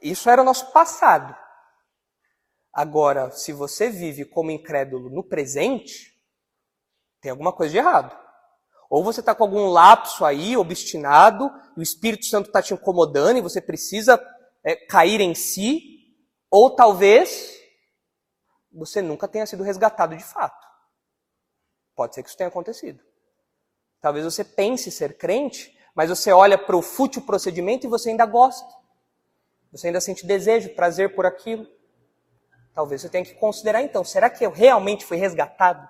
Isso 0.00 0.30
era 0.30 0.40
o 0.40 0.44
nosso 0.44 0.70
passado. 0.70 1.36
Agora, 2.72 3.32
se 3.32 3.52
você 3.52 3.90
vive 3.90 4.24
como 4.24 4.52
incrédulo 4.52 5.10
no 5.10 5.24
presente, 5.24 6.16
tem 7.20 7.32
alguma 7.32 7.52
coisa 7.52 7.72
de 7.72 7.78
errado. 7.78 8.16
Ou 8.88 9.02
você 9.02 9.18
está 9.18 9.34
com 9.34 9.42
algum 9.42 9.70
lapso 9.70 10.24
aí, 10.24 10.56
obstinado, 10.56 11.50
e 11.76 11.80
o 11.80 11.82
Espírito 11.82 12.26
Santo 12.26 12.46
está 12.46 12.62
te 12.62 12.74
incomodando 12.74 13.38
e 13.38 13.42
você 13.42 13.60
precisa 13.60 14.24
é, 14.62 14.76
cair 14.76 15.20
em 15.20 15.34
si, 15.34 16.14
ou 16.48 16.76
talvez 16.76 17.58
você 18.70 19.02
nunca 19.02 19.26
tenha 19.26 19.46
sido 19.46 19.64
resgatado 19.64 20.16
de 20.16 20.22
fato. 20.22 20.70
Pode 21.94 22.14
ser 22.14 22.22
que 22.22 22.28
isso 22.28 22.38
tenha 22.38 22.48
acontecido. 22.48 23.00
Talvez 24.00 24.24
você 24.24 24.42
pense 24.42 24.90
ser 24.90 25.16
crente, 25.16 25.76
mas 25.94 26.10
você 26.10 26.32
olha 26.32 26.58
para 26.58 26.76
o 26.76 26.82
fútil 26.82 27.22
procedimento 27.22 27.86
e 27.86 27.90
você 27.90 28.10
ainda 28.10 28.26
gosta. 28.26 28.68
Você 29.70 29.86
ainda 29.86 30.00
sente 30.00 30.26
desejo, 30.26 30.74
prazer 30.74 31.14
por 31.14 31.24
aquilo. 31.24 31.66
Talvez 32.74 33.02
você 33.02 33.08
tenha 33.08 33.24
que 33.24 33.34
considerar 33.34 33.82
então, 33.82 34.04
será 34.04 34.30
que 34.30 34.44
eu 34.44 34.50
realmente 34.50 35.04
fui 35.04 35.16
resgatado? 35.16 35.86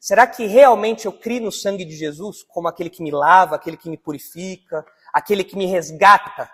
Será 0.00 0.26
que 0.26 0.46
realmente 0.46 1.04
eu 1.04 1.12
crio 1.12 1.42
no 1.42 1.52
sangue 1.52 1.84
de 1.84 1.94
Jesus 1.94 2.42
como 2.42 2.68
aquele 2.68 2.88
que 2.88 3.02
me 3.02 3.10
lava, 3.10 3.56
aquele 3.56 3.76
que 3.76 3.90
me 3.90 3.98
purifica, 3.98 4.86
aquele 5.12 5.44
que 5.44 5.56
me 5.56 5.66
resgata? 5.66 6.50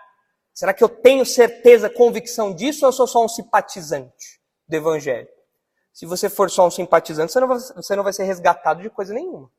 Será 0.53 0.73
que 0.73 0.83
eu 0.83 0.89
tenho 0.89 1.25
certeza, 1.25 1.89
convicção 1.89 2.53
disso 2.53 2.83
ou 2.83 2.89
eu 2.89 2.93
sou 2.93 3.07
só 3.07 3.23
um 3.23 3.29
simpatizante 3.29 4.41
do 4.67 4.75
Evangelho? 4.75 5.29
Se 5.97 6.05
você 6.05 6.29
for 6.29 6.47
só 6.51 6.67
um 6.67 6.69
simpatizante, 6.69 7.33
você 7.33 7.39
não 7.39 7.47
vai, 7.47 7.57
você 7.57 7.95
não 7.95 8.03
vai 8.03 8.13
ser 8.13 8.23
resgatado 8.23 8.83
de 8.83 8.89
coisa 8.89 9.15
nenhuma. 9.15 9.49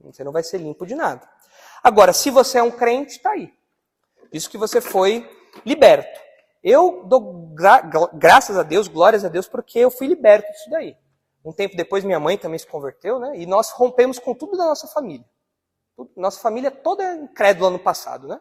Você 0.00 0.24
não 0.24 0.32
vai 0.32 0.42
ser 0.42 0.58
limpo 0.58 0.84
de 0.84 0.96
nada. 0.96 1.22
Agora, 1.84 2.12
se 2.12 2.30
você 2.30 2.58
é 2.58 2.62
um 2.64 2.70
crente, 2.72 3.12
está 3.12 3.30
aí. 3.30 3.54
Isso 4.32 4.50
que 4.50 4.58
você 4.58 4.80
foi 4.80 5.24
liberto. 5.64 6.20
Eu 6.64 7.04
dou 7.04 7.52
gra 7.54 7.80
graças 8.12 8.58
a 8.58 8.64
Deus, 8.64 8.88
glórias 8.88 9.24
a 9.24 9.28
Deus, 9.28 9.46
porque 9.46 9.78
eu 9.78 9.88
fui 9.88 10.08
liberto 10.08 10.50
disso 10.50 10.68
daí. 10.68 10.96
Um 11.44 11.52
tempo 11.52 11.76
depois, 11.76 12.02
minha 12.02 12.18
mãe 12.18 12.36
também 12.36 12.58
se 12.58 12.66
converteu, 12.66 13.20
né? 13.20 13.38
E 13.38 13.46
nós 13.46 13.70
rompemos 13.70 14.18
com 14.18 14.34
tudo 14.34 14.56
da 14.56 14.64
nossa 14.64 14.88
família. 14.88 15.24
Nossa 16.16 16.40
família 16.40 16.72
toda 16.72 17.04
é 17.04 17.14
incrédula 17.14 17.70
no 17.70 17.78
passado, 17.78 18.26
né? 18.26 18.40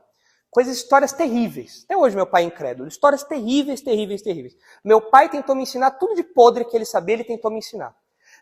Coisas, 0.56 0.78
histórias 0.78 1.12
terríveis. 1.12 1.84
Até 1.84 1.98
hoje 1.98 2.16
meu 2.16 2.26
pai 2.26 2.44
é 2.44 2.46
incrédulo. 2.46 2.88
Histórias 2.88 3.24
terríveis, 3.24 3.82
terríveis, 3.82 4.22
terríveis. 4.22 4.56
Meu 4.82 5.02
pai 5.02 5.28
tentou 5.28 5.54
me 5.54 5.64
ensinar 5.64 5.92
tudo 5.92 6.16
de 6.16 6.24
podre 6.24 6.64
que 6.64 6.78
ele 6.78 6.86
sabia, 6.86 7.16
ele 7.16 7.26
tentou 7.26 7.52
me 7.52 7.58
ensinar. 7.58 7.94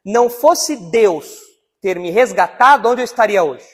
Não 0.06 0.30
fosse 0.30 0.76
Deus 0.92 1.42
ter 1.82 1.98
me 1.98 2.12
resgatado, 2.12 2.88
onde 2.88 3.02
eu 3.02 3.06
estaria 3.06 3.44
hoje? 3.44 3.68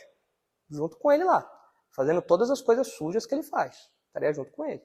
Junto 0.70 0.98
com 0.98 1.12
ele 1.12 1.26
lá. 1.26 1.46
Fazendo 1.92 2.22
todas 2.22 2.50
as 2.50 2.62
coisas 2.62 2.88
sujas 2.88 3.26
que 3.26 3.36
ele 3.36 3.44
faz. 3.44 3.90
Estaria 4.08 4.32
junto 4.32 4.54
com 4.54 4.64
ele. 4.64 4.82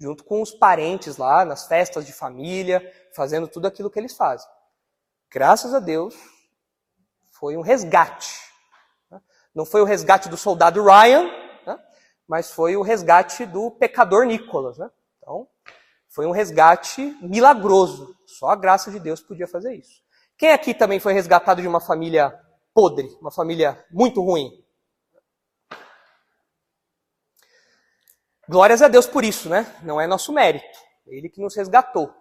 Junto 0.00 0.24
com 0.24 0.40
os 0.40 0.52
parentes 0.52 1.18
lá, 1.18 1.44
nas 1.44 1.66
festas 1.66 2.06
de 2.06 2.12
família, 2.14 2.80
fazendo 3.14 3.46
tudo 3.46 3.66
aquilo 3.66 3.90
que 3.90 3.98
eles 3.98 4.16
fazem 4.16 4.48
graças 5.30 5.74
a 5.74 5.78
Deus, 5.78 6.14
foi 7.32 7.56
um 7.56 7.60
resgate. 7.60 8.34
Não 9.54 9.64
foi 9.64 9.80
o 9.80 9.84
resgate 9.84 10.28
do 10.28 10.36
soldado 10.36 10.82
Ryan? 10.82 11.28
Mas 12.28 12.50
foi 12.50 12.76
o 12.76 12.82
resgate 12.82 13.46
do 13.46 13.70
pecador 13.70 14.26
Nicolas. 14.26 14.76
Né? 14.76 14.90
Então, 15.18 15.48
foi 16.08 16.26
um 16.26 16.30
resgate 16.30 17.16
milagroso. 17.22 18.14
Só 18.26 18.50
a 18.50 18.56
graça 18.56 18.90
de 18.90 19.00
Deus 19.00 19.20
podia 19.20 19.46
fazer 19.46 19.74
isso. 19.74 20.02
Quem 20.36 20.52
aqui 20.52 20.74
também 20.74 21.00
foi 21.00 21.12
resgatado 21.12 21.62
de 21.62 21.66
uma 21.66 21.80
família 21.80 22.38
podre, 22.74 23.08
uma 23.20 23.30
família 23.30 23.84
muito 23.90 24.20
ruim? 24.22 24.52
Glórias 28.48 28.82
a 28.82 28.88
Deus 28.88 29.06
por 29.06 29.24
isso, 29.24 29.48
né? 29.48 29.66
Não 29.82 30.00
é 30.00 30.06
nosso 30.06 30.32
mérito. 30.32 30.78
Ele 31.06 31.28
que 31.28 31.40
nos 31.40 31.56
resgatou. 31.56 32.14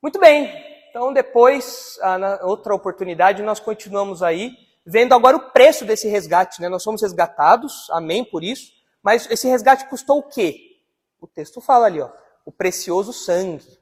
Muito 0.00 0.18
bem, 0.20 0.52
então, 0.94 1.12
depois, 1.12 1.98
na 2.00 2.44
outra 2.44 2.72
oportunidade, 2.72 3.42
nós 3.42 3.58
continuamos 3.58 4.22
aí, 4.22 4.52
vendo 4.86 5.12
agora 5.12 5.36
o 5.36 5.50
preço 5.50 5.84
desse 5.84 6.06
resgate. 6.06 6.60
Né? 6.60 6.68
Nós 6.68 6.84
somos 6.84 7.02
resgatados, 7.02 7.90
amém 7.90 8.24
por 8.24 8.44
isso, 8.44 8.70
mas 9.04 9.30
esse 9.30 9.46
resgate 9.46 9.86
custou 9.90 10.18
o 10.18 10.22
quê? 10.22 10.80
O 11.20 11.26
texto 11.26 11.60
fala 11.60 11.84
ali, 11.84 12.00
ó, 12.00 12.10
o 12.46 12.50
precioso 12.50 13.12
sangue. 13.12 13.78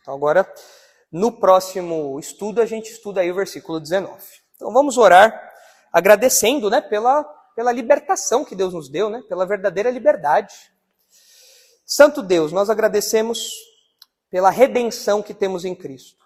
Então, 0.00 0.12
agora, 0.14 0.52
no 1.12 1.30
próximo 1.30 2.18
estudo, 2.18 2.60
a 2.60 2.66
gente 2.66 2.90
estuda 2.90 3.20
aí 3.20 3.30
o 3.30 3.34
versículo 3.36 3.78
19. 3.78 4.20
Então, 4.56 4.72
vamos 4.72 4.98
orar 4.98 5.48
agradecendo 5.92 6.68
né, 6.68 6.80
pela, 6.80 7.22
pela 7.54 7.70
libertação 7.70 8.44
que 8.44 8.56
Deus 8.56 8.74
nos 8.74 8.88
deu, 8.88 9.08
né, 9.08 9.22
pela 9.28 9.46
verdadeira 9.46 9.90
liberdade. 9.90 10.54
Santo 11.86 12.20
Deus, 12.20 12.50
nós 12.50 12.68
agradecemos 12.68 13.50
pela 14.28 14.50
redenção 14.50 15.22
que 15.22 15.32
temos 15.32 15.64
em 15.64 15.74
Cristo. 15.74 16.18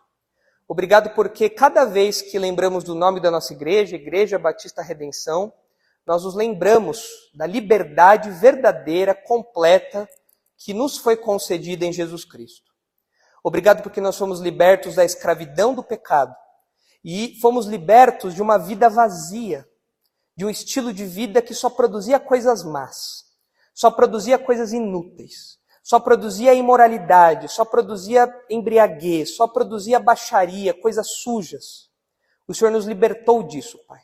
Obrigado 0.67 1.11
porque 1.11 1.51
cada 1.51 1.85
vez 1.85 2.23
que 2.23 2.39
lembramos 2.39 2.83
do 2.83 2.95
nome 2.95 3.21
da 3.21 3.31
nossa 3.31 3.53
igreja, 3.53 3.97
Igreja 3.97 4.39
Batista 4.39 4.81
Redenção, 4.81 5.53
nós 6.07 6.25
nos 6.25 6.35
lembramos 6.35 7.07
da 7.35 7.47
liberdade 7.47 8.31
verdadeira, 8.31 9.15
completa, 9.15 10.09
que 10.59 10.75
nos 10.75 10.99
foi 10.99 11.17
concedida 11.17 11.85
em 11.85 11.93
Jesus 11.93 12.25
Cristo. 12.25 12.71
Obrigado 13.43 13.83
porque 13.83 14.01
nós 14.01 14.17
fomos 14.17 14.41
libertos 14.41 14.95
da 14.95 15.05
escravidão 15.05 15.75
do 15.75 15.83
pecado 15.83 16.35
e 17.05 17.39
fomos 17.41 17.67
libertos 17.67 18.35
de 18.35 18.43
uma 18.43 18.59
vida 18.59 18.89
vazia, 18.89 19.67
de 20.37 20.45
um 20.45 20.51
estilo 20.51 20.93
de 20.93 21.05
vida 21.05 21.43
que 21.43 21.55
só 21.55 21.69
produzia 21.69 22.21
coisas 22.21 22.63
más, 22.63 23.25
só 23.75 23.91
produzia 23.91 24.39
coisas 24.39 24.73
inúteis 24.73 25.63
só 25.83 25.99
produzia 25.99 26.55
imoralidade, 26.55 27.49
só 27.49 27.65
produzia 27.65 28.33
embriaguez, 28.49 29.35
só 29.35 29.49
produzia 29.49 29.99
baixaria, 29.99 30.73
coisas 30.73 31.11
sujas. 31.11 31.91
O 32.47 32.55
Senhor 32.55 32.71
nos 32.71 32.87
libertou 32.87 33.43
disso, 33.43 33.79
Pai. 33.87 34.01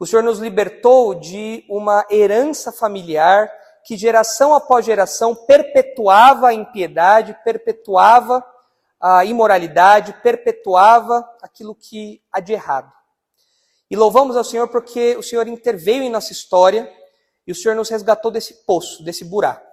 O 0.00 0.06
Senhor 0.06 0.22
nos 0.22 0.38
libertou 0.38 1.14
de 1.14 1.62
uma 1.68 2.06
herança 2.10 2.72
familiar 2.72 3.52
que 3.84 3.98
geração 3.98 4.54
após 4.54 4.86
geração 4.86 5.34
perpetuava 5.34 6.48
a 6.48 6.54
impiedade, 6.54 7.36
perpetuava 7.44 8.42
a 8.98 9.26
imoralidade, 9.26 10.14
perpetuava 10.22 11.28
aquilo 11.42 11.74
que 11.74 12.22
há 12.32 12.40
de 12.40 12.54
errado. 12.54 12.90
E 13.90 13.96
louvamos 13.96 14.38
ao 14.38 14.44
Senhor 14.44 14.68
porque 14.68 15.18
o 15.18 15.22
Senhor 15.22 15.46
interveio 15.46 16.02
em 16.02 16.08
nossa 16.08 16.32
história 16.32 16.90
e 17.46 17.52
o 17.52 17.54
Senhor 17.54 17.74
nos 17.74 17.90
resgatou 17.90 18.30
desse 18.30 18.64
poço, 18.64 19.04
desse 19.04 19.22
buraco. 19.22 19.66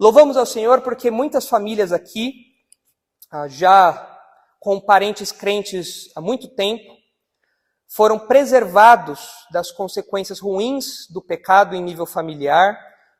Louvamos 0.00 0.38
ao 0.38 0.46
Senhor 0.46 0.80
porque 0.80 1.10
muitas 1.10 1.46
famílias 1.46 1.92
aqui, 1.92 2.32
ah, 3.30 3.46
já 3.46 4.10
com 4.58 4.80
parentes 4.80 5.30
crentes 5.32 6.10
há 6.16 6.20
muito 6.22 6.48
tempo, 6.48 7.03
foram 7.94 8.18
preservados 8.18 9.46
das 9.52 9.70
consequências 9.70 10.40
ruins 10.40 11.06
do 11.08 11.22
pecado 11.22 11.76
em 11.76 11.82
nível 11.82 12.04
familiar, 12.04 12.76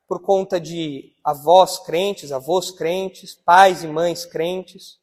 por 0.09 0.21
conta 0.21 0.61
de 0.61 1.15
avós 1.23 1.79
crentes, 1.79 2.33
avós 2.33 2.73
crentes, 2.73 3.37
pais 3.37 3.85
e 3.85 3.87
mães 3.87 4.27
crentes. 4.27 4.99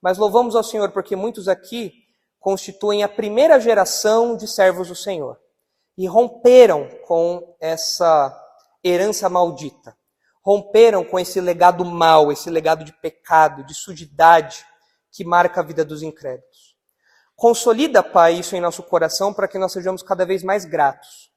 Mas 0.00 0.16
louvamos 0.16 0.56
ao 0.56 0.64
Senhor 0.64 0.90
porque 0.90 1.14
muitos 1.14 1.48
aqui 1.48 1.92
constituem 2.38 3.02
a 3.02 3.08
primeira 3.08 3.60
geração 3.60 4.38
de 4.38 4.48
servos 4.48 4.88
do 4.88 4.96
Senhor. 4.96 5.38
e 5.98 6.06
romperam 6.06 6.88
com 7.06 7.54
essa 7.60 8.34
herança 8.82 9.28
maldita. 9.28 9.94
Romperam 10.42 11.04
com 11.04 11.18
esse 11.18 11.38
legado 11.42 11.84
mal, 11.84 12.32
esse 12.32 12.48
legado 12.48 12.84
de 12.84 12.92
pecado, 13.02 13.66
de 13.66 13.74
sujidade 13.74 14.64
que 15.12 15.24
marca 15.24 15.60
a 15.60 15.64
vida 15.64 15.84
dos 15.84 16.02
incrédulos. 16.02 16.69
Consolida, 17.40 18.02
Pai, 18.02 18.34
isso 18.34 18.54
em 18.54 18.60
nosso 18.60 18.82
coração 18.82 19.32
para 19.32 19.48
que 19.48 19.56
nós 19.56 19.72
sejamos 19.72 20.02
cada 20.02 20.26
vez 20.26 20.42
mais 20.42 20.66
gratos, 20.66 21.32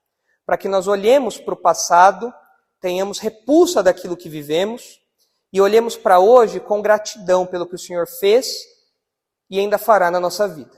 para 0.45 0.57
que 0.57 0.67
nós 0.67 0.85
olhemos 0.85 1.37
para 1.37 1.53
o 1.53 1.57
passado, 1.57 2.33
tenhamos 2.81 3.19
repulsa 3.19 3.81
daquilo 3.81 4.17
que 4.17 4.27
vivemos 4.27 4.99
e 5.53 5.61
olhemos 5.61 5.95
para 5.95 6.19
hoje 6.19 6.59
com 6.59 6.81
gratidão 6.81 7.45
pelo 7.45 7.65
que 7.65 7.75
o 7.75 7.79
Senhor 7.79 8.05
fez 8.05 8.53
e 9.49 9.57
ainda 9.57 9.77
fará 9.77 10.11
na 10.11 10.19
nossa 10.19 10.45
vida. 10.45 10.75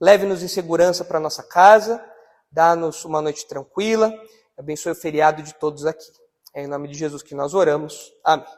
Leve-nos 0.00 0.42
em 0.42 0.48
segurança 0.48 1.04
para 1.04 1.20
nossa 1.20 1.42
casa, 1.42 2.02
dá-nos 2.50 3.04
uma 3.04 3.20
noite 3.20 3.46
tranquila, 3.46 4.10
abençoe 4.56 4.92
o 4.92 4.94
feriado 4.94 5.42
de 5.42 5.52
todos 5.56 5.84
aqui. 5.84 6.10
É 6.54 6.62
em 6.62 6.66
nome 6.66 6.88
de 6.88 6.94
Jesus 6.96 7.22
que 7.22 7.34
nós 7.34 7.52
oramos. 7.52 8.14
Amém. 8.24 8.57